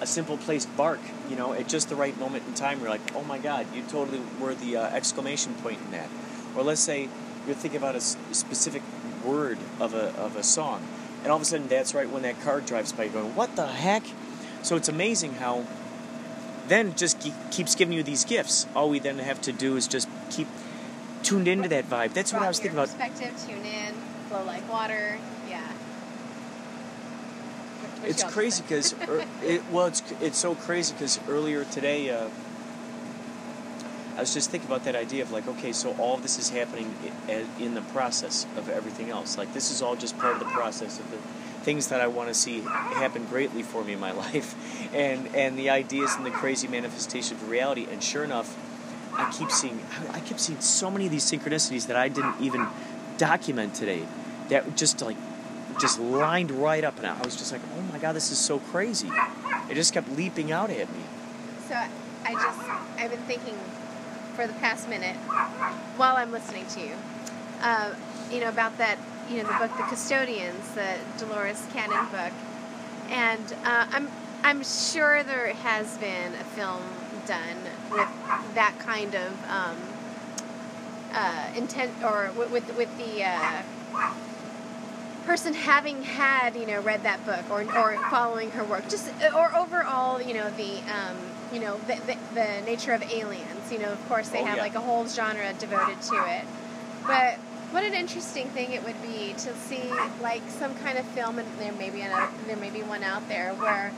a 0.00 0.06
simple 0.06 0.36
placed 0.36 0.68
bark, 0.76 1.00
you 1.28 1.34
know, 1.34 1.52
at 1.52 1.66
just 1.66 1.88
the 1.88 1.96
right 1.96 2.16
moment 2.18 2.46
in 2.46 2.54
time, 2.54 2.78
you're 2.78 2.88
like, 2.88 3.00
oh 3.16 3.24
my 3.24 3.36
God, 3.38 3.66
you 3.74 3.82
totally 3.88 4.20
were 4.40 4.54
the 4.54 4.76
uh, 4.76 4.84
exclamation 4.90 5.54
point 5.54 5.80
in 5.86 5.90
that. 5.90 6.08
Or 6.54 6.62
let's 6.62 6.80
say 6.80 7.08
you're 7.46 7.56
thinking 7.56 7.78
about 7.78 7.94
a 7.94 7.98
s- 7.98 8.16
specific 8.30 8.82
word 9.24 9.58
of 9.80 9.94
a, 9.94 10.14
of 10.14 10.36
a 10.36 10.44
song, 10.44 10.86
and 11.22 11.32
all 11.32 11.36
of 11.36 11.42
a 11.42 11.44
sudden 11.44 11.66
that's 11.66 11.94
right 11.94 12.08
when 12.08 12.22
that 12.22 12.40
car 12.42 12.60
drives 12.60 12.92
by, 12.92 13.04
you're 13.04 13.12
going, 13.14 13.34
what 13.34 13.56
the 13.56 13.66
heck? 13.66 14.04
So 14.62 14.76
it's 14.76 14.88
amazing 14.88 15.34
how 15.34 15.64
then 16.68 16.94
just 16.94 17.18
ke- 17.20 17.50
keeps 17.50 17.74
giving 17.74 17.96
you 17.96 18.04
these 18.04 18.24
gifts. 18.24 18.68
All 18.76 18.88
we 18.88 19.00
then 19.00 19.18
have 19.18 19.40
to 19.42 19.52
do 19.52 19.76
is 19.76 19.88
just 19.88 20.08
keep 20.30 20.46
tuned 21.24 21.48
into 21.48 21.68
that 21.70 21.90
vibe. 21.90 22.12
That's 22.12 22.32
what 22.32 22.42
I 22.42 22.48
was 22.48 22.60
thinking 22.60 22.78
about. 22.78 22.88
Perspective, 22.96 23.34
tune 23.48 23.64
in, 23.64 23.94
flow 24.28 24.44
like 24.44 24.70
water. 24.70 25.18
Yeah. 27.98 28.02
What- 28.02 28.08
what 28.08 28.10
It's 28.10 28.24
crazy 28.34 28.62
because 28.62 28.94
it, 29.42 29.62
well, 29.70 29.86
it's 29.86 30.02
it's 30.20 30.38
so 30.38 30.54
crazy 30.54 30.92
because 30.94 31.18
earlier 31.28 31.64
today, 31.64 32.10
uh, 32.10 32.28
I 34.16 34.20
was 34.20 34.34
just 34.34 34.50
thinking 34.50 34.68
about 34.68 34.84
that 34.84 34.96
idea 34.96 35.22
of 35.22 35.30
like, 35.30 35.46
okay, 35.46 35.72
so 35.72 35.94
all 35.96 36.14
of 36.16 36.22
this 36.22 36.38
is 36.38 36.50
happening 36.50 36.92
in 37.60 37.74
the 37.74 37.82
process 37.82 38.46
of 38.56 38.68
everything 38.68 39.10
else. 39.10 39.38
Like 39.38 39.52
this 39.52 39.70
is 39.70 39.80
all 39.80 39.94
just 39.94 40.18
part 40.18 40.32
of 40.34 40.40
the 40.40 40.46
process 40.46 40.98
of 40.98 41.08
the 41.12 41.18
things 41.62 41.88
that 41.88 42.00
I 42.00 42.06
want 42.08 42.28
to 42.28 42.34
see 42.34 42.60
happen 42.60 43.26
greatly 43.26 43.62
for 43.62 43.84
me 43.84 43.92
in 43.92 44.00
my 44.00 44.10
life, 44.26 44.54
and 44.94 45.28
and 45.34 45.58
the 45.58 45.70
ideas 45.70 46.14
and 46.16 46.26
the 46.26 46.30
crazy 46.30 46.66
manifestation 46.68 47.36
of 47.36 47.48
reality. 47.48 47.86
And 47.90 48.02
sure 48.02 48.24
enough, 48.24 48.56
I 49.12 49.30
keep 49.30 49.50
seeing 49.50 49.80
I 50.12 50.20
kept 50.20 50.40
seeing 50.40 50.60
so 50.60 50.90
many 50.90 51.06
of 51.06 51.12
these 51.12 51.24
synchronicities 51.30 51.86
that 51.86 51.96
I 51.96 52.08
didn't 52.08 52.40
even 52.40 52.66
document 53.18 53.74
today. 53.74 54.02
That 54.48 54.76
just 54.76 55.00
like 55.02 55.16
just 55.78 55.98
lined 55.98 56.50
right 56.50 56.84
up, 56.84 56.98
and 56.98 57.06
I 57.06 57.20
was 57.22 57.36
just 57.36 57.52
like, 57.52 57.60
"Oh 57.76 57.82
my 57.92 57.98
god, 57.98 58.14
this 58.14 58.30
is 58.30 58.38
so 58.38 58.58
crazy!" 58.58 59.10
It 59.70 59.74
just 59.74 59.92
kept 59.92 60.08
leaping 60.10 60.50
out 60.52 60.70
at 60.70 60.90
me. 60.92 61.02
So 61.68 61.74
I 61.74 62.32
just 62.32 62.60
I've 62.98 63.10
been 63.10 63.20
thinking 63.20 63.54
for 64.34 64.46
the 64.46 64.54
past 64.54 64.88
minute 64.88 65.16
while 65.96 66.16
I'm 66.16 66.32
listening 66.32 66.66
to 66.66 66.80
you. 66.80 66.92
Uh, 67.60 67.94
you 68.30 68.40
know 68.40 68.48
about 68.48 68.78
that. 68.78 68.98
You 69.28 69.42
know 69.42 69.48
the 69.48 69.58
book, 69.58 69.76
The 69.76 69.82
Custodians, 69.84 70.70
the 70.74 70.96
Dolores 71.18 71.66
Cannon 71.72 72.06
book, 72.10 72.32
and 73.10 73.52
uh, 73.64 73.86
I'm 73.92 74.08
I'm 74.42 74.62
sure 74.64 75.22
there 75.22 75.52
has 75.52 75.98
been 75.98 76.34
a 76.34 76.44
film 76.44 76.82
done 77.26 77.58
with 77.90 78.08
that 78.54 78.74
kind 78.78 79.14
of 79.14 79.32
um, 79.50 79.76
uh, 81.12 81.50
intent 81.54 81.92
or 82.02 82.30
with 82.36 82.50
with, 82.50 82.76
with 82.76 82.96
the 82.96 83.24
uh, 83.24 83.62
person 85.28 85.52
having 85.52 86.02
had 86.02 86.56
you 86.56 86.66
know 86.66 86.80
read 86.80 87.02
that 87.02 87.24
book 87.26 87.44
or 87.50 87.60
or 87.76 87.98
following 88.08 88.50
her 88.52 88.64
work, 88.64 88.88
just 88.88 89.12
or 89.36 89.54
overall 89.54 90.20
you 90.22 90.32
know 90.32 90.48
the 90.52 90.78
um, 90.90 91.16
you 91.52 91.60
know 91.60 91.76
the, 91.86 91.96
the, 92.06 92.16
the 92.34 92.62
nature 92.64 92.92
of 92.92 93.02
aliens. 93.02 93.70
You 93.70 93.78
know, 93.78 93.92
of 93.92 94.08
course 94.08 94.30
they 94.30 94.40
Oh, 94.40 94.44
have 94.46 94.56
yeah. 94.56 94.62
like 94.62 94.74
a 94.74 94.80
whole 94.80 95.06
genre 95.06 95.52
devoted 95.58 96.00
to 96.00 96.16
it, 96.38 96.44
but 97.06 97.34
what 97.72 97.84
an 97.84 97.92
interesting 97.92 98.48
thing 98.48 98.72
it 98.72 98.82
would 98.84 99.00
be 99.02 99.34
to 99.34 99.54
see 99.54 99.90
like 100.22 100.40
some 100.48 100.74
kind 100.76 100.96
of 100.96 101.04
film, 101.08 101.38
and 101.38 101.46
there 101.58 101.72
may 101.72 101.90
be 101.90 102.00
another, 102.00 102.32
there 102.46 102.56
may 102.56 102.70
be 102.70 102.82
one 102.82 103.02
out 103.02 103.28
there 103.28 103.52
where, 103.54 103.92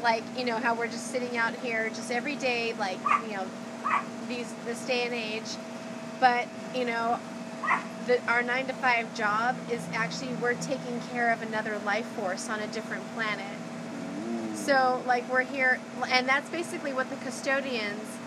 like 0.00 0.22
you 0.38 0.44
know 0.44 0.58
how 0.58 0.76
we're 0.76 0.86
just 0.86 1.08
sitting 1.08 1.36
out 1.36 1.56
here 1.56 1.88
just 1.88 2.12
every 2.12 2.36
day, 2.36 2.72
like 2.78 2.98
you 3.26 3.34
know, 3.36 3.44
these 4.28 4.54
this 4.64 4.80
day 4.86 5.06
and 5.06 5.14
age, 5.14 5.50
but 6.20 6.46
you 6.72 6.84
know, 6.84 7.18
the, 8.06 8.20
our 8.26 8.42
nine 8.42 8.66
to 8.66 8.72
five 8.74 9.14
job 9.14 9.56
is 9.70 9.86
actually 9.92 10.34
we're 10.34 10.54
taking 10.54 11.00
care 11.12 11.32
of 11.32 11.42
another 11.42 11.78
life 11.80 12.06
force 12.06 12.48
on 12.48 12.60
a 12.60 12.66
different 12.68 13.04
planet. 13.14 13.56
So 14.54 15.02
like 15.06 15.30
we're 15.30 15.42
here, 15.42 15.80
and 16.08 16.28
that's 16.28 16.48
basically 16.50 16.92
what 16.92 17.10
the 17.10 17.16
custodians 17.16 18.18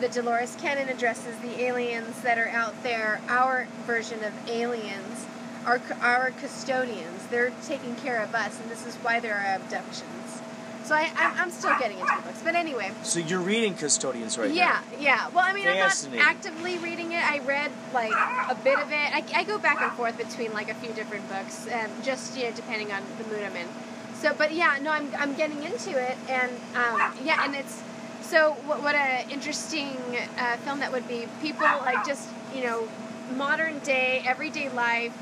the 0.00 0.08
Dolores 0.08 0.56
Cannon 0.56 0.88
addresses 0.88 1.36
the 1.38 1.62
aliens 1.62 2.20
that 2.22 2.38
are 2.38 2.48
out 2.48 2.82
there. 2.82 3.20
Our 3.28 3.68
version 3.86 4.22
of 4.24 4.32
aliens 4.48 5.26
are 5.64 5.80
our 6.00 6.30
custodians. 6.32 7.26
They're 7.30 7.52
taking 7.64 7.94
care 7.96 8.20
of 8.20 8.34
us, 8.34 8.60
and 8.60 8.70
this 8.70 8.86
is 8.86 8.96
why 8.96 9.20
there 9.20 9.36
are 9.36 9.54
abductions. 9.54 10.42
So 10.84 10.94
I, 10.94 11.10
I'm, 11.16 11.40
I'm 11.40 11.50
still 11.50 11.76
getting 11.78 11.98
into 11.98 12.12
the 12.14 12.22
books, 12.22 12.42
but 12.44 12.54
anyway. 12.54 12.92
So 13.02 13.18
you're 13.18 13.40
reading 13.40 13.74
Custodians 13.74 14.36
right 14.36 14.50
yeah, 14.52 14.82
yeah. 15.00 15.28
Well, 15.30 15.44
I 15.44 15.54
mean, 15.54 15.66
I'm 15.66 15.78
not 15.78 16.06
actively 16.18 16.76
reading 16.78 17.12
it. 17.12 17.24
I 17.24 17.38
read 17.38 17.70
like 17.94 18.12
a 18.12 18.54
bit 18.62 18.78
of 18.78 18.90
it. 18.90 18.94
I, 18.94 19.24
I 19.34 19.44
go 19.44 19.58
back 19.58 19.80
and 19.80 19.90
forth 19.92 20.18
between 20.18 20.52
like 20.52 20.68
a 20.68 20.74
few 20.74 20.92
different 20.92 21.26
books, 21.30 21.66
um, 21.72 21.90
just 22.02 22.36
you 22.36 22.44
know, 22.44 22.52
depending 22.52 22.92
on 22.92 23.02
the 23.18 23.24
mood 23.24 23.42
I'm 23.42 23.56
in. 23.56 23.66
So, 24.14 24.34
but 24.36 24.52
yeah, 24.52 24.78
no, 24.82 24.90
I'm, 24.90 25.10
I'm 25.18 25.34
getting 25.34 25.62
into 25.62 25.90
it, 25.90 26.16
and 26.28 26.50
um, 26.76 27.14
yeah, 27.24 27.44
and 27.44 27.54
it's 27.54 27.82
so 28.20 28.52
what, 28.66 28.82
what 28.82 28.94
a 28.94 29.26
interesting 29.30 29.96
uh, 30.38 30.56
film 30.58 30.80
that 30.80 30.92
would 30.92 31.08
be. 31.08 31.26
People 31.40 31.66
like 31.80 32.06
just 32.06 32.28
you 32.54 32.62
know, 32.62 32.88
modern 33.36 33.78
day, 33.80 34.22
everyday 34.26 34.68
life, 34.68 35.16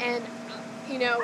and 0.00 0.24
you 0.90 0.98
know, 0.98 1.22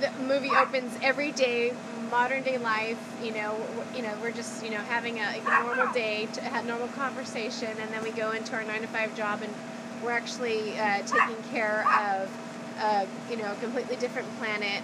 the 0.00 0.10
movie 0.22 0.50
opens 0.50 0.96
every 1.02 1.32
day, 1.32 1.72
modern 2.12 2.44
day 2.44 2.58
life. 2.58 2.98
You 3.24 3.32
know, 3.32 3.56
you 3.96 4.02
know, 4.02 4.14
we're 4.22 4.30
just 4.30 4.62
you 4.62 4.70
know 4.70 4.76
having 4.78 5.18
a, 5.18 5.40
a 5.44 5.64
normal 5.64 5.92
day, 5.92 6.28
to 6.34 6.40
have 6.42 6.64
normal 6.64 6.88
conversation, 6.88 7.70
and 7.80 7.92
then 7.92 8.04
we 8.04 8.10
go 8.12 8.30
into 8.30 8.54
our 8.54 8.62
nine 8.62 8.82
to 8.82 8.86
five 8.86 9.16
job, 9.16 9.40
and 9.42 9.52
we're 10.04 10.12
actually 10.12 10.78
uh, 10.78 10.98
taking 11.06 11.42
care 11.50 11.80
of 11.88 12.30
uh, 12.78 13.06
you 13.28 13.36
know 13.36 13.50
a 13.50 13.56
completely 13.56 13.96
different 13.96 14.28
planet. 14.38 14.82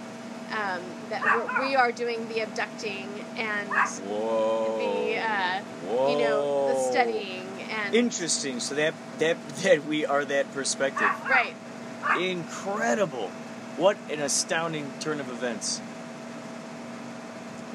Um, 0.51 0.81
that 1.11 1.21
we 1.61 1.75
are 1.75 1.91
doing 1.91 2.27
the 2.27 2.39
abducting 2.39 3.07
and 3.37 3.69
Whoa. 3.69 4.79
the 4.79 5.19
uh, 5.19 5.61
Whoa. 5.61 6.11
you 6.11 6.17
know 6.17 6.73
the 6.73 6.91
studying 6.91 7.45
and 7.69 7.93
Interesting. 7.93 8.59
So 8.59 8.73
that 8.73 8.95
that 9.19 9.37
that 9.63 9.85
we 9.85 10.07
are 10.07 10.25
that 10.25 10.51
perspective. 10.51 11.09
right. 11.29 11.53
Incredible. 12.19 13.29
What 13.77 13.95
an 14.09 14.19
astounding 14.19 14.91
turn 14.99 15.19
of 15.19 15.29
events. 15.29 15.81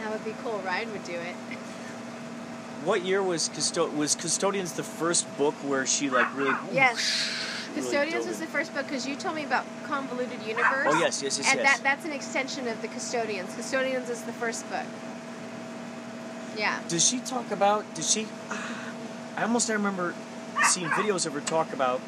That 0.05 0.13
would 0.13 0.25
be 0.25 0.35
cool. 0.43 0.61
Ryan 0.67 0.93
would 0.93 1.05
do 1.05 1.15
it. 1.15 1.35
What 2.85 3.07
year 3.07 3.23
was 3.23 3.49
Custo- 3.49 3.97
was 3.97 4.15
Custodians 4.15 4.75
the 4.75 4.83
first 4.83 5.27
book 5.39 5.55
where 5.67 5.87
she 5.87 6.11
like 6.11 6.37
really 6.37 6.55
Yes. 6.73 7.33
really 7.71 7.81
Custodians 7.81 8.27
was 8.27 8.39
the 8.39 8.47
first 8.47 8.75
book 8.75 8.87
because 8.87 9.09
you 9.09 9.17
told 9.17 9.35
me 9.35 9.45
about 9.45 9.65
Convoluted 9.85 10.43
Universe. 10.43 10.89
Oh 10.91 11.01
yes, 11.01 11.23
yes, 11.23 11.39
yes, 11.39 11.51
and 11.51 11.61
yes. 11.61 11.79
that 11.79 11.83
that's 11.83 12.05
an 12.05 12.13
extension 12.13 12.69
of 12.69 12.83
the 12.83 12.89
Custodians. 12.89 13.55
Custodians 13.55 14.11
is 14.11 14.21
the 14.25 14.33
first 14.35 14.69
book. 14.69 14.85
Yeah. 16.59 16.81
Does 16.89 17.09
she 17.09 17.21
talk 17.21 17.51
about? 17.51 17.95
Does 17.95 18.11
she? 18.11 18.27
I 19.39 19.43
almost 19.45 19.71
I 19.71 19.73
remember 19.73 20.15
seeing 20.65 20.89
videos 20.89 21.25
of 21.25 21.33
her 21.33 21.41
talk 21.41 21.73
about. 21.73 22.03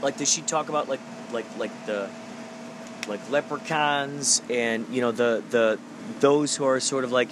Like, 0.00 0.16
does 0.16 0.32
she 0.32 0.40
talk 0.40 0.70
about 0.70 0.88
like 0.88 1.00
like 1.32 1.44
like 1.58 1.84
the 1.84 2.08
like 3.08 3.20
leprechauns 3.30 4.40
and 4.48 4.86
you 4.88 5.02
know 5.02 5.12
the 5.12 5.42
the 5.50 5.78
those 6.20 6.56
who 6.56 6.64
are 6.64 6.80
sort 6.80 7.04
of 7.04 7.12
like 7.12 7.30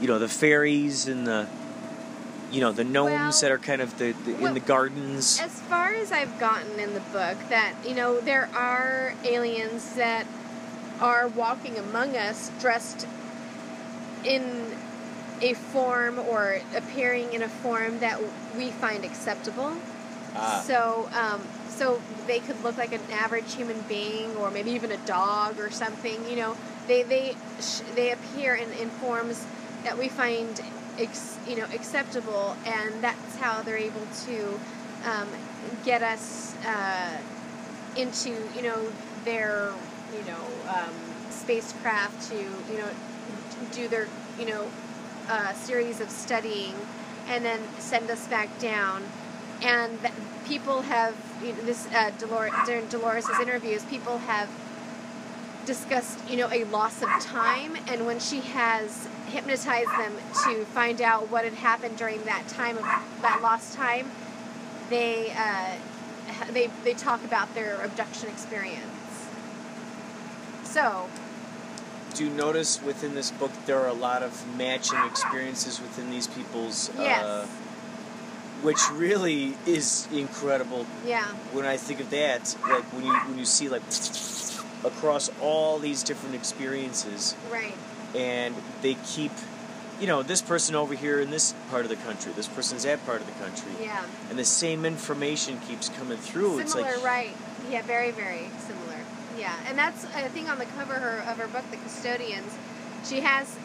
you 0.00 0.08
know 0.08 0.18
the 0.18 0.28
fairies 0.28 1.08
and 1.08 1.26
the 1.26 1.46
you 2.50 2.60
know 2.60 2.72
the 2.72 2.84
gnomes 2.84 3.10
Well, 3.10 3.40
that 3.40 3.50
are 3.50 3.58
kind 3.58 3.80
of 3.80 3.96
the, 3.98 4.12
the 4.24 4.34
well, 4.34 4.46
in 4.48 4.54
the 4.54 4.60
gardens. 4.60 5.40
As 5.40 5.60
far 5.62 5.94
as 5.94 6.12
I've 6.12 6.38
gotten 6.38 6.78
in 6.78 6.94
the 6.94 7.00
book, 7.00 7.36
that 7.48 7.74
you 7.86 7.94
know 7.94 8.20
there 8.20 8.48
are 8.54 9.14
aliens 9.24 9.94
that 9.94 10.26
are 11.00 11.28
walking 11.28 11.78
among 11.78 12.16
us 12.16 12.50
dressed 12.60 13.06
in 14.24 14.72
a 15.40 15.54
form 15.54 16.18
or 16.18 16.60
appearing 16.76 17.32
in 17.32 17.42
a 17.42 17.48
form 17.48 17.98
that 17.98 18.20
we 18.56 18.70
find 18.70 19.04
acceptable. 19.04 19.72
Ah. 20.36 20.62
So, 20.64 21.08
um, 21.12 21.42
so 21.68 22.00
they 22.26 22.38
could 22.38 22.62
look 22.62 22.76
like 22.76 22.92
an 22.92 23.00
average 23.10 23.54
human 23.54 23.80
being, 23.88 24.36
or 24.36 24.50
maybe 24.50 24.70
even 24.70 24.92
a 24.92 24.96
dog 24.98 25.58
or 25.58 25.70
something. 25.70 26.28
You 26.28 26.36
know, 26.36 26.56
they 26.86 27.02
they 27.02 27.36
they 27.94 28.12
appear 28.12 28.54
in, 28.54 28.70
in 28.72 28.88
forms 28.90 29.46
that 29.84 29.98
we 29.98 30.08
find, 30.08 30.60
you 31.46 31.56
know, 31.56 31.66
acceptable, 31.74 32.56
and 32.66 33.02
that's 33.02 33.36
how 33.36 33.62
they're 33.62 33.76
able 33.76 34.06
to 34.26 34.60
um, 35.04 35.28
get 35.84 36.02
us 36.02 36.54
uh, 36.64 37.18
into 37.96 38.30
you 38.54 38.62
know 38.62 38.92
their 39.24 39.72
you 40.16 40.24
know 40.30 40.44
um, 40.68 40.94
spacecraft 41.30 42.30
to 42.30 42.36
you 42.36 42.78
know 42.78 42.88
do 43.72 43.88
their 43.88 44.08
you 44.38 44.46
know 44.46 44.66
uh, 45.28 45.52
series 45.54 46.00
of 46.00 46.10
studying 46.10 46.74
and 47.28 47.44
then 47.44 47.60
send 47.78 48.10
us 48.10 48.26
back 48.28 48.58
down. 48.58 49.02
And 49.62 49.96
people 50.44 50.82
have 50.82 51.14
you 51.42 51.52
know, 51.52 51.62
this 51.62 51.86
uh, 51.94 52.10
Dolores, 52.18 52.52
during 52.66 52.86
Dolores's 52.86 53.38
interviews 53.40 53.84
people 53.84 54.18
have 54.18 54.48
discussed 55.66 56.18
you 56.28 56.36
know 56.36 56.48
a 56.50 56.64
loss 56.64 57.02
of 57.02 57.08
time 57.20 57.76
and 57.88 58.04
when 58.06 58.18
she 58.18 58.40
has 58.40 59.06
hypnotized 59.28 59.90
them 59.90 60.12
to 60.44 60.64
find 60.66 61.00
out 61.00 61.30
what 61.30 61.44
had 61.44 61.54
happened 61.54 61.96
during 61.96 62.22
that 62.24 62.46
time 62.48 62.76
of 62.76 62.84
that 63.22 63.40
lost 63.42 63.74
time 63.74 64.10
they 64.90 65.32
uh, 65.36 65.74
they 66.52 66.68
they 66.84 66.94
talk 66.94 67.24
about 67.24 67.54
their 67.54 67.80
abduction 67.82 68.28
experience. 68.28 68.84
So. 70.64 71.08
Do 72.14 72.24
you 72.24 72.30
notice 72.30 72.82
within 72.82 73.14
this 73.14 73.30
book 73.30 73.50
there 73.64 73.78
are 73.80 73.88
a 73.88 73.94
lot 73.94 74.22
of 74.22 74.46
matching 74.58 74.98
experiences 75.06 75.80
within 75.80 76.10
these 76.10 76.26
people's, 76.26 76.90
Yes. 76.98 77.24
uh, 77.24 77.46
which 78.60 78.80
really 78.92 79.56
is 79.64 80.06
incredible. 80.12 80.84
Yeah. 81.06 81.24
When 81.52 81.64
I 81.64 81.78
think 81.78 82.00
of 82.00 82.10
that, 82.10 82.54
like 82.68 82.84
when 82.92 83.06
you 83.06 83.14
when 83.14 83.38
you 83.38 83.46
see 83.46 83.70
like 83.70 83.82
across 84.84 85.30
all 85.40 85.78
these 85.78 86.02
different 86.02 86.34
experiences, 86.34 87.36
right 87.50 87.74
and 88.14 88.54
they 88.82 88.94
keep, 89.06 89.32
you 90.00 90.06
know, 90.06 90.22
this 90.22 90.42
person 90.42 90.74
over 90.74 90.94
here 90.94 91.18
in 91.20 91.30
this 91.30 91.54
part 91.70 91.84
of 91.84 91.88
the 91.88 91.96
country, 91.96 92.30
this 92.32 92.48
person's 92.48 92.82
that 92.84 93.04
part 93.06 93.20
of 93.20 93.26
the 93.26 93.44
country, 93.44 93.72
yeah 93.80 94.04
and 94.28 94.38
the 94.38 94.44
same 94.44 94.84
information 94.84 95.58
keeps 95.60 95.88
coming 95.88 96.18
through. 96.18 96.58
it's 96.58 96.74
like 96.74 96.84
Similar, 96.84 97.02
like 97.02 97.04
right? 97.04 97.36
Yeah, 97.70 97.82
very, 97.82 98.10
very 98.10 98.50
similar. 98.58 98.98
Yeah, 99.38 99.56
and 99.66 99.78
that's 99.78 100.04
I 100.14 100.28
think 100.28 100.48
on 100.50 100.58
the 100.58 100.66
cover 100.66 100.94
her, 100.94 101.18
of 101.30 101.38
her 101.38 101.48
book, 101.48 101.64
The 101.70 101.78
Custodians, 101.78 102.52
she 103.04 103.20
has 103.20 103.56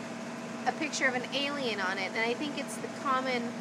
a 0.65 0.71
picture 0.71 1.07
of 1.07 1.15
an 1.15 1.23
alien 1.33 1.79
on 1.79 1.97
it, 1.97 2.11
and 2.15 2.19
I 2.19 2.33
think 2.33 2.57
it's 2.57 2.75
the 2.75 2.87
common 3.03 3.51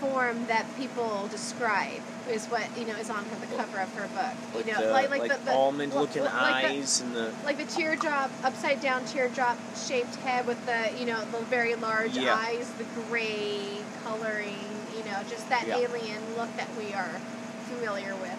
form 0.00 0.46
that 0.46 0.64
people 0.78 1.28
describe 1.30 2.00
is 2.30 2.46
what 2.46 2.64
you 2.78 2.86
know 2.86 2.94
is 2.96 3.10
on 3.10 3.24
her, 3.24 3.36
the 3.46 3.56
cover 3.56 3.78
of 3.80 3.92
her 3.94 4.08
book. 4.08 4.34
like 4.54 4.66
you 4.66 4.72
know, 4.72 4.86
the 4.86 4.92
like 4.92 5.10
like, 5.10 5.20
like, 5.20 5.38
the, 5.38 5.44
the 5.44 5.52
almond-looking 5.52 6.22
like 6.24 6.32
the- 6.32 6.68
eyes 6.70 7.00
and 7.00 7.14
the 7.14 7.32
like 7.44 7.58
the 7.58 7.64
teardrop, 7.64 8.30
upside 8.42 8.80
down 8.80 9.04
teardrop 9.04 9.58
shaped 9.76 10.14
head 10.16 10.46
with 10.46 10.64
the, 10.66 10.90
you 10.98 11.06
know, 11.06 11.20
the 11.32 11.38
very 11.46 11.74
large 11.76 12.16
Yeah. 12.16 12.34
eyes, 12.34 12.70
the 12.78 12.84
gray 13.08 13.78
coloring, 14.04 14.58
you 14.96 15.04
know, 15.04 15.18
just 15.28 15.48
that 15.50 15.66
Yeah. 15.66 15.78
alien 15.78 16.22
look 16.36 16.54
that 16.56 16.68
we 16.78 16.92
are 16.94 17.20
familiar 17.68 18.14
with. 18.16 18.38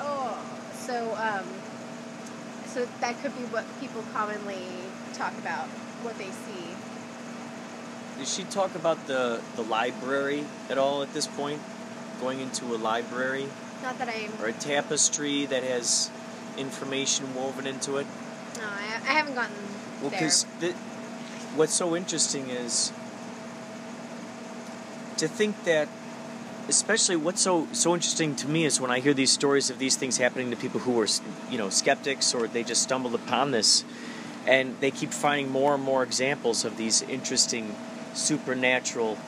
Oh, 0.00 0.36
so, 0.78 1.14
um, 1.16 1.46
so 2.66 2.86
that 3.00 3.20
could 3.22 3.34
be 3.36 3.44
what 3.52 3.64
people 3.80 4.04
commonly 4.12 4.64
talk 5.14 5.32
about, 5.38 5.66
what 6.02 6.16
they 6.18 6.30
see. 6.30 6.61
Did 8.18 8.28
she 8.28 8.44
talk 8.44 8.74
about 8.74 9.06
the 9.06 9.40
the 9.56 9.62
library 9.62 10.44
at 10.70 10.78
all 10.78 11.02
at 11.02 11.12
this 11.12 11.26
point? 11.26 11.60
going 12.22 12.38
into 12.38 12.66
a 12.66 12.78
library 12.78 13.48
Not 13.82 13.98
that 13.98 14.08
I. 14.08 14.28
or 14.40 14.48
a 14.48 14.52
tapestry 14.52 15.44
that 15.46 15.64
has 15.64 16.10
information 16.56 17.34
woven 17.34 17.66
into 17.66 17.96
it? 17.96 18.06
No, 18.58 18.64
I, 18.64 19.10
I 19.10 19.12
haven't 19.12 19.34
gotten 19.34 19.56
Well, 20.00 20.10
because 20.10 20.44
what's 21.56 21.74
so 21.74 21.96
interesting 21.96 22.48
is 22.48 22.92
to 25.16 25.26
think 25.26 25.64
that, 25.64 25.88
especially 26.68 27.16
what's 27.16 27.40
so 27.40 27.66
so 27.72 27.92
interesting 27.92 28.36
to 28.36 28.48
me 28.48 28.64
is 28.64 28.80
when 28.80 28.90
I 28.90 29.00
hear 29.00 29.14
these 29.14 29.32
stories 29.32 29.68
of 29.68 29.78
these 29.78 29.96
things 29.96 30.18
happening 30.18 30.50
to 30.50 30.56
people 30.56 30.80
who 30.80 31.00
are, 31.00 31.08
you 31.50 31.58
know, 31.58 31.70
skeptics 31.70 32.34
or 32.34 32.46
they 32.46 32.62
just 32.62 32.82
stumbled 32.82 33.14
upon 33.16 33.50
this, 33.50 33.84
and 34.46 34.76
they 34.78 34.92
keep 34.92 35.12
finding 35.12 35.50
more 35.50 35.74
and 35.74 35.82
more 35.82 36.04
examples 36.04 36.64
of 36.64 36.76
these 36.76 37.02
interesting 37.02 37.74
supernatural 38.14 39.18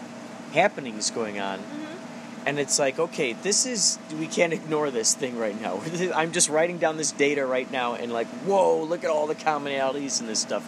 happenings 0.52 1.10
going 1.10 1.40
on. 1.40 1.58
Mm-hmm. 1.58 2.46
And 2.46 2.58
it's 2.58 2.78
like, 2.78 2.98
okay, 2.98 3.32
this 3.32 3.64
is, 3.64 3.98
we 4.18 4.26
can't 4.26 4.52
ignore 4.52 4.90
this 4.90 5.14
thing 5.14 5.38
right 5.38 5.58
now. 5.60 5.80
I'm 6.14 6.32
just 6.32 6.50
writing 6.50 6.78
down 6.78 6.96
this 6.98 7.10
data 7.10 7.46
right 7.46 7.70
now 7.70 7.94
and, 7.94 8.12
like, 8.12 8.26
whoa, 8.44 8.82
look 8.82 9.02
at 9.02 9.10
all 9.10 9.26
the 9.26 9.34
commonalities 9.34 10.20
in 10.20 10.26
this 10.26 10.40
stuff. 10.40 10.62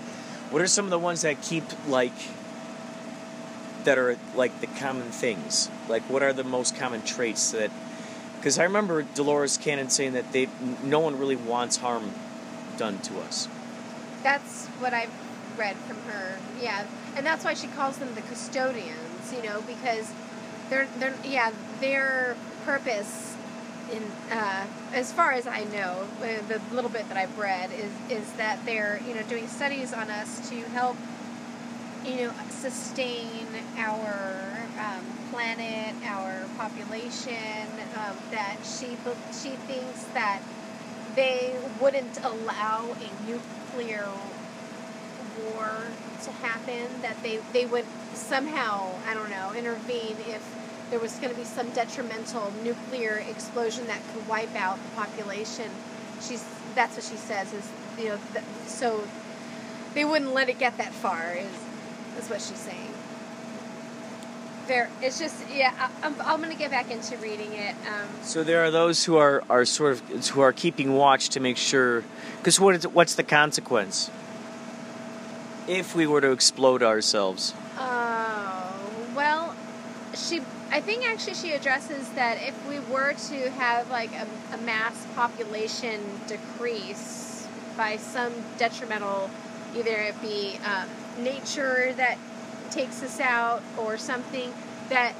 What 0.50 0.62
are 0.62 0.66
some 0.66 0.86
of 0.86 0.90
the 0.90 0.98
ones 0.98 1.22
that 1.22 1.42
keep, 1.42 1.64
like, 1.86 2.14
that 3.84 3.98
are, 3.98 4.16
like, 4.34 4.58
the 4.60 4.68
common 4.68 5.10
things? 5.10 5.70
Like, 5.88 6.02
what 6.04 6.22
are 6.22 6.32
the 6.32 6.44
most 6.44 6.76
common 6.76 7.02
traits 7.02 7.52
that. 7.52 7.70
Because 8.36 8.58
I 8.58 8.64
remember 8.64 9.02
Dolores 9.02 9.56
Cannon 9.58 9.90
saying 9.90 10.12
that 10.12 10.32
they, 10.32 10.48
no 10.84 11.00
one 11.00 11.18
really 11.18 11.36
wants 11.36 11.78
harm 11.78 12.12
done 12.78 12.98
to 13.00 13.18
us. 13.20 13.48
That's 14.22 14.66
what 14.78 14.94
I've 14.94 15.10
read 15.58 15.76
from 15.76 15.96
her. 16.02 16.38
Yeah, 16.60 16.86
and 17.16 17.24
that's 17.24 17.44
why 17.44 17.54
she 17.54 17.66
calls 17.68 17.98
them 17.98 18.14
the 18.14 18.22
custodians. 18.22 19.32
You 19.34 19.42
know, 19.42 19.62
because 19.62 20.12
they're 20.70 20.88
they're 20.98 21.14
yeah 21.24 21.52
their 21.80 22.36
purpose 22.64 23.36
in 23.92 24.02
uh, 24.30 24.66
as 24.92 25.12
far 25.12 25.32
as 25.32 25.46
I 25.46 25.64
know, 25.64 26.06
uh, 26.20 26.46
the 26.48 26.60
little 26.74 26.90
bit 26.90 27.08
that 27.08 27.16
I've 27.16 27.38
read 27.38 27.70
is 27.72 28.18
is 28.18 28.32
that 28.34 28.64
they're 28.66 29.00
you 29.06 29.14
know 29.14 29.22
doing 29.22 29.48
studies 29.48 29.92
on 29.92 30.10
us 30.10 30.48
to 30.50 30.56
help 30.70 30.96
you 32.04 32.26
know 32.26 32.32
sustain 32.50 33.46
our 33.78 34.68
um, 34.78 35.04
planet, 35.30 35.94
our 36.04 36.44
population. 36.56 37.66
Um, 37.96 38.16
that 38.30 38.56
she 38.64 38.96
she 39.32 39.50
thinks 39.66 40.04
that 40.14 40.40
they 41.14 41.56
wouldn't 41.80 42.22
allow 42.24 42.94
a 43.00 43.26
nuclear 43.30 44.06
war 45.52 45.70
to 46.24 46.30
happen 46.32 46.86
that 47.02 47.22
they 47.22 47.38
they 47.52 47.66
would 47.66 47.84
somehow 48.14 48.90
I 49.08 49.14
don't 49.14 49.30
know 49.30 49.52
intervene 49.54 50.16
if 50.26 50.42
there 50.90 50.98
was 50.98 51.14
going 51.16 51.30
to 51.30 51.36
be 51.36 51.44
some 51.44 51.68
detrimental 51.70 52.52
nuclear 52.62 53.22
explosion 53.28 53.86
that 53.88 54.00
could 54.12 54.26
wipe 54.28 54.54
out 54.54 54.78
the 54.82 54.96
population. 54.96 55.70
She's 56.20 56.44
that's 56.74 56.96
what 56.96 57.04
she 57.04 57.16
says 57.16 57.52
is 57.52 57.68
you 57.98 58.10
know 58.10 58.18
th- 58.32 58.44
so 58.66 59.02
they 59.94 60.04
wouldn't 60.04 60.32
let 60.32 60.48
it 60.48 60.58
get 60.58 60.76
that 60.78 60.92
far 60.92 61.34
is 61.34 62.22
is 62.22 62.30
what 62.30 62.40
she's 62.40 62.58
saying. 62.58 62.92
There 64.68 64.90
it's 65.00 65.18
just 65.18 65.36
yeah 65.52 65.72
I, 65.78 66.06
I'm, 66.06 66.14
I'm 66.22 66.40
going 66.40 66.52
to 66.52 66.58
get 66.58 66.70
back 66.70 66.90
into 66.90 67.16
reading 67.18 67.52
it 67.52 67.74
um, 67.86 68.08
So 68.22 68.42
there 68.42 68.64
are 68.64 68.70
those 68.70 69.04
who 69.04 69.16
are, 69.16 69.44
are 69.48 69.64
sort 69.64 69.92
of 69.92 70.28
who 70.28 70.40
are 70.40 70.52
keeping 70.52 70.94
watch 70.94 71.28
to 71.30 71.40
make 71.40 71.56
sure. 71.56 72.04
Because 72.38 72.58
what 72.58 72.74
is 72.74 72.86
what's 72.88 73.14
the 73.14 73.22
consequence 73.22 74.10
if 75.68 75.94
we 75.94 76.06
were 76.06 76.20
to 76.20 76.30
explode 76.30 76.82
ourselves? 76.82 77.54
Oh, 77.78 78.90
well, 79.14 79.54
she, 80.14 80.40
I 80.70 80.80
think 80.80 81.06
actually 81.06 81.34
she 81.34 81.52
addresses 81.52 82.08
that 82.10 82.38
if 82.40 82.68
we 82.68 82.78
were 82.80 83.12
to 83.12 83.50
have 83.50 83.90
like 83.90 84.10
a, 84.12 84.26
a 84.54 84.58
mass 84.58 85.06
population 85.14 86.00
decrease 86.26 87.46
by 87.76 87.96
some 87.96 88.32
detrimental, 88.58 89.30
either 89.76 89.96
it 89.96 90.20
be 90.22 90.58
um, 90.64 90.88
nature 91.22 91.92
that 91.96 92.18
takes 92.70 93.02
us 93.02 93.20
out 93.20 93.62
or 93.78 93.96
something, 93.98 94.52
that 94.88 95.14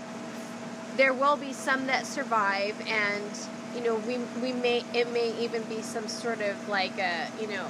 there 0.97 1.13
will 1.13 1.37
be 1.37 1.53
some 1.53 1.87
that 1.87 2.07
survive 2.07 2.75
and 2.89 3.23
you 3.75 3.83
know 3.83 3.97
we 4.07 4.17
we 4.41 4.53
may 4.53 4.83
it 4.95 5.13
may 5.13 5.39
even 5.39 5.63
be 5.65 5.83
some 5.83 6.09
sort 6.09 6.41
of 6.41 6.69
like 6.69 6.99
a 6.99 7.29
you 7.39 7.47
know 7.47 7.67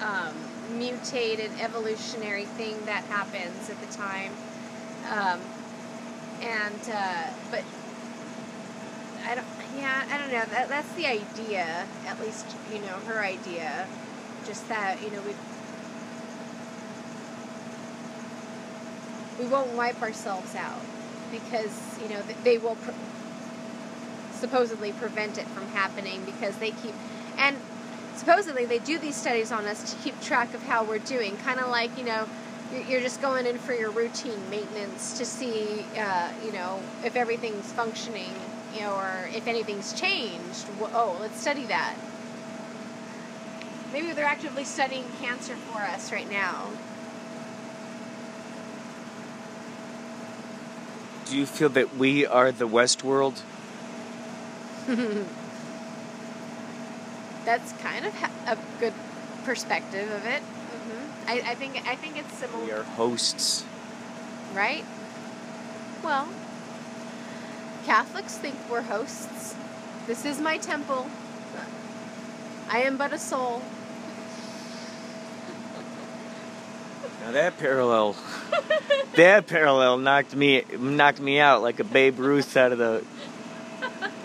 um, 0.00 0.34
mutated 0.70 1.50
evolutionary 1.60 2.44
thing 2.44 2.84
that 2.86 3.04
happens 3.04 3.70
at 3.70 3.80
the 3.80 3.96
time. 3.96 4.32
Um, 5.10 5.40
and 6.42 6.90
uh, 6.92 7.30
but 7.50 7.62
I 9.24 9.34
don't. 9.34 9.46
Yeah, 9.76 10.04
I 10.10 10.18
don't 10.18 10.32
know. 10.32 10.44
That 10.44 10.68
that's 10.68 10.92
the 10.94 11.06
idea. 11.06 11.86
At 12.06 12.20
least 12.20 12.46
you 12.72 12.80
know 12.80 12.98
her 13.06 13.20
idea. 13.20 13.86
Just 14.46 14.68
that 14.68 15.02
you 15.02 15.10
know 15.10 15.20
we 15.22 15.34
we 19.38 19.46
won't 19.46 19.72
wipe 19.72 20.00
ourselves 20.02 20.54
out 20.54 20.80
because 21.30 21.98
you 22.02 22.08
know 22.08 22.22
they 22.44 22.58
will 22.58 22.76
pr- 22.76 22.92
supposedly 24.32 24.92
prevent 24.92 25.38
it 25.38 25.46
from 25.48 25.66
happening 25.68 26.22
because 26.24 26.56
they 26.56 26.70
keep 26.70 26.94
and 27.38 27.56
supposedly 28.16 28.64
they 28.64 28.78
do 28.78 28.98
these 28.98 29.16
studies 29.16 29.52
on 29.52 29.66
us 29.66 29.92
to 29.92 29.96
keep 30.02 30.20
track 30.20 30.54
of 30.54 30.62
how 30.64 30.82
we're 30.82 30.98
doing 30.98 31.36
kind 31.38 31.60
of 31.60 31.68
like 31.68 31.96
you 31.98 32.04
know 32.04 32.26
you're, 32.72 32.82
you're 32.82 33.00
just 33.00 33.20
going 33.20 33.46
in 33.46 33.58
for 33.58 33.72
your 33.74 33.90
routine 33.90 34.50
maintenance 34.50 35.16
to 35.18 35.24
see 35.24 35.84
uh, 35.98 36.30
you 36.44 36.52
know 36.52 36.80
if 37.04 37.16
everything's 37.16 37.72
functioning 37.72 38.32
you 38.74 38.80
know 38.80 38.94
or 38.94 39.28
if 39.32 39.46
anything's 39.46 39.92
changed. 39.92 40.66
Oh 40.80 41.16
let's 41.20 41.40
study 41.40 41.64
that. 41.66 41.96
Maybe 43.92 44.12
they're 44.12 44.24
actively 44.24 44.64
studying 44.64 45.04
cancer 45.20 45.54
for 45.54 45.78
us 45.78 46.12
right 46.12 46.30
now. 46.30 46.70
Do 51.26 51.36
you 51.36 51.46
feel 51.46 51.70
that 51.70 51.96
we 51.96 52.26
are 52.26 52.52
the 52.52 52.68
Westworld? 52.68 53.40
that's 57.46 57.72
kind 57.80 58.04
of 58.04 58.12
ha- 58.14 58.30
a 58.46 58.58
good 58.80 58.92
perspective 59.44 60.10
of 60.10 60.26
it 60.26 60.42
hmm 60.42 61.30
I, 61.30 61.52
I 61.52 61.54
think 61.54 61.82
I 61.88 61.94
think 61.96 62.18
it's 62.18 62.34
similar 62.34 62.64
We 62.64 62.72
are 62.72 62.82
hosts. 62.82 63.64
right? 64.54 64.84
Well, 66.04 66.28
Catholics 67.86 68.36
think 68.36 68.56
we're 68.70 68.82
hosts. 68.82 69.54
This 70.06 70.24
is 70.24 70.40
my 70.40 70.58
temple. 70.58 71.08
I 72.68 72.80
am 72.80 72.96
but 72.96 73.12
a 73.12 73.18
soul. 73.18 73.62
Now 77.24 77.32
that 77.32 77.58
parallel, 77.58 78.14
that 79.16 79.46
parallel 79.46 79.98
knocked 79.98 80.34
me 80.36 80.62
knocked 80.78 81.20
me 81.20 81.38
out 81.40 81.62
like 81.62 81.80
a 81.80 81.84
Babe 81.84 82.18
Ruth 82.18 82.56
out 82.56 82.72
of 82.72 82.78
the. 82.78 83.04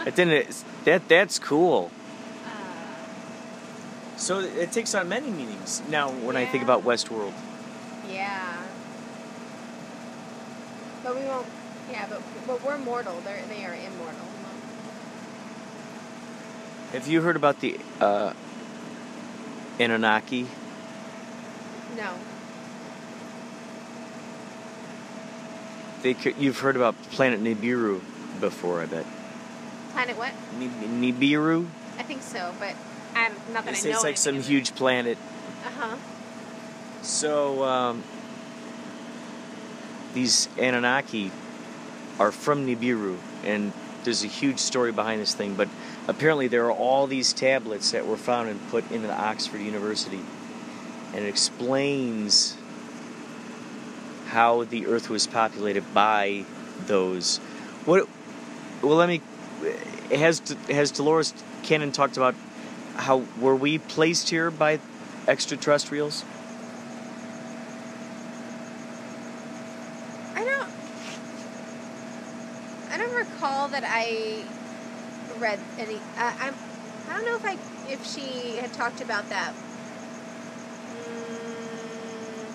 It 0.06 0.16
didn't. 0.16 0.64
That 0.86 1.08
that's 1.08 1.40
cool. 1.40 1.90
So 4.22 4.40
it 4.40 4.72
takes 4.72 4.94
on 4.94 5.10
many 5.10 5.32
meanings 5.32 5.82
now 5.90 6.12
when 6.12 6.38
I 6.38 6.46
think 6.46 6.64
about 6.64 6.84
Westworld. 6.84 7.34
Yeah. 8.08 8.62
But 11.04 11.16
we 11.16 11.24
won't. 11.24 11.48
Yeah, 11.90 12.06
but 12.08 12.22
but 12.46 12.64
we're 12.64 12.78
mortal. 12.78 13.20
They're 13.26 13.42
they 13.50 13.66
are 13.66 13.74
immortal. 13.74 14.28
Have 16.92 17.08
you 17.08 17.22
heard 17.22 17.36
about 17.36 17.62
the 17.62 17.80
uh, 18.00 18.34
Anunnaki? 19.80 20.46
No. 21.98 22.14
They, 26.04 26.16
you've 26.38 26.60
heard 26.60 26.76
about 26.76 27.02
planet 27.10 27.42
Nibiru 27.42 28.02
before, 28.40 28.82
I 28.82 28.86
bet. 28.86 29.06
Planet 29.94 30.16
what? 30.18 30.34
Ni- 30.60 31.12
Nibiru? 31.12 31.68
I 31.98 32.04
think 32.04 32.22
so, 32.22 32.54
but 32.60 32.76
I'm 33.16 33.34
not 33.54 33.66
that 33.66 33.74
It's, 33.74 33.86
I 33.86 33.90
know. 33.90 33.96
it's 33.96 34.04
like 34.04 34.18
some 34.18 34.42
huge 34.42 34.76
planet. 34.76 35.18
Uh 35.66 35.70
huh. 35.80 35.96
So, 37.02 37.64
um, 37.64 38.04
these 40.14 40.48
Anunnaki 40.58 41.32
are 42.20 42.32
from 42.32 42.68
Nibiru, 42.68 43.18
and 43.44 43.74
there's 44.04 44.24
a 44.24 44.28
huge 44.28 44.60
story 44.60 44.92
behind 44.92 45.22
this 45.22 45.34
thing, 45.34 45.56
but 45.56 45.68
apparently 46.08 46.48
there 46.48 46.66
are 46.66 46.72
all 46.72 47.08
these 47.08 47.34
tablets 47.34 47.92
that 47.92 48.06
were 48.06 48.18
found 48.18 48.50
and 48.50 48.70
put 48.70 48.90
into 48.92 49.12
Oxford 49.12 49.62
University, 49.62 50.20
and 51.14 51.26
it 51.26 51.28
explains 51.28 52.58
how 54.28 54.64
the 54.64 54.88
Earth 54.88 55.10
was 55.10 55.28
populated 55.28 55.94
by 55.94 56.46
those. 56.86 57.38
What? 57.86 58.08
Well, 58.82 58.96
let 58.96 59.10
me. 59.10 59.22
Has 60.12 60.40
has 60.70 60.92
Dolores 60.92 61.34
Cannon 61.64 61.92
talked 61.92 62.18
about 62.18 62.36
how 63.02 63.24
were 63.40 63.56
we 63.56 63.80
placed 63.80 64.30
here 64.30 64.52
by 64.52 64.80
extraterrestrials? 65.28 66.24
I 70.36 70.44
don't. 70.44 70.70
I 72.94 72.98
don't 73.00 73.18
recall 73.18 73.70
that 73.70 73.84
I 73.88 74.44
read 75.40 75.60
any. 75.80 75.96
Uh, 76.20 76.32
I'm. 76.42 76.54
I 77.10 77.14
don't 77.14 77.26
know 77.26 77.36
if 77.38 77.46
I 77.46 77.58
if 77.92 78.06
she 78.06 78.58
had 78.58 78.72
talked 78.72 79.02
about 79.02 79.28
that. 79.30 79.52
Mm, 80.94 82.52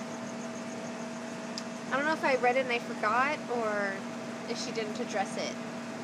I 1.93 1.97
don't 1.97 2.07
know 2.07 2.13
if 2.13 2.25
I 2.25 2.37
read 2.37 2.57
it 2.57 2.65
and 2.67 2.73
I 2.73 2.79
forgot, 2.79 3.37
or 3.57 3.95
if 4.49 4.65
she 4.65 4.71
didn't 4.71 5.01
address 5.01 5.37
it 5.37 5.55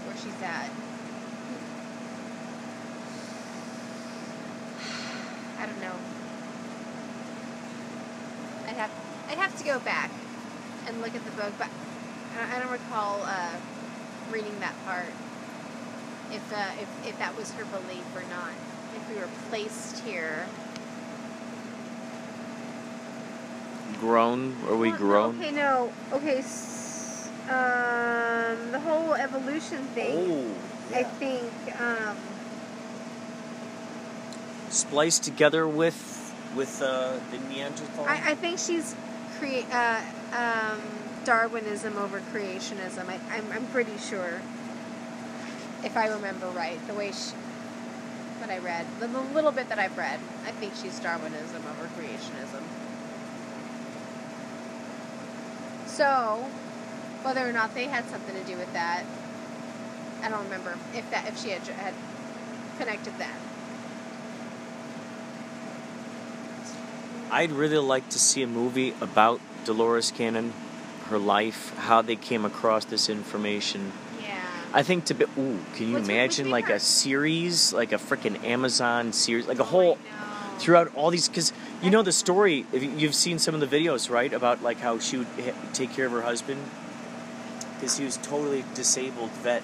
where 0.04 0.16
she's 0.16 0.42
at. 0.42 0.68
Don't 5.72 5.80
know. 5.82 5.94
I'd 8.68 8.76
have 8.76 8.90
I'd 9.28 9.38
have 9.38 9.56
to 9.58 9.64
go 9.64 9.78
back 9.80 10.10
and 10.86 11.00
look 11.00 11.14
at 11.14 11.24
the 11.24 11.30
book, 11.32 11.52
but 11.58 11.68
I 12.38 12.56
I 12.56 12.58
don't 12.60 12.70
recall 12.72 13.22
uh, 13.24 13.56
reading 14.30 14.58
that 14.60 14.74
part. 14.84 15.12
If, 16.32 16.52
uh, 16.52 16.64
if 16.80 17.08
if 17.08 17.18
that 17.18 17.36
was 17.36 17.52
her 17.52 17.64
belief 17.64 18.04
or 18.16 18.22
not. 18.30 18.52
If 18.96 19.08
we 19.10 19.16
were 19.16 19.28
placed 19.48 20.00
here. 20.04 20.46
Grown? 24.00 24.56
Are 24.68 24.76
we 24.76 24.90
Well, 24.90 24.98
grown? 24.98 25.40
Okay, 25.40 25.50
no. 25.52 25.92
Okay. 26.12 26.38
Um, 27.48 28.72
the 28.72 28.80
whole 28.80 29.14
evolution 29.14 29.84
thing. 29.94 30.30
Oh, 30.30 30.54
yeah. 30.90 30.98
I 30.98 31.04
think. 31.04 31.52
Um, 31.80 32.16
spliced 34.72 35.22
together 35.22 35.68
with 35.68 36.18
with 36.56 36.82
uh, 36.82 37.18
the 37.30 37.38
Neanderthal. 37.48 38.04
I, 38.04 38.32
I 38.32 38.34
think 38.34 38.58
she's 38.58 38.94
create 39.38 39.66
uh, 39.72 40.00
um, 40.32 40.80
Darwinism 41.24 41.96
over 41.96 42.20
creationism. 42.32 43.08
I, 43.08 43.18
I'm, 43.30 43.50
I'm 43.52 43.66
pretty 43.66 43.96
sure, 43.98 44.40
if 45.82 45.96
I 45.96 46.08
remember 46.08 46.46
right, 46.48 46.78
the 46.86 46.94
way 46.94 47.12
she, 47.12 47.32
what 48.38 48.50
I 48.50 48.58
read, 48.58 48.86
the, 49.00 49.06
the 49.06 49.20
little 49.20 49.52
bit 49.52 49.68
that 49.68 49.78
I've 49.78 49.96
read, 49.96 50.20
I 50.46 50.50
think 50.52 50.74
she's 50.74 50.98
Darwinism 51.00 51.62
over 51.70 51.88
creationism. 52.00 52.62
So, 55.86 56.48
whether 57.22 57.48
or 57.48 57.52
not 57.52 57.74
they 57.74 57.84
had 57.84 58.04
something 58.10 58.34
to 58.34 58.44
do 58.44 58.56
with 58.56 58.72
that, 58.72 59.04
I 60.22 60.28
don't 60.28 60.44
remember 60.44 60.76
if 60.94 61.10
that 61.10 61.26
if 61.28 61.40
she 61.42 61.50
had 61.50 61.62
had 61.62 61.94
connected 62.78 63.18
that. 63.18 63.41
I'd 67.32 67.50
really 67.50 67.78
like 67.78 68.10
to 68.10 68.18
see 68.18 68.42
a 68.42 68.46
movie 68.46 68.94
about 69.00 69.40
Dolores 69.64 70.12
Cannon, 70.12 70.52
her 71.06 71.18
life, 71.18 71.74
how 71.78 72.02
they 72.02 72.14
came 72.14 72.44
across 72.44 72.84
this 72.84 73.08
information. 73.08 73.90
Yeah. 74.22 74.38
I 74.74 74.82
think 74.82 75.06
to 75.06 75.14
be. 75.14 75.24
Ooh, 75.38 75.58
can 75.74 75.88
you 75.88 75.94
which 75.94 76.04
imagine 76.04 76.50
like 76.50 76.66
be 76.66 76.74
a 76.74 76.78
series, 76.78 77.72
like 77.72 77.92
a 77.92 77.96
freaking 77.96 78.44
Amazon 78.44 79.14
series, 79.14 79.46
like 79.46 79.58
a 79.60 79.62
Oh, 79.62 79.64
whole 79.64 79.94
know. 79.96 80.58
throughout 80.58 80.94
all 80.94 81.10
these? 81.10 81.26
Because 81.28 81.54
you 81.82 81.90
know 81.90 82.02
the 82.02 82.12
story. 82.12 82.66
You've 82.72 83.14
seen 83.14 83.38
some 83.38 83.54
of 83.54 83.60
the 83.60 83.66
videos, 83.66 84.10
right, 84.10 84.32
about 84.32 84.62
like 84.62 84.80
how 84.80 84.98
she 84.98 85.16
would 85.16 85.26
take 85.72 85.90
care 85.94 86.04
of 86.04 86.12
her 86.12 86.22
husband 86.22 86.60
because 87.76 87.96
he 87.96 88.04
was 88.04 88.18
totally 88.18 88.62
disabled 88.74 89.30
vet. 89.42 89.62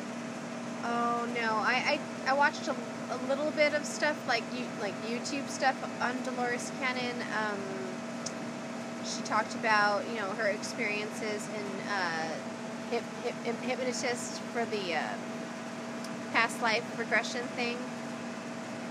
Oh 0.84 1.28
no, 1.34 1.52
I 1.52 2.00
I, 2.26 2.30
I 2.30 2.32
watched 2.32 2.66
a, 2.66 2.74
a 3.10 3.16
little 3.28 3.50
bit 3.52 3.74
of 3.74 3.84
stuff 3.84 4.16
like 4.28 4.44
you 4.54 4.64
like 4.80 4.94
YouTube 5.02 5.48
stuff 5.48 5.76
on 6.00 6.22
Dolores 6.24 6.70
Cannon. 6.80 7.16
Um, 7.36 7.58
she 9.04 9.22
talked 9.22 9.54
about 9.54 10.06
you 10.08 10.16
know 10.16 10.30
her 10.32 10.48
experiences 10.48 11.48
in 11.48 11.88
uh, 11.88 12.34
hip, 12.90 13.02
hip, 13.24 13.60
hypnotist 13.62 14.40
for 14.52 14.64
the 14.66 14.94
uh, 14.94 15.08
past 16.32 16.60
life 16.62 16.84
regression 16.98 17.46
thing. 17.48 17.78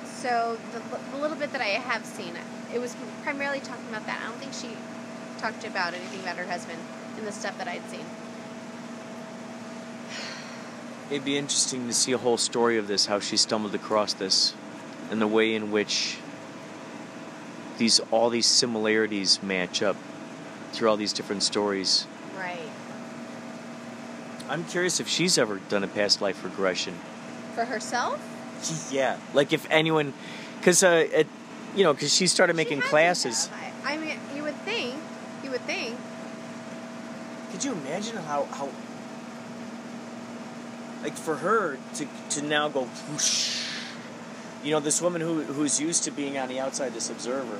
So 0.06 0.58
the, 0.74 0.82
the 1.12 1.22
little 1.22 1.38
bit 1.38 1.52
that 1.52 1.62
I 1.62 1.78
have 1.80 2.06
seen, 2.06 2.34
it 2.74 2.80
was 2.80 2.96
primarily 3.24 3.60
talking 3.60 3.88
about 3.90 4.06
that. 4.08 4.20
I 4.24 4.30
don't 4.30 4.40
think 4.40 4.54
she 4.54 4.76
talked 5.38 5.64
about 5.64 5.94
anything 5.94 6.22
about 6.22 6.38
her 6.38 6.46
husband 6.46 6.80
in 7.18 7.26
the 7.26 7.32
stuff 7.32 7.58
that 7.60 7.68
I'd 7.68 7.88
seen. 7.90 8.06
It'd 11.10 11.24
be 11.24 11.38
interesting 11.38 11.88
to 11.88 11.94
see 11.94 12.12
a 12.12 12.18
whole 12.18 12.38
story 12.38 12.78
of 12.78 12.88
this, 12.88 13.06
how 13.06 13.20
she 13.22 13.38
stumbled 13.38 13.74
across 13.74 14.14
this, 14.14 14.54
and 15.10 15.22
the 15.22 15.28
way 15.28 15.56
in 15.56 15.72
which 15.72 16.18
these 17.78 18.00
all 18.12 18.30
these 18.30 18.46
similarities 18.46 19.42
match 19.42 19.82
up 19.82 19.96
through 20.74 20.90
all 20.90 20.98
these 20.98 21.14
different 21.14 21.44
stories. 21.44 22.08
Right. 22.38 22.70
I'm 24.50 24.66
curious 24.66 25.00
if 25.00 25.08
she's 25.08 25.38
ever 25.38 25.60
done 25.70 25.84
a 25.84 25.88
past 25.88 26.22
life 26.22 26.44
regression. 26.44 26.96
For 27.56 27.66
herself. 27.66 28.20
Yeah, 28.92 29.18
like 29.34 29.54
if 29.54 29.66
anyone, 29.70 30.14
because 30.60 30.84
uh, 30.84 31.08
it, 31.10 31.28
you 31.74 31.84
know, 31.84 31.94
because 31.94 32.14
she 32.14 32.28
started 32.28 32.56
making 32.56 32.82
to 32.82 32.88
classes. 32.88 33.50
I, 33.84 33.94
I 33.94 33.98
mean, 33.98 34.20
you 34.36 34.44
would 34.44 34.56
think. 34.66 34.96
You 35.42 35.52
would 35.52 35.62
think. 35.62 35.96
Could 37.52 37.64
you 37.64 37.72
imagine 37.72 38.18
how 38.18 38.44
how 38.46 38.70
like 41.08 41.18
for 41.18 41.38
her 41.38 41.78
to 41.94 42.06
to 42.30 42.42
now 42.42 42.68
go 42.68 42.82
whoosh, 43.10 43.64
you 44.62 44.72
know 44.72 44.82
this 44.82 45.02
woman 45.02 45.22
who 45.22 45.42
who's 45.44 45.80
used 45.80 46.04
to 46.04 46.12
being 46.12 46.38
on 46.38 46.50
the 46.50 46.60
outside 46.60 46.94
this 46.94 47.10
observer 47.10 47.60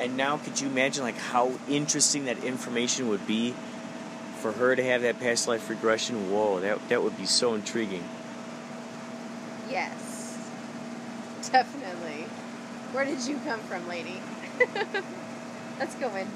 and 0.00 0.16
now 0.16 0.36
could 0.36 0.60
you 0.60 0.66
imagine 0.66 1.04
like 1.04 1.16
how 1.16 1.52
interesting 1.68 2.24
that 2.24 2.42
information 2.42 3.08
would 3.08 3.24
be 3.24 3.54
for 4.40 4.50
her 4.50 4.74
to 4.74 4.82
have 4.82 5.02
that 5.02 5.20
past 5.20 5.46
life 5.46 5.70
regression 5.70 6.32
whoa 6.32 6.58
that 6.58 6.88
that 6.88 7.00
would 7.04 7.16
be 7.16 7.26
so 7.26 7.54
intriguing 7.54 8.04
Yes. 9.70 10.50
Definitely. 11.50 12.26
Where 12.92 13.06
did 13.06 13.26
you 13.26 13.38
come 13.38 13.60
from, 13.60 13.88
lady? 13.88 14.20
Let's 15.78 15.94
go 15.94 16.14
in. 16.16 16.26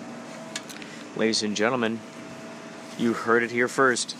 ladies 1.16 1.42
and 1.42 1.56
gentlemen 1.56 1.98
you 2.96 3.12
heard 3.14 3.42
it 3.42 3.50
here 3.50 3.68
first 3.68 4.16